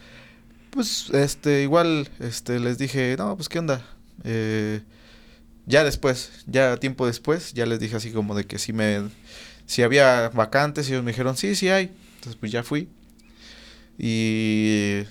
Pues, 0.72 1.10
este, 1.12 1.64
igual, 1.64 2.10
este, 2.20 2.60
les 2.60 2.78
dije, 2.78 3.16
no, 3.18 3.36
pues, 3.36 3.50
¿qué 3.50 3.58
onda? 3.60 3.84
Eh, 4.24 4.82
ya 5.70 5.84
después, 5.84 6.32
ya 6.48 6.78
tiempo 6.78 7.06
después, 7.06 7.54
ya 7.54 7.68
les 7.68 7.80
dije 7.80 7.96
así 7.96 8.12
como 8.12 8.34
de 8.34 8.46
que 8.46 8.58
si 8.58 8.74
me, 8.74 9.08
si 9.68 9.84
había 9.84 10.30
vacantes, 10.30 10.90
y 10.90 10.94
ellos 10.94 11.04
me 11.04 11.12
dijeron, 11.12 11.38
sí, 11.38 11.54
sí 11.54 11.70
hay. 11.70 11.92
Entonces, 12.16 12.38
pues, 12.40 12.52
ya 12.52 12.64
fui. 12.64 12.90
Y, 14.00 15.04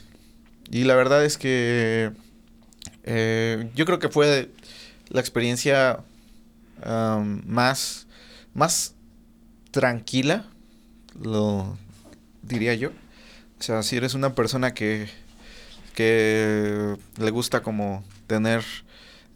y 0.69 0.83
la 0.83 0.97
verdad 0.97 1.25
es 1.25 1.39
que 1.39 2.11
eh, 3.05 3.71
yo 3.77 3.87
creo 3.87 4.01
que 4.01 4.09
fue 4.09 4.51
la 5.11 5.21
experiencia 5.21 6.01
más, 6.85 8.09
más 8.53 8.95
tranquila, 9.71 10.45
lo 11.23 11.79
diría 12.43 12.75
yo. 12.75 12.91
O 13.61 13.63
sea, 13.63 13.85
si 13.85 13.97
eres 13.97 14.15
una 14.15 14.35
persona 14.35 14.75
que, 14.75 15.09
que 15.95 16.97
le 17.17 17.31
gusta 17.31 17.63
como 17.63 18.05
tener... 18.27 18.65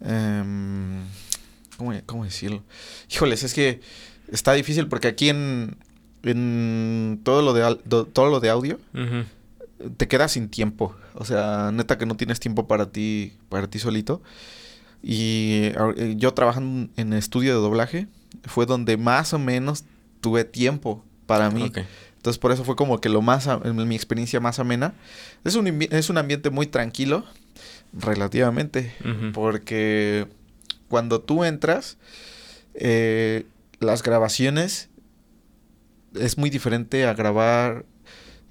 em, 0.05 1.03
¿cómo, 1.77 1.93
cómo 2.07 2.25
decirlo? 2.25 2.63
Híjoles, 3.11 3.43
es 3.43 3.55
que 3.55 3.81
está 4.31 4.53
difícil 4.55 4.87
porque 4.89 5.09
aquí 5.09 5.29
en, 5.29 5.77
en 6.23 7.21
todo, 7.25 7.43
lo 7.43 7.53
de, 7.53 7.77
todo 8.13 8.31
lo 8.31 8.41
de 8.41 8.51
audio 8.51 8.79
te 9.97 10.07
quedas 10.09 10.33
sin 10.33 10.49
tiempo. 10.49 10.95
O 11.15 11.25
sea, 11.25 11.71
neta 11.73 11.99
que 11.99 12.07
no 12.07 12.17
tienes 12.17 12.39
tiempo 12.41 12.67
para 12.69 12.91
ti, 12.91 13.33
para 13.49 13.69
ti 13.69 13.79
solito. 13.79 14.23
Y 15.03 15.73
eh, 15.97 16.15
yo 16.17 16.33
trabajando 16.35 16.89
en 16.97 17.13
estudio 17.13 17.55
de 17.55 17.61
doblaje 17.61 18.07
fue 18.45 18.67
donde 18.67 18.97
más 18.97 19.33
o 19.33 19.39
menos 19.39 19.85
tuve 20.21 20.45
tiempo 20.45 21.05
para 21.27 21.51
mí. 21.51 21.65
Entonces 22.17 22.39
por 22.39 22.53
eso 22.53 22.63
fue 22.65 22.77
como 22.77 23.01
que 23.01 23.09
lo 23.09 23.21
más, 23.21 23.49
a- 23.49 23.59
mi 23.59 23.97
experiencia 23.97 24.39
más 24.39 24.61
amena. 24.61 24.95
Es 25.45 25.57
un, 25.57 25.67
es 25.91 26.09
un 26.09 26.19
ambiente 26.19 26.51
muy 26.51 26.67
tranquilo, 26.69 27.25
relativamente, 27.93 28.95
porque 29.33 30.27
cuando 30.89 31.21
tú 31.21 31.45
entras, 31.45 31.99
eh, 32.75 33.47
las 33.81 34.03
grabaciones 34.03 34.89
es 36.15 36.39
muy 36.39 36.51
diferente 36.51 37.07
a 37.07 37.15
grabar, 37.15 37.85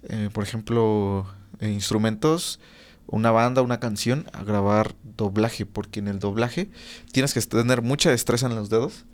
eh, 0.03 0.29
por 0.33 0.43
ejemplo, 0.43 1.27
eh, 1.59 1.69
instrumentos, 1.69 2.59
una 3.07 3.31
banda, 3.31 3.61
una 3.61 3.79
canción, 3.79 4.25
a 4.33 4.43
grabar 4.43 4.95
doblaje, 5.03 5.65
porque 5.65 5.99
en 5.99 6.07
el 6.07 6.19
doblaje 6.19 6.69
tienes 7.11 7.33
que 7.33 7.41
tener 7.41 7.81
mucha 7.81 8.09
destreza 8.09 8.47
en 8.47 8.55
los 8.55 8.69
dedos, 8.69 9.05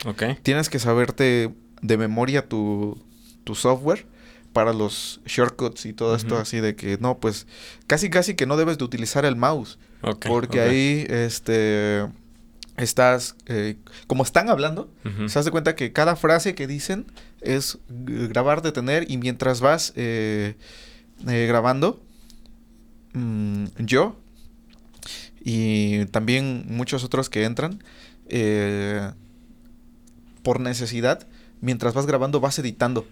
tienes 0.43 0.69
que 0.69 0.79
saberte 0.79 1.53
de 1.81 1.97
memoria 1.97 2.47
tu, 2.47 3.03
tu 3.43 3.55
software 3.55 4.05
para 4.53 4.73
los 4.73 5.21
shortcuts 5.25 5.85
y 5.85 5.93
todo 5.93 6.15
esto 6.15 6.37
así 6.37 6.59
de 6.59 6.75
que 6.75 6.97
no, 6.99 7.19
pues 7.19 7.47
casi 7.85 8.09
casi 8.09 8.35
que 8.35 8.45
no 8.45 8.57
debes 8.57 8.77
de 8.77 8.85
utilizar 8.85 9.25
el 9.25 9.35
mouse 9.35 9.77
Porque 10.01 10.61
ahí 10.61 11.05
este 11.09 12.05
estás 12.77 13.35
eh, 13.47 13.77
como 14.05 14.23
están 14.23 14.49
hablando 14.49 14.91
Ujú. 15.03 15.29
se 15.29 15.39
hace 15.39 15.49
cuenta 15.49 15.75
que 15.75 15.93
cada 15.93 16.15
frase 16.15 16.53
que 16.53 16.67
dicen 16.67 17.07
es 17.41 17.79
grabar 17.89 18.61
detener 18.61 19.09
y 19.09 19.17
mientras 19.17 19.61
vas 19.61 19.93
eh, 19.95 20.55
eh, 21.27 21.45
grabando 21.47 21.99
mm, 23.13 23.65
yo 23.79 24.15
y 25.43 26.05
también 26.05 26.65
muchos 26.67 27.03
otros 27.03 27.29
que 27.29 27.45
entran 27.45 27.83
por 30.43 30.59
necesidad 30.59 31.27
mientras 31.61 31.95
vas 31.95 32.05
grabando 32.05 32.39
vas 32.39 32.59
editando 32.59 33.07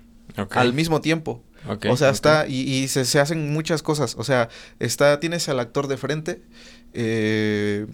al 0.52 0.74
mismo 0.74 1.02
tiempo 1.02 1.42
o 1.90 1.98
sea, 1.98 2.10
está, 2.10 2.48
y, 2.48 2.62
y 2.62 2.88
se, 2.88 3.06
se 3.06 3.20
hacen 3.20 3.52
muchas 3.52 3.82
cosas. 3.82 4.16
O 4.18 4.24
sea, 4.24 4.50
está, 4.80 5.20
tienes 5.20 5.50
al 5.50 5.60
actor 5.60 5.88
de 5.88 5.98
frente, 5.98 6.42
eh, 6.96 7.86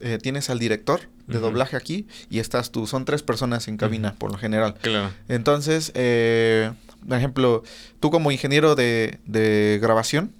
eh, 0.00 0.18
tienes 0.22 0.48
al 0.48 0.58
director 0.58 1.00
de 1.26 1.38
doblaje 1.38 1.76
aquí, 1.76 2.06
y 2.30 2.38
estás 2.38 2.70
tú. 2.70 2.86
Son 2.86 3.04
tres 3.04 3.22
personas 3.22 3.68
en 3.68 3.76
cabina, 3.76 4.14
por 4.14 4.30
lo 4.30 4.38
general. 4.38 4.74
Claro. 4.80 5.10
Entonces, 5.28 5.92
eh, 5.94 6.70
por 7.06 7.18
ejemplo, 7.18 7.62
tú 8.00 8.10
como 8.10 8.30
ingeniero 8.30 8.74
de, 8.74 9.18
de 9.26 9.78
grabación, 9.80 10.32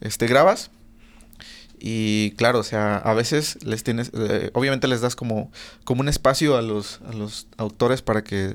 este, 0.00 0.26
grabas. 0.26 0.70
Y 1.84 2.30
claro, 2.36 2.60
o 2.60 2.62
sea, 2.62 2.96
a 2.96 3.12
veces 3.12 3.58
les 3.64 3.82
tienes, 3.82 4.12
eh, 4.14 4.50
obviamente 4.54 4.86
les 4.86 5.00
das 5.00 5.16
como, 5.16 5.50
como 5.82 6.02
un 6.02 6.08
espacio 6.08 6.56
a 6.56 6.62
los, 6.62 7.00
a 7.08 7.12
los 7.12 7.48
autores 7.56 8.02
para 8.02 8.22
que 8.22 8.54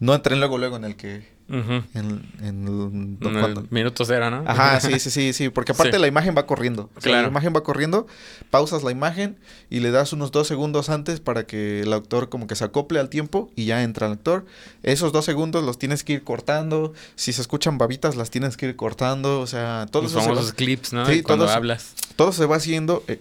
no 0.00 0.12
entren 0.12 0.40
luego, 0.40 0.58
luego 0.58 0.76
en 0.76 0.84
el 0.84 0.96
que, 0.96 1.33
En, 1.46 1.62
en 1.94 2.26
el- 2.40 2.46
En 2.46 3.18
el 3.20 3.40
cuando- 3.40 3.66
minuto 3.70 4.04
cero, 4.06 4.30
¿no? 4.30 4.44
Ajá, 4.46 4.80
sí, 4.80 4.98
sí, 4.98 5.10
sí, 5.10 5.32
sí, 5.34 5.48
porque 5.50 5.72
aparte 5.72 5.96
Sí. 5.96 6.00
la 6.00 6.06
imagen 6.06 6.34
va 6.36 6.46
corriendo. 6.46 6.88
O 6.96 7.00
sea, 7.00 7.10
Claro. 7.10 7.22
La 7.24 7.28
imagen 7.28 7.52
va 7.54 7.62
corriendo, 7.62 8.06
pausas 8.50 8.82
la 8.82 8.90
imagen 8.90 9.36
y 9.68 9.80
le 9.80 9.90
das 9.90 10.12
unos 10.14 10.32
dos 10.32 10.48
segundos 10.48 10.88
antes 10.88 11.20
para 11.20 11.46
que 11.46 11.82
el 11.82 11.92
actor 11.92 12.30
como 12.30 12.46
que 12.46 12.54
se 12.56 12.64
acople 12.64 12.98
al 12.98 13.10
tiempo 13.10 13.50
y 13.56 13.66
ya 13.66 13.82
entra 13.82 14.06
el 14.06 14.14
actor. 14.14 14.46
Esos 14.82 15.12
dos 15.12 15.26
segundos 15.26 15.62
los 15.64 15.78
tienes 15.78 16.02
que 16.02 16.14
ir 16.14 16.24
cortando. 16.24 16.94
Si 17.14 17.32
se 17.34 17.42
escuchan 17.42 17.76
babitas, 17.76 18.16
las 18.16 18.30
tienes 18.30 18.56
que 18.56 18.66
ir 18.66 18.76
cortando. 18.76 19.40
O 19.40 19.46
sea, 19.46 19.86
todo 19.90 20.04
Los 20.04 20.12
se 20.12 20.18
va- 20.18 20.24
famosos 20.24 20.52
clips, 20.54 20.92
¿no? 20.94 21.04
Sí, 21.06 21.22
Cuando 21.22 21.44
todos- 21.44 21.56
hablas. 21.56 21.94
todo 22.16 22.32
se 22.32 22.46
va 22.46 22.56
haciendo 22.56 23.04
eh, 23.06 23.20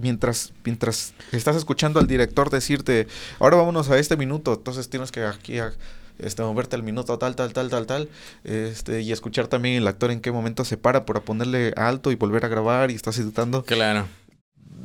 mientras, 0.00 0.52
mientras 0.64 1.14
estás 1.32 1.56
escuchando 1.56 1.98
al 1.98 2.06
director 2.06 2.50
decirte, 2.50 3.06
ahora 3.38 3.56
vámonos 3.56 3.88
a 3.90 3.98
este 3.98 4.16
minuto, 4.18 4.52
entonces 4.54 4.88
tienes 4.90 5.10
que 5.12 5.22
aquí 5.24 5.58
a- 5.58 5.72
este, 6.18 6.42
moverte 6.42 6.76
al 6.76 6.82
minuto 6.82 7.18
tal, 7.18 7.36
tal, 7.36 7.52
tal, 7.52 7.70
tal, 7.70 7.86
tal, 7.86 8.08
este, 8.44 9.02
y 9.02 9.12
escuchar 9.12 9.48
también 9.48 9.76
el 9.76 9.86
actor 9.88 10.10
en 10.10 10.20
qué 10.20 10.32
momento 10.32 10.64
se 10.64 10.76
para 10.76 11.04
para 11.04 11.20
ponerle 11.20 11.72
alto 11.76 12.10
y 12.12 12.14
volver 12.14 12.44
a 12.44 12.48
grabar 12.48 12.90
y 12.90 12.94
estás 12.94 13.18
editando. 13.18 13.64
Claro. 13.64 14.06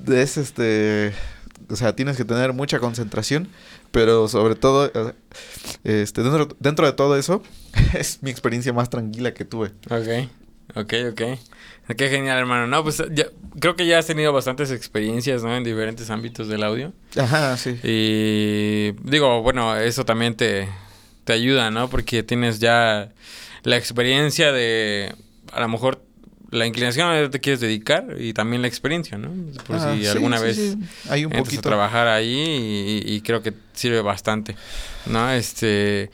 Es 0.08 0.38
este, 0.38 1.14
o 1.70 1.76
sea, 1.76 1.96
tienes 1.96 2.18
que 2.18 2.26
tener 2.26 2.54
mucha 2.54 2.80
concentración, 2.80 3.48
pero 3.92 4.28
sobre 4.28 4.56
todo, 4.56 4.86
eh, 4.86 5.14
este, 5.84 6.24
dentro, 6.24 6.48
dentro 6.60 6.86
de 6.86 6.94
todo 6.94 7.18
eso, 7.18 7.44
es 7.94 8.24
mi 8.24 8.32
experiencia 8.32 8.74
más 8.74 8.90
tranquila 8.90 9.34
que 9.34 9.46
tuve. 9.46 9.72
Ok. 9.90 10.30
Ok, 10.76 10.94
ok. 11.12 11.22
Qué 11.98 12.10
genial, 12.10 12.38
hermano. 12.38 12.68
No, 12.68 12.84
pues 12.84 13.02
ya, 13.12 13.26
creo 13.60 13.76
que 13.76 13.88
ya 13.88 13.98
has 13.98 14.06
tenido 14.06 14.32
bastantes 14.32 14.70
experiencias, 14.70 15.42
¿no? 15.42 15.56
En 15.58 15.64
diferentes 15.64 16.12
ámbitos 16.12 16.48
del 16.48 16.64
audio. 16.64 16.94
Ajá, 17.18 17.58
sí. 17.58 17.80
Y 17.84 18.92
digo, 19.10 19.42
bueno, 19.42 19.76
eso 19.76 20.06
también 20.06 20.36
te, 20.36 20.70
te 21.30 21.34
ayuda, 21.34 21.70
¿no? 21.70 21.92
Porque 21.92 22.24
tienes 22.24 22.58
ya 22.60 23.10
la 23.62 23.78
experiencia 23.78 24.52
de, 24.52 25.14
a 25.54 25.60
lo 25.60 25.68
mejor 25.68 26.04
la 26.50 26.66
inclinación 26.66 27.08
a 27.08 27.14
donde 27.14 27.30
te 27.30 27.40
quieres 27.40 27.60
dedicar 27.60 28.16
y 28.18 28.34
también 28.34 28.64
la 28.64 28.68
experiencia, 28.68 29.20
¿no? 29.20 29.30
Por 29.68 29.76
Ah, 29.76 29.94
si 29.94 30.02
sí, 30.02 30.08
alguna 30.08 30.40
sí, 30.40 30.44
vez 30.44 30.56
sí. 30.56 30.78
Hay 31.08 31.26
un 31.26 31.32
poquito. 31.32 31.60
a 31.60 31.62
trabajar 31.62 32.08
ahí 32.08 33.04
y, 33.06 33.14
y 33.14 33.22
creo 33.22 33.44
que 33.44 33.54
sirve 33.74 34.02
bastante, 34.02 34.56
¿no? 35.06 35.30
Este, 35.32 36.10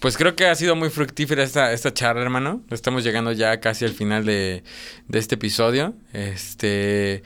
pues 0.00 0.16
creo 0.16 0.34
que 0.34 0.46
ha 0.48 0.54
sido 0.56 0.74
muy 0.74 0.90
fructífera 0.90 1.44
esta, 1.44 1.72
esta 1.72 1.94
charla, 1.94 2.22
hermano. 2.22 2.62
Estamos 2.70 3.04
llegando 3.04 3.30
ya 3.30 3.60
casi 3.60 3.84
al 3.84 3.92
final 3.92 4.24
de, 4.24 4.64
de 5.06 5.18
este 5.20 5.36
episodio. 5.36 5.94
Este, 6.12 7.22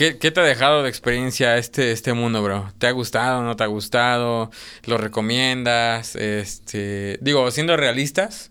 ¿qué, 0.00 0.30
te 0.30 0.40
ha 0.40 0.44
dejado 0.44 0.82
de 0.82 0.88
experiencia 0.88 1.58
este, 1.58 1.92
este 1.92 2.14
mundo, 2.14 2.42
bro? 2.42 2.72
¿Te 2.78 2.86
ha 2.86 2.90
gustado, 2.92 3.42
no 3.42 3.54
te 3.56 3.64
ha 3.64 3.66
gustado? 3.66 4.50
¿Lo 4.86 4.96
recomiendas? 4.96 6.16
Este, 6.16 7.18
digo, 7.20 7.50
siendo 7.50 7.76
realistas. 7.76 8.50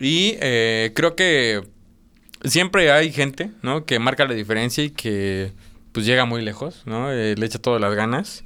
Y 0.00 0.36
eh, 0.40 0.92
creo 0.94 1.16
que 1.16 1.62
siempre 2.44 2.90
hay 2.90 3.12
gente, 3.12 3.50
¿no? 3.60 3.84
Que 3.84 3.98
marca 3.98 4.24
la 4.26 4.32
diferencia 4.32 4.82
y 4.82 4.90
que 4.90 5.52
pues 5.92 6.06
llega 6.06 6.24
muy 6.24 6.42
lejos, 6.42 6.82
¿no? 6.86 7.12
Eh, 7.12 7.34
le 7.36 7.44
echa 7.44 7.58
todas 7.58 7.80
las 7.80 7.94
ganas. 7.94 8.44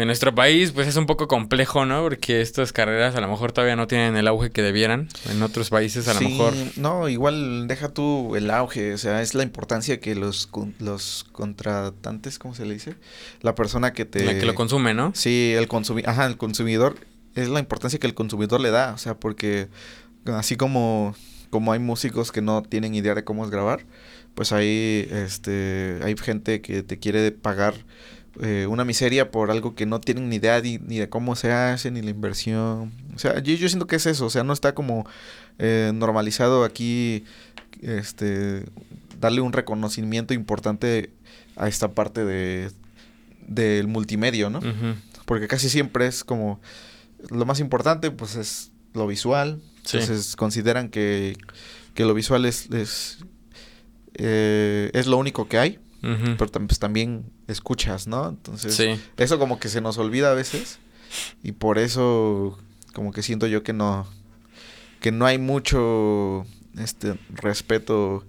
En 0.00 0.06
nuestro 0.06 0.34
país, 0.34 0.72
pues 0.72 0.88
es 0.88 0.96
un 0.96 1.04
poco 1.04 1.28
complejo, 1.28 1.84
¿no? 1.84 2.02
Porque 2.02 2.40
estas 2.40 2.72
carreras 2.72 3.14
a 3.16 3.20
lo 3.20 3.28
mejor 3.28 3.52
todavía 3.52 3.76
no 3.76 3.86
tienen 3.86 4.16
el 4.16 4.28
auge 4.28 4.50
que 4.50 4.62
debieran. 4.62 5.08
En 5.30 5.42
otros 5.42 5.68
países 5.68 6.08
a 6.08 6.14
lo 6.14 6.20
Sí, 6.20 6.28
mejor... 6.28 6.54
No, 6.76 7.08
igual 7.08 7.68
deja 7.68 7.90
tú 7.90 8.34
el 8.34 8.50
auge, 8.50 8.94
o 8.94 8.98
sea, 8.98 9.20
es 9.20 9.34
la 9.34 9.42
importancia 9.42 10.00
que 10.00 10.14
los, 10.14 10.48
los 10.78 11.26
contratantes, 11.32 12.38
¿cómo 12.38 12.54
se 12.54 12.64
le 12.64 12.74
dice? 12.74 12.94
La 13.42 13.54
persona 13.54 13.92
que 13.92 14.06
te... 14.06 14.24
La 14.24 14.38
que 14.38 14.46
lo 14.46 14.54
consume, 14.54 14.94
¿no? 14.94 15.12
Sí, 15.14 15.52
el 15.54 15.68
consumidor, 15.68 16.08
ajá, 16.08 16.26
el 16.26 16.38
consumidor, 16.38 16.96
es 17.34 17.48
la 17.48 17.60
importancia 17.60 17.98
que 17.98 18.06
el 18.06 18.14
consumidor 18.14 18.60
le 18.60 18.70
da, 18.70 18.94
o 18.94 18.98
sea, 18.98 19.14
porque 19.14 19.68
así 20.26 20.56
como, 20.56 21.14
como 21.50 21.72
hay 21.72 21.78
músicos 21.78 22.32
que 22.32 22.40
no 22.40 22.62
tienen 22.62 22.94
idea 22.94 23.14
de 23.14 23.24
cómo 23.24 23.44
es 23.44 23.50
grabar, 23.50 23.84
pues 24.34 24.52
hay, 24.52 25.08
este, 25.12 26.00
hay 26.02 26.16
gente 26.16 26.60
que 26.62 26.82
te 26.82 26.98
quiere 26.98 27.32
pagar 27.32 27.74
eh, 28.40 28.66
una 28.68 28.84
miseria 28.84 29.30
por 29.30 29.50
algo 29.50 29.74
que 29.74 29.86
no 29.86 30.00
tienen 30.00 30.28
ni 30.28 30.36
idea 30.36 30.60
ni, 30.60 30.78
ni 30.78 30.98
de 30.98 31.08
cómo 31.08 31.36
se 31.36 31.52
hace, 31.52 31.90
ni 31.90 32.02
la 32.02 32.10
inversión. 32.10 32.92
O 33.14 33.18
sea, 33.18 33.40
yo, 33.40 33.54
yo 33.54 33.68
siento 33.68 33.86
que 33.86 33.96
es 33.96 34.06
eso, 34.06 34.26
o 34.26 34.30
sea, 34.30 34.44
no 34.44 34.52
está 34.52 34.74
como 34.74 35.06
eh, 35.58 35.90
normalizado 35.94 36.64
aquí, 36.64 37.24
este, 37.82 38.64
darle 39.18 39.40
un 39.40 39.52
reconocimiento 39.52 40.34
importante 40.34 41.10
a 41.56 41.68
esta 41.68 41.92
parte 41.92 42.24
de 42.24 42.70
del 43.46 43.88
multimedio, 43.88 44.48
¿no? 44.48 44.60
Porque 45.26 45.48
casi 45.48 45.68
siempre 45.68 46.06
es 46.06 46.22
como 46.22 46.60
lo 47.30 47.44
más 47.44 47.58
importante, 47.60 48.10
pues 48.10 48.36
es 48.36 48.70
lo 48.94 49.06
visual. 49.06 49.60
Sí. 49.84 49.98
Entonces 49.98 50.36
consideran 50.36 50.88
que, 50.88 51.36
que 51.94 52.04
lo 52.04 52.14
visual 52.14 52.44
es, 52.44 52.70
es, 52.70 53.18
eh, 54.14 54.90
es 54.94 55.06
lo 55.06 55.18
único 55.18 55.48
que 55.48 55.58
hay, 55.58 55.78
Pero 56.00 56.36
pues, 56.66 56.78
también 56.78 57.24
escuchas, 57.46 58.06
¿no? 58.06 58.28
Entonces 58.28 58.74
Sí. 58.74 59.00
eso 59.16 59.38
como 59.38 59.58
que 59.60 59.68
se 59.68 59.80
nos 59.80 59.98
olvida 59.98 60.30
a 60.30 60.34
veces 60.34 60.78
y 61.42 61.52
por 61.52 61.78
eso 61.78 62.58
como 62.94 63.12
que 63.12 63.22
siento 63.22 63.46
yo 63.46 63.62
que 63.62 63.72
no 63.72 64.06
que 65.00 65.12
no 65.12 65.26
hay 65.26 65.38
mucho 65.38 66.44
este 66.78 67.18
respeto 67.30 68.24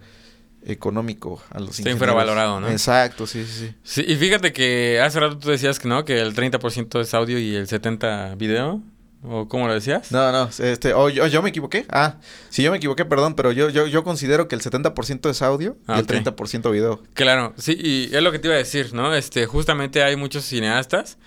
económico 0.64 1.42
a 1.50 1.60
los 1.60 1.72
Está 1.72 1.82
ingenieros. 1.90 1.94
infravalorado, 2.02 2.60
¿no? 2.62 2.70
Exacto, 2.70 3.26
sí, 3.28 3.46
sí, 3.46 3.68
sí. 3.68 3.74
Sí, 3.84 4.06
y 4.08 4.16
fíjate 4.16 4.54
que 4.54 5.00
hace 5.02 5.20
rato 5.20 5.38
tú 5.38 5.50
decías 5.50 5.80
que 5.80 5.88
no, 5.88 6.06
que 6.06 6.20
el 6.22 6.34
30% 6.36 7.02
es 7.02 7.14
audio 7.14 7.40
y 7.40 7.56
el 7.56 7.68
70% 7.68 8.38
video. 8.38 8.82
¿O 9.24 9.48
cómo 9.48 9.68
lo 9.68 9.74
decías? 9.76 10.12
No, 10.12 10.32
no, 10.32 10.50
este, 10.60 10.94
oh, 10.96 11.08
yo, 11.08 11.28
yo 11.28 11.44
me 11.44 11.50
equivoqué. 11.50 11.86
Ah, 11.90 12.16
sí, 12.50 12.64
yo 12.64 12.72
me 12.72 12.78
equivoqué, 12.78 13.06
perdón, 13.06 13.36
pero 13.36 13.52
yo, 13.52 13.70
yo, 13.70 13.86
yo 13.86 14.04
considero 14.04 14.48
que 14.48 14.56
el 14.56 14.62
70% 14.62 15.30
es 15.30 15.42
audio 15.44 15.78
Ah, 15.86 15.98
y 15.98 16.00
el 16.00 16.08
30% 16.08 16.72
video. 16.72 17.04
Claro, 17.14 17.54
sí, 17.58 17.78
y 17.80 18.16
es 18.16 18.24
lo 18.24 18.32
que 18.32 18.40
te 18.40 18.48
iba 18.48 18.56
a 18.56 18.58
decir, 18.58 18.94
¿no? 18.94 19.14
Este, 19.14 19.46
justamente 19.46 20.04
hay 20.04 20.16
muchos 20.16 20.46
cineastas 20.46 21.20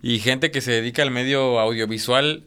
y 0.00 0.18
gente 0.18 0.50
que 0.50 0.62
se 0.62 0.70
dedica 0.70 1.02
al 1.02 1.10
medio 1.10 1.60
audiovisual, 1.60 2.44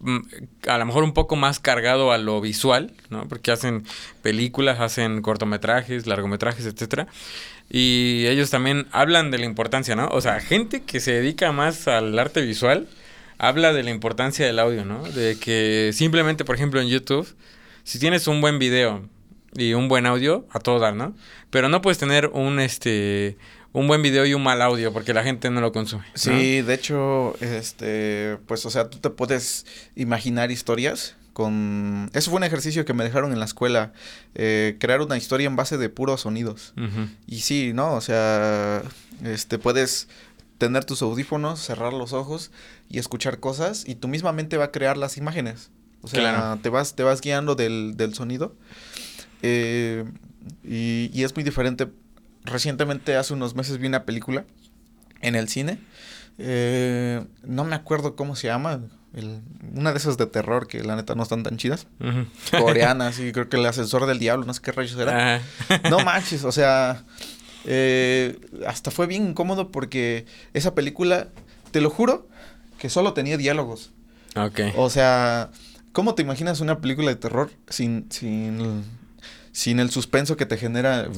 mm, 0.00 0.18
a 0.66 0.78
lo 0.78 0.86
mejor 0.86 1.04
un 1.04 1.14
poco 1.14 1.36
más 1.36 1.60
cargado 1.60 2.10
a 2.10 2.18
lo 2.18 2.40
visual, 2.40 2.92
¿no? 3.08 3.28
Porque 3.28 3.52
hacen 3.52 3.84
películas, 4.20 4.80
hacen 4.80 5.22
cortometrajes, 5.22 6.08
largometrajes, 6.08 6.66
etcétera. 6.66 7.06
Y 7.70 8.26
ellos 8.26 8.50
también 8.50 8.88
hablan 8.90 9.30
de 9.30 9.38
la 9.38 9.44
importancia, 9.44 9.94
¿no? 9.94 10.08
O 10.08 10.20
sea, 10.20 10.40
gente 10.40 10.82
que 10.82 10.98
se 10.98 11.12
dedica 11.12 11.52
más 11.52 11.86
al 11.86 12.18
arte 12.18 12.40
visual 12.40 12.88
habla 13.40 13.72
de 13.72 13.82
la 13.82 13.90
importancia 13.90 14.44
del 14.44 14.58
audio, 14.58 14.84
¿no? 14.84 15.02
De 15.02 15.38
que 15.38 15.92
simplemente, 15.94 16.44
por 16.44 16.54
ejemplo, 16.54 16.80
en 16.80 16.88
YouTube, 16.88 17.26
si 17.84 17.98
tienes 17.98 18.28
un 18.28 18.42
buen 18.42 18.58
video 18.58 19.08
y 19.54 19.72
un 19.72 19.88
buen 19.88 20.04
audio, 20.04 20.46
a 20.50 20.60
todo 20.60 20.78
dar, 20.78 20.94
¿no? 20.94 21.14
Pero 21.48 21.70
no 21.70 21.80
puedes 21.80 21.98
tener 21.98 22.26
un 22.28 22.60
este 22.60 23.38
un 23.72 23.86
buen 23.86 24.02
video 24.02 24.26
y 24.26 24.34
un 24.34 24.42
mal 24.42 24.60
audio 24.60 24.92
porque 24.92 25.14
la 25.14 25.22
gente 25.22 25.48
no 25.48 25.60
lo 25.60 25.72
consume. 25.72 26.04
¿no? 26.04 26.12
Sí, 26.14 26.60
de 26.60 26.74
hecho, 26.74 27.34
este, 27.40 28.36
pues, 28.46 28.66
o 28.66 28.70
sea, 28.70 28.90
tú 28.90 28.98
te 28.98 29.10
puedes 29.10 29.64
imaginar 29.94 30.50
historias 30.50 31.16
con... 31.32 32.10
Eso 32.12 32.30
fue 32.30 32.38
un 32.38 32.44
ejercicio 32.44 32.84
que 32.84 32.92
me 32.94 33.04
dejaron 33.04 33.32
en 33.32 33.38
la 33.38 33.44
escuela, 33.44 33.92
eh, 34.34 34.76
crear 34.80 35.00
una 35.00 35.16
historia 35.16 35.46
en 35.46 35.54
base 35.54 35.78
de 35.78 35.88
puros 35.88 36.22
sonidos. 36.22 36.74
Y 37.28 37.40
sí, 37.40 37.72
¿no? 37.72 37.94
O 37.94 38.00
sea, 38.00 38.82
este, 39.24 39.58
puedes 39.58 40.08
tener 40.60 40.84
tus 40.84 41.00
audífonos, 41.02 41.58
cerrar 41.58 41.92
los 41.92 42.12
ojos 42.12 42.52
y 42.88 42.98
escuchar 43.00 43.40
cosas 43.40 43.84
y 43.88 43.94
tu 43.96 44.06
misma 44.08 44.32
mente 44.32 44.56
va 44.58 44.66
a 44.66 44.70
crear 44.70 44.96
las 44.96 45.16
imágenes. 45.16 45.70
O 46.02 46.08
sea, 46.08 46.20
Claro. 46.20 46.60
te 46.62 46.68
vas, 46.68 46.94
te 46.94 47.02
vas 47.02 47.20
guiando 47.20 47.54
del, 47.56 47.94
del 47.96 48.14
sonido. 48.14 48.54
Eh, 49.42 50.04
y, 50.62 51.10
y 51.12 51.24
es 51.24 51.34
muy 51.34 51.44
diferente. 51.44 51.88
Recientemente, 52.44 53.16
hace 53.16 53.32
unos 53.34 53.54
meses, 53.54 53.78
vi 53.78 53.86
una 53.86 54.04
película 54.04 54.44
en 55.22 55.34
el 55.34 55.48
cine. 55.48 55.78
Eh, 56.38 57.24
no 57.42 57.64
me 57.64 57.74
acuerdo 57.74 58.14
cómo 58.16 58.36
se 58.36 58.46
llama. 58.48 58.80
el- 59.14 59.40
una 59.74 59.90
de 59.92 59.98
esas 59.98 60.16
de 60.16 60.26
terror 60.26 60.66
que 60.68 60.82
la 60.84 60.94
neta 60.96 61.14
no 61.14 61.22
están 61.22 61.42
tan 61.42 61.56
chidas. 61.56 61.86
Coreanas, 62.50 63.18
y 63.18 63.32
creo 63.32 63.48
que 63.48 63.56
el 63.56 63.66
ascensor 63.66 64.06
del 64.06 64.18
diablo, 64.18 64.44
no 64.46 64.54
sé 64.54 64.60
qué 64.62 64.72
rayos 64.72 64.96
era. 64.98 65.40
No 65.90 65.98
manches, 66.00 66.44
o 66.44 66.52
sea, 66.52 67.04
eh, 67.66 68.38
hasta 68.66 68.90
fue 68.90 69.06
bien 69.06 69.28
incómodo 69.28 69.70
porque 69.70 70.24
esa 70.54 70.74
película, 70.74 71.28
te 71.70 71.80
lo 71.80 71.90
juro, 71.90 72.26
que 72.78 72.88
solo 72.88 73.12
tenía 73.12 73.36
diálogos. 73.36 73.90
Ok. 74.36 74.60
O 74.76 74.90
sea, 74.90 75.50
¿cómo 75.92 76.14
te 76.14 76.22
imaginas 76.22 76.60
una 76.60 76.80
película 76.80 77.08
de 77.08 77.16
terror 77.16 77.50
sin, 77.68 78.06
sin, 78.10 78.84
sin 79.52 79.80
el 79.80 79.90
suspenso 79.90 80.36
que 80.36 80.46
te 80.46 80.56
genera 80.56 81.08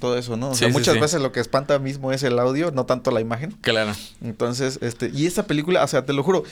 todo 0.00 0.16
eso, 0.18 0.36
¿no? 0.36 0.50
O 0.50 0.54
sea, 0.54 0.68
Sí, 0.68 0.72
muchas 0.72 0.94
sí. 0.94 1.00
veces 1.00 1.20
lo 1.20 1.32
que 1.32 1.40
espanta 1.40 1.78
mismo 1.78 2.12
es 2.12 2.22
el 2.22 2.38
audio, 2.38 2.70
no 2.70 2.86
tanto 2.86 3.10
la 3.10 3.20
imagen. 3.20 3.52
Claro. 3.60 3.92
Entonces, 4.22 4.78
este, 4.82 5.10
y 5.14 5.26
esta 5.26 5.46
película, 5.46 5.84
o 5.84 5.88
sea, 5.88 6.04
te 6.06 6.12
lo 6.12 6.22
juro, 6.22 6.44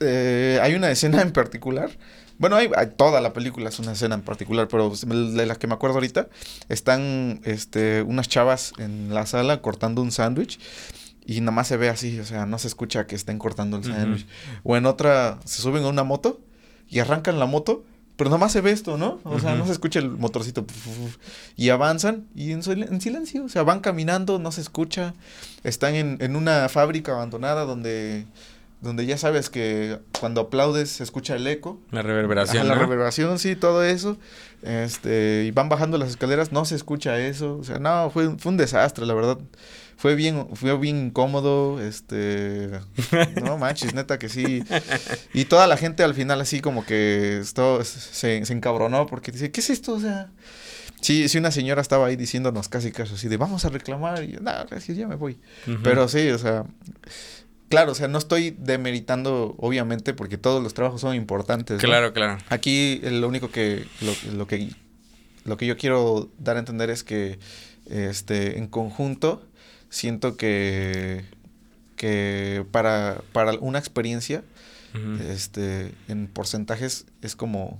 eh, 0.00 0.58
hay 0.62 0.74
una 0.74 0.90
escena 0.90 1.22
en 1.22 1.32
particular. 1.32 1.90
Bueno, 2.38 2.56
hay, 2.56 2.70
hay- 2.76 2.88
toda 2.96 3.20
la 3.20 3.32
película 3.32 3.68
es 3.68 3.78
una 3.78 3.92
escena 3.92 4.14
en 4.16 4.22
particular, 4.22 4.68
pero 4.68 4.90
de 4.90 5.46
la 5.46 5.54
que 5.56 5.66
me 5.66 5.74
acuerdo 5.74 5.96
ahorita, 5.96 6.28
están 6.68 7.40
este, 7.44 8.02
unas 8.02 8.28
chavas 8.28 8.72
en 8.78 9.12
la 9.14 9.26
sala 9.26 9.60
cortando 9.62 10.02
un 10.02 10.10
sándwich 10.12 10.58
y 11.26 11.40
nada 11.40 11.52
más 11.52 11.68
se 11.68 11.76
ve 11.76 11.88
así, 11.88 12.18
o 12.20 12.24
sea, 12.24 12.44
no 12.46 12.58
se 12.58 12.66
escucha 12.68 13.06
que 13.06 13.14
estén 13.14 13.38
cortando 13.38 13.76
el 13.78 13.84
sándwich. 13.84 14.26
O 14.62 14.76
en 14.76 14.86
otra, 14.86 15.38
se 15.44 15.62
suben 15.62 15.84
a 15.84 15.88
una 15.88 16.04
moto 16.04 16.40
y 16.88 16.98
arrancan 16.98 17.38
la 17.38 17.46
moto, 17.46 17.84
pero 18.16 18.30
nada 18.30 18.38
más 18.38 18.52
se 18.52 18.60
ve 18.60 18.70
esto, 18.70 18.96
¿no? 18.98 19.20
O 19.24 19.40
sea, 19.40 19.54
no 19.56 19.66
se 19.66 19.72
escucha 19.72 19.98
el 19.98 20.10
motorcito. 20.10 20.64
Y 21.56 21.70
avanzan 21.70 22.28
y 22.34 22.52
en, 22.52 22.60
en 22.66 23.00
silencio, 23.00 23.44
o 23.44 23.48
sea, 23.48 23.62
van 23.62 23.80
caminando, 23.80 24.38
no 24.38 24.52
se 24.52 24.60
escucha. 24.60 25.14
Están 25.64 25.94
en, 25.94 26.18
en 26.20 26.36
una 26.36 26.68
fábrica 26.68 27.12
abandonada 27.12 27.64
donde, 27.64 28.26
donde 28.84 29.06
ya 29.06 29.18
sabes 29.18 29.50
que 29.50 29.98
cuando 30.20 30.42
aplaudes 30.42 30.90
se 30.90 31.02
escucha 31.02 31.34
el 31.34 31.46
eco. 31.46 31.80
La 31.90 32.02
reverberación. 32.02 32.66
Ajá, 32.66 32.74
la 32.74 32.80
reverberación, 32.80 33.38
sí, 33.38 33.56
todo 33.56 33.82
eso. 33.82 34.16
Este, 34.62 35.44
y 35.46 35.50
van 35.50 35.68
bajando 35.68 35.98
las 35.98 36.10
escaleras, 36.10 36.52
no 36.52 36.64
se 36.64 36.76
escucha 36.76 37.18
eso. 37.18 37.56
O 37.58 37.64
sea, 37.64 37.78
no, 37.78 38.10
fue, 38.10 38.38
fue 38.38 38.52
un 38.52 38.58
desastre, 38.58 39.06
la 39.06 39.14
verdad. 39.14 39.38
Fue 39.96 40.14
bien, 40.14 40.48
fue 40.54 40.76
bien 40.76 41.06
incómodo, 41.06 41.80
este, 41.80 42.70
no 43.42 43.58
manches, 43.58 43.94
neta 43.94 44.18
que 44.18 44.28
sí. 44.28 44.62
Y 45.32 45.46
toda 45.46 45.66
la 45.66 45.76
gente 45.76 46.02
al 46.02 46.14
final 46.14 46.40
así 46.40 46.60
como 46.60 46.84
que 46.84 47.38
esto, 47.38 47.82
se, 47.84 48.44
se 48.44 48.52
encabronó 48.52 49.06
porque 49.06 49.32
dice, 49.32 49.50
¿qué 49.50 49.60
es 49.60 49.70
esto? 49.70 49.94
O 49.94 50.00
sea, 50.00 50.30
sí, 51.00 51.28
sí 51.28 51.38
una 51.38 51.50
señora 51.50 51.80
estaba 51.80 52.06
ahí 52.06 52.16
diciéndonos 52.16 52.68
casi 52.68 52.90
casi 52.90 53.14
así 53.14 53.28
de, 53.28 53.36
vamos 53.36 53.64
a 53.64 53.68
reclamar. 53.68 54.24
Y 54.24 54.32
yo, 54.32 54.40
nada, 54.40 54.66
ya 54.76 55.06
me 55.06 55.16
voy. 55.16 55.38
Pero 55.82 56.08
sí, 56.08 56.28
o 56.30 56.38
sea, 56.38 56.64
claro, 57.74 57.92
o 57.92 57.94
sea, 57.94 58.08
no 58.08 58.18
estoy 58.18 58.56
demeritando, 58.58 59.54
obviamente, 59.58 60.14
porque 60.14 60.38
todos 60.38 60.62
los 60.62 60.74
trabajos 60.74 61.00
son 61.00 61.14
importantes. 61.14 61.76
¿no? 61.76 61.88
Claro, 61.88 62.12
claro. 62.12 62.38
Aquí 62.48 63.00
lo 63.02 63.28
único 63.28 63.50
que 63.50 63.86
lo, 64.00 64.14
lo 64.36 64.46
que 64.46 64.70
lo 65.44 65.56
que 65.56 65.66
yo 65.66 65.76
quiero 65.76 66.30
dar 66.38 66.56
a 66.56 66.60
entender 66.60 66.88
es 66.90 67.04
que 67.04 67.38
este 67.90 68.58
en 68.58 68.66
conjunto 68.66 69.42
siento 69.90 70.36
que 70.36 71.24
que 71.96 72.64
para 72.72 73.20
para 73.32 73.52
una 73.60 73.78
experiencia 73.78 74.42
este 75.28 75.92
en 76.08 76.28
porcentajes 76.28 77.04
es 77.20 77.36
como 77.36 77.78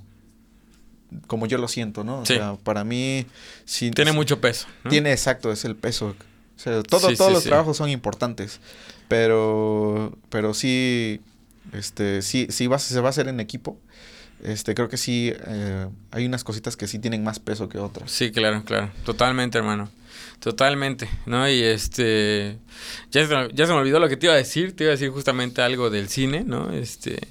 como 1.28 1.46
yo 1.46 1.58
lo 1.58 1.68
siento, 1.68 2.02
¿no? 2.04 2.20
O 2.22 2.26
Sí. 2.26 2.34
sea, 2.34 2.56
para 2.64 2.82
mí... 2.82 3.24
Sí, 3.64 3.90
Tiene 3.92 4.10
mucho 4.12 4.40
peso. 4.40 4.66
¿no? 4.82 4.90
Tiene, 4.90 5.12
exacto, 5.12 5.52
es 5.52 5.64
el 5.64 5.76
peso. 5.76 6.16
O 6.56 6.58
sea, 6.58 6.82
todo, 6.82 7.08
Sí, 7.08 7.16
todos 7.16 7.30
sí, 7.30 7.34
los 7.34 7.44
trabajos 7.44 7.76
son 7.76 7.88
importantes, 7.88 8.58
pero, 9.08 10.16
pero 10.30 10.54
sí, 10.54 11.20
este, 11.72 12.22
sí, 12.22 12.46
sí 12.50 12.66
va, 12.66 12.78
se 12.78 13.00
va 13.00 13.08
a 13.08 13.10
hacer 13.10 13.28
en 13.28 13.40
equipo. 13.40 13.78
Este, 14.42 14.74
creo 14.74 14.88
que 14.88 14.96
sí, 14.96 15.32
eh, 15.46 15.88
hay 16.10 16.26
unas 16.26 16.44
cositas 16.44 16.76
que 16.76 16.86
sí 16.86 16.98
tienen 16.98 17.24
más 17.24 17.38
peso 17.38 17.68
que 17.68 17.78
otras. 17.78 18.10
Sí, 18.10 18.30
claro, 18.30 18.62
claro. 18.64 18.90
Totalmente, 19.04 19.56
hermano. 19.56 19.90
Totalmente, 20.38 21.08
¿no? 21.24 21.48
Y 21.48 21.62
este... 21.62 22.58
Ya 23.10 23.26
se, 23.26 23.34
ya 23.54 23.66
se 23.66 23.72
me 23.72 23.78
olvidó 23.78 23.98
lo 23.98 24.08
que 24.08 24.16
te 24.16 24.26
iba 24.26 24.34
a 24.34 24.38
decir. 24.38 24.76
Te 24.76 24.84
iba 24.84 24.90
a 24.90 24.96
decir 24.96 25.08
justamente 25.10 25.62
algo 25.62 25.88
del 25.88 26.08
cine, 26.08 26.44
¿no? 26.44 26.72
Este... 26.72 27.28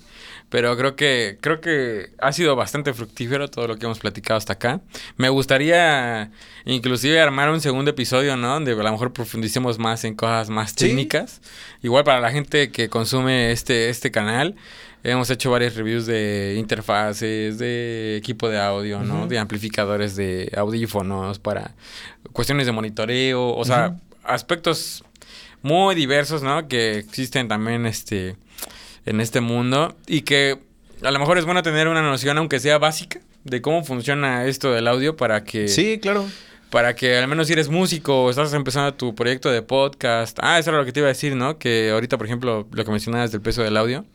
Pero 0.54 0.78
creo 0.78 0.96
que, 0.96 1.40
creo 1.42 1.62
que 1.62 2.12
ha 2.20 2.32
sido 2.32 2.56
bastante 2.56 2.94
fructífero 2.94 3.48
todo 3.48 3.66
lo 3.68 3.76
que 3.78 3.86
hemos 3.88 3.98
platicado 3.98 4.38
hasta 4.38 4.54
acá. 4.54 4.82
Me 5.18 5.30
gustaría 5.30 6.30
inclusive 6.66 7.20
armar 7.20 7.50
un 7.50 7.60
segundo 7.60 7.90
episodio, 7.90 8.38
¿no? 8.38 8.50
Donde 8.54 8.74
a 8.74 8.76
lo 8.76 8.92
mejor 8.92 9.14
profundicemos 9.14 9.80
más 9.80 10.04
en 10.04 10.14
cosas 10.14 10.52
más 10.52 10.70
Sí. 10.70 10.76
técnicas. 10.90 11.42
Igual 11.82 12.04
para 12.04 12.20
la 12.20 12.30
gente 12.30 12.70
que 12.70 12.88
consume 12.88 13.52
este, 13.52 13.90
este 13.90 14.12
canal, 14.12 14.54
hemos 15.04 15.28
hecho 15.32 15.50
varias 15.50 15.76
reviews 15.76 16.06
de 16.06 16.54
interfaces, 16.60 17.58
de 17.58 18.16
equipo 18.18 18.48
de 18.48 18.60
audio, 18.60 19.00
¿no? 19.00 19.26
De 19.26 19.40
amplificadores 19.40 20.16
de 20.16 20.52
audífonos, 20.56 21.40
para 21.40 21.74
cuestiones 22.32 22.68
de 22.68 22.74
monitoreo, 22.74 23.56
o 23.56 23.66
sea, 23.66 23.96
aspectos 24.24 25.04
muy 25.64 25.96
diversos, 25.96 26.44
¿no? 26.44 26.68
Que 26.68 27.00
existen 27.00 27.48
también 27.48 27.88
este 27.88 28.36
en 29.06 29.22
este 29.22 29.42
mundo 29.42 29.96
y 30.08 30.22
que 30.22 30.58
a 31.04 31.12
lo 31.12 31.20
mejor 31.20 31.38
es 31.38 31.46
bueno 31.46 31.64
tener 31.64 31.88
una 31.88 32.02
noción 32.02 32.38
aunque 32.38 32.60
sea 32.60 32.78
básica 32.78 33.20
de 33.44 33.62
cómo 33.62 33.84
funciona 33.84 34.46
esto 34.46 34.72
del 34.72 34.88
audio 34.88 35.18
para 35.18 35.44
que 35.44 35.68
Sí, 35.68 36.00
claro. 36.02 36.26
para 36.70 36.96
que 36.96 37.18
al 37.18 37.28
menos 37.28 37.48
si 37.48 37.54
eres 37.54 37.70
músico 37.70 38.24
o 38.24 38.30
estás 38.30 38.54
empezando 38.54 38.94
tu 38.94 39.14
proyecto 39.14 39.52
de 39.52 39.62
podcast. 39.62 40.40
Ah, 40.42 40.58
eso 40.60 40.70
era 40.70 40.80
lo 40.80 40.86
que 40.86 40.92
te 40.94 41.02
iba 41.02 41.08
a 41.08 41.10
decir, 41.10 41.36
¿no? 41.36 41.58
Que 41.60 41.92
ahorita, 41.92 42.18
por 42.18 42.26
ejemplo, 42.26 42.68
lo 42.72 42.86
que 42.86 42.92
mencionabas 42.92 43.32
del 43.32 43.42
peso 43.42 43.62
del 43.64 43.76
audio. 43.78 44.06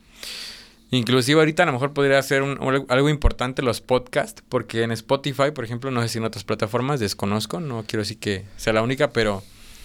Inclusive 0.91 1.39
ahorita 1.39 1.63
a 1.63 1.65
lo 1.67 1.73
mejor 1.73 1.93
podría 1.93 2.19
ser 2.23 2.41
un- 2.41 2.57
algo 2.89 3.09
importante 3.09 3.61
los 3.61 3.79
podcasts, 3.79 4.41
porque 4.49 4.81
en 4.81 4.91
Spotify, 4.91 5.51
por 5.53 5.63
ejemplo, 5.63 5.91
no 5.91 6.01
sé 6.01 6.09
si 6.09 6.17
en 6.17 6.23
otras 6.25 6.43
plataformas, 6.43 6.99
desconozco, 6.99 7.59
no 7.59 7.83
quiero 7.87 8.01
decir 8.01 8.17
que 8.17 8.45
sea 8.57 8.73
la 8.73 8.81
única, 8.81 9.11
pero 9.11 9.43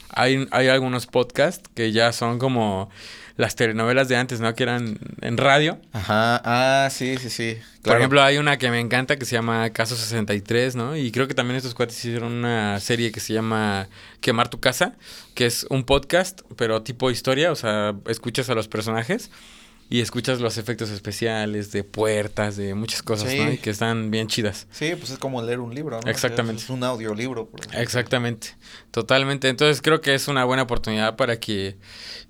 hay, 0.09 0.48
hay 0.50 0.68
algunos 0.68 1.07
podcasts 1.07 1.68
que 1.74 1.92
ya 1.92 2.11
son 2.12 2.38
como 2.38 2.88
las 3.37 3.57
telenovelas 3.57 4.09
de 4.09 4.16
antes, 4.16 4.41
¿no? 4.41 4.55
Que 4.55 4.62
eran 4.62 4.99
en 5.20 5.37
radio. 5.37 5.78
Ajá, 5.93 6.41
ah, 6.45 6.89
sí, 6.91 7.16
sí, 7.18 7.30
sí. 7.30 7.59
Por 7.82 7.97
ejemplo, 7.97 8.22
hay 8.22 8.39
una 8.39 8.57
que 8.57 8.70
me 8.70 8.80
encanta 8.80 9.16
que 9.16 9.24
se 9.24 9.35
llama 9.35 9.68
Caso 9.70 9.97
63, 9.97 10.76
¿no? 10.76 10.97
Y 10.97 11.11
creo 11.11 11.28
que 11.28 11.35
también 11.35 11.57
estos 11.57 11.74
cuates 11.74 11.99
hicieron 11.99 12.32
una 12.32 12.80
serie 12.80 13.12
que 13.12 13.20
se 13.20 13.35
llama 13.35 13.89
Quemar 14.20 14.49
tu 14.49 14.61
casa, 14.61 14.95
que 15.35 15.47
es 15.47 15.66
un 15.68 15.85
podcast, 15.85 16.43
pero 16.57 16.82
tipo 16.82 17.11
historia, 17.11 17.53
o 17.53 17.57
sea, 17.57 17.95
escuchas 18.07 18.49
a 18.51 18.55
los 18.55 18.68
personajes 18.68 19.30
y 19.91 20.01
escuchas 20.01 20.41
los 20.41 20.57
efectos 20.59 20.91
especiales 20.91 21.70
de 21.70 21.85
puertas, 21.85 22.57
de 22.57 22.74
muchas 22.74 23.03
cosas, 23.03 23.30
Sí. 23.30 23.39
¿no? 23.39 23.53
Y 23.53 23.59
que 23.59 23.70
están 23.70 24.11
bien 24.11 24.26
chidas. 24.28 24.66
Sí, 24.72 24.93
pues 24.99 25.11
es 25.11 25.18
como 25.18 25.43
leer 25.43 25.61
un 25.61 25.74
libro, 25.74 26.01
¿no? 26.03 26.11
Exactamente. 26.11 26.62
Es 26.62 26.70
un 26.70 26.82
audiolibro. 26.82 27.47
por 27.47 27.61
ejemplo. 27.61 27.80
Exactamente, 27.80 28.49
totalmente. 28.91 29.49
Entonces 29.49 29.82
creo 29.82 30.01
que 30.01 30.14
es 30.14 30.26
una 30.28 30.45
buena 30.45 30.62
oportunidad 30.64 31.16
para 31.16 31.39
que 31.39 31.76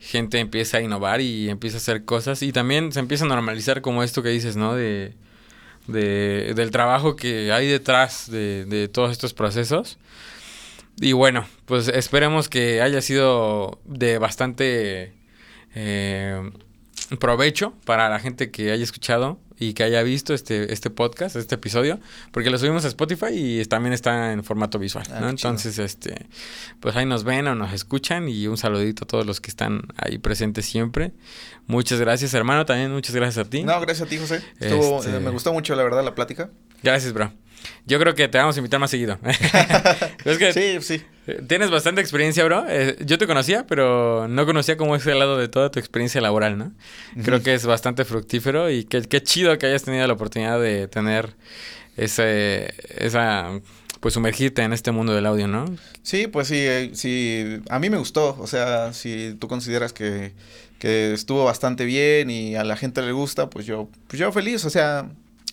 gente 0.01 0.39
empiece 0.41 0.77
a 0.77 0.81
innovar 0.81 1.21
y 1.21 1.49
empiece 1.49 1.77
a 1.77 1.79
hacer 1.79 2.05
cosas 2.05 2.43
y 2.43 2.53
también 2.53 2.93
se 2.93 3.01
empieza 3.01 3.25
a 3.25 3.29
normalizar 3.29 3.81
como 3.83 4.03
esto 4.03 4.23
que 4.23 4.29
dices, 4.31 4.57
¿no? 4.57 4.75
De, 4.75 5.15
de- 5.87 6.53
del 6.55 6.71
trabajo 6.71 7.15
que 7.17 7.53
hay 7.53 7.67
detrás 7.69 8.31
de, 8.31 8.65
de 8.67 8.89
todos 8.89 9.13
estos 9.13 9.33
procesos. 9.33 9.99
Y 11.01 11.13
bueno, 11.13 11.47
pues 11.67 11.89
esperemos 11.89 12.49
que 12.49 12.81
haya 12.81 13.01
sido 13.01 13.81
de 13.85 14.19
bastante 14.19 15.13
eh, 15.75 16.51
provecho 17.19 17.75
para 17.85 18.09
la 18.09 18.19
gente 18.19 18.51
que 18.51 18.71
haya 18.73 18.83
escuchado 18.85 19.39
y 19.59 19.75
que 19.75 19.85
haya 19.85 20.03
visto 20.03 20.35
este, 20.35 20.73
este 20.73 20.91
podcast, 20.91 21.37
este 21.37 21.55
episodio, 21.55 22.01
porque 22.33 22.51
lo 22.51 22.59
subimos 22.59 22.85
a 22.85 22.89
Spotify 22.89 23.27
y 23.33 23.65
también 23.67 23.93
está 23.93 24.33
en 24.33 24.43
formato 24.43 24.79
visual, 24.81 25.07
Ah. 25.13 25.29
Entonces, 25.31 25.79
este, 25.79 26.27
pues 26.81 26.97
ahí 26.97 27.07
nos 27.07 27.23
ven 27.23 27.47
o 27.47 27.55
nos 27.55 27.73
escuchan 27.73 28.29
y 28.29 28.47
un 28.49 28.57
saludito 28.57 29.05
a 29.05 29.07
todos 29.07 29.27
los 29.27 29.41
que 29.41 29.51
están 29.51 29.83
ahí 29.97 30.19
presentes 30.19 30.67
siempre. 30.67 31.13
Muchas 31.67 32.01
gracias, 32.01 32.35
hermano, 32.35 32.67
también 32.67 32.91
muchas 32.93 33.15
gracias 33.15 33.47
a 33.47 33.49
ti. 33.49 33.63
No, 33.63 33.81
gracias 33.81 34.07
a 34.07 34.11
ti, 34.11 34.19
José. 34.19 34.43
Estuvo, 34.59 34.99
Este- 34.99 35.17
eh, 35.17 35.21
me 35.21 35.31
gustó 35.31 35.53
mucho, 35.53 35.75
la 35.77 35.85
verdad, 35.85 36.05
la 36.05 36.15
plática. 36.17 36.51
Gracias, 36.83 37.13
bro. 37.13 37.33
Yo 37.87 37.99
creo 37.99 38.15
que 38.15 38.29
te 38.29 38.39
vamos 38.39 38.57
a 38.57 38.59
invitar 38.61 38.81
más 38.81 38.91
seguido. 38.91 39.19
es 40.25 40.39
que 40.39 40.53
Sí, 40.53 40.79
sí. 40.81 41.03
tienes 41.49 41.71
bastante 41.71 42.01
experiencia, 42.01 42.45
bro. 42.45 42.65
Eh, 42.69 42.97
yo 43.05 43.19
te 43.19 43.27
conocía, 43.27 43.67
pero 43.67 44.27
no 44.29 44.47
conocía 44.47 44.77
cómo 44.77 44.97
es 44.97 45.07
el 45.07 45.19
lado 45.19 45.37
de 45.39 45.49
toda 45.49 45.71
tu 45.71 45.79
experiencia 45.79 46.21
laboral, 46.21 46.57
¿no? 46.59 46.73
Creo 47.25 47.43
que 47.43 47.55
es 47.55 47.67
bastante 47.67 48.05
fructífero 48.05 48.71
y 48.71 48.85
qué, 48.85 49.03
qué 49.03 49.23
chido 49.23 49.57
que 49.59 49.67
hayas 49.67 49.83
tenido 49.85 50.07
la 50.07 50.13
oportunidad 50.15 50.61
de 50.61 50.89
tener 50.89 51.35
ese, 51.97 52.75
esa, 52.97 53.61
pues 54.01 54.15
sumergirte 54.15 54.63
en 54.63 54.73
este 54.73 54.91
mundo 54.91 55.15
del 55.15 55.27
audio, 55.27 55.47
¿no? 55.49 55.65
Sí, 56.03 56.27
pues 56.27 56.49
sí, 56.49 56.57
eh, 56.59 56.91
sí, 56.95 57.61
a 57.71 57.79
mí 57.79 57.91
me 57.91 57.99
gustó, 57.99 58.37
o 58.41 58.47
sea, 58.47 58.93
si 58.93 59.37
tú 59.39 59.49
consideras 59.49 59.93
que, 59.93 60.33
que 60.79 61.13
estuvo 61.15 61.45
bastante 61.45 61.85
bien 61.85 62.31
y 62.31 62.57
a 62.57 62.65
la 62.65 62.77
gente 62.77 63.01
le 63.03 63.13
gusta, 63.13 63.49
pues 63.49 63.65
yo, 63.67 63.89
pues 64.09 64.19
yo 64.21 64.31
feliz, 64.33 64.65
o 64.65 64.71
sea, 64.71 65.07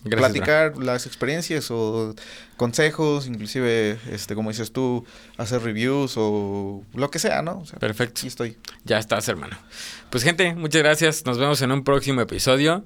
Gracias, 0.04 0.30
platicar 0.32 0.76
las 0.78 1.06
experiencias 1.06 1.70
o 1.70 2.14
consejos, 2.56 3.26
inclusive, 3.26 3.98
este, 4.10 4.34
como 4.34 4.50
dices 4.50 4.72
tú, 4.72 5.04
hacer 5.36 5.62
reviews 5.62 6.14
o 6.16 6.82
lo 6.94 7.10
que 7.10 7.18
sea, 7.18 7.42
¿no? 7.42 7.58
O 7.58 7.66
sea, 7.66 7.78
Perfecto. 7.78 8.20
aquí 8.20 8.28
estoy. 8.28 8.56
Ya 8.84 8.98
estás, 8.98 9.28
hermano. 9.28 9.56
Pues 10.10 10.24
gente, 10.24 10.54
muchas 10.54 10.82
gracias. 10.82 11.24
Nos 11.24 11.38
vemos 11.38 11.62
en 11.62 11.72
un 11.72 11.84
próximo 11.84 12.20
episodio. 12.20 12.84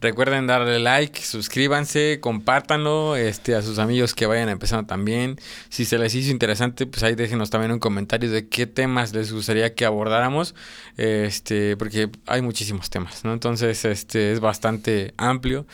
Recuerden 0.00 0.46
darle 0.46 0.78
like, 0.78 1.20
suscríbanse, 1.20 2.20
compártanlo 2.20 3.16
este, 3.16 3.56
a 3.56 3.62
sus 3.62 3.78
amigos 3.80 4.14
que 4.14 4.26
vayan 4.26 4.48
empezando 4.48 4.86
también. 4.86 5.40
Si 5.70 5.84
se 5.84 5.98
les 5.98 6.14
hizo 6.14 6.30
interesante, 6.30 6.86
pues 6.86 7.02
ahí 7.02 7.14
déjenos 7.14 7.50
también 7.50 7.72
un 7.72 7.80
comentario 7.80 8.30
de 8.30 8.46
qué 8.48 8.66
temas 8.66 9.12
les 9.12 9.32
gustaría 9.32 9.74
que 9.74 9.84
abordáramos. 9.84 10.54
Este, 10.96 11.76
porque 11.76 12.10
hay 12.26 12.42
muchísimos 12.42 12.90
temas, 12.90 13.24
¿no? 13.24 13.32
Entonces, 13.32 13.84
este 13.84 14.32
es 14.32 14.40
bastante 14.40 15.14
amplio 15.16 15.66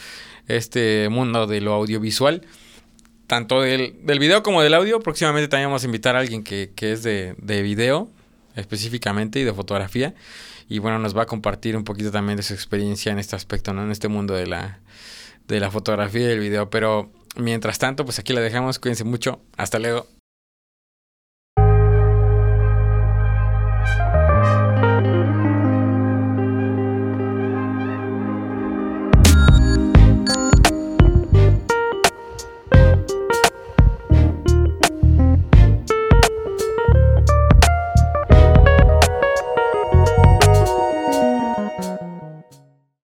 este 0.48 1.08
mundo 1.10 1.46
de 1.46 1.60
lo 1.60 1.72
audiovisual. 1.74 2.42
Tanto 3.26 3.62
del, 3.62 3.96
del 4.02 4.18
video 4.18 4.42
como 4.42 4.62
del 4.62 4.74
audio. 4.74 5.00
Próximamente 5.00 5.48
también 5.48 5.68
vamos 5.68 5.82
a 5.82 5.86
invitar 5.86 6.16
a 6.16 6.20
alguien 6.20 6.42
que, 6.42 6.72
que 6.76 6.92
es 6.92 7.02
de, 7.02 7.34
de 7.38 7.62
video 7.62 8.10
específicamente 8.54 9.40
y 9.40 9.44
de 9.44 9.52
fotografía. 9.52 10.14
Y 10.68 10.78
bueno, 10.78 10.98
nos 10.98 11.16
va 11.16 11.22
a 11.22 11.26
compartir 11.26 11.76
un 11.76 11.84
poquito 11.84 12.10
también 12.10 12.36
de 12.36 12.42
su 12.42 12.54
experiencia 12.54 13.12
en 13.12 13.18
este 13.18 13.36
aspecto, 13.36 13.72
¿no? 13.72 13.82
En 13.82 13.90
este 13.90 14.08
mundo 14.08 14.34
de 14.34 14.46
la, 14.46 14.80
de 15.48 15.60
la 15.60 15.70
fotografía 15.70 16.28
y 16.28 16.32
el 16.32 16.40
video. 16.40 16.70
Pero 16.70 17.10
mientras 17.36 17.78
tanto, 17.78 18.04
pues 18.04 18.18
aquí 18.18 18.32
la 18.32 18.40
dejamos. 18.40 18.78
Cuídense 18.78 19.04
mucho. 19.04 19.40
Hasta 19.56 19.78
luego. 19.78 20.06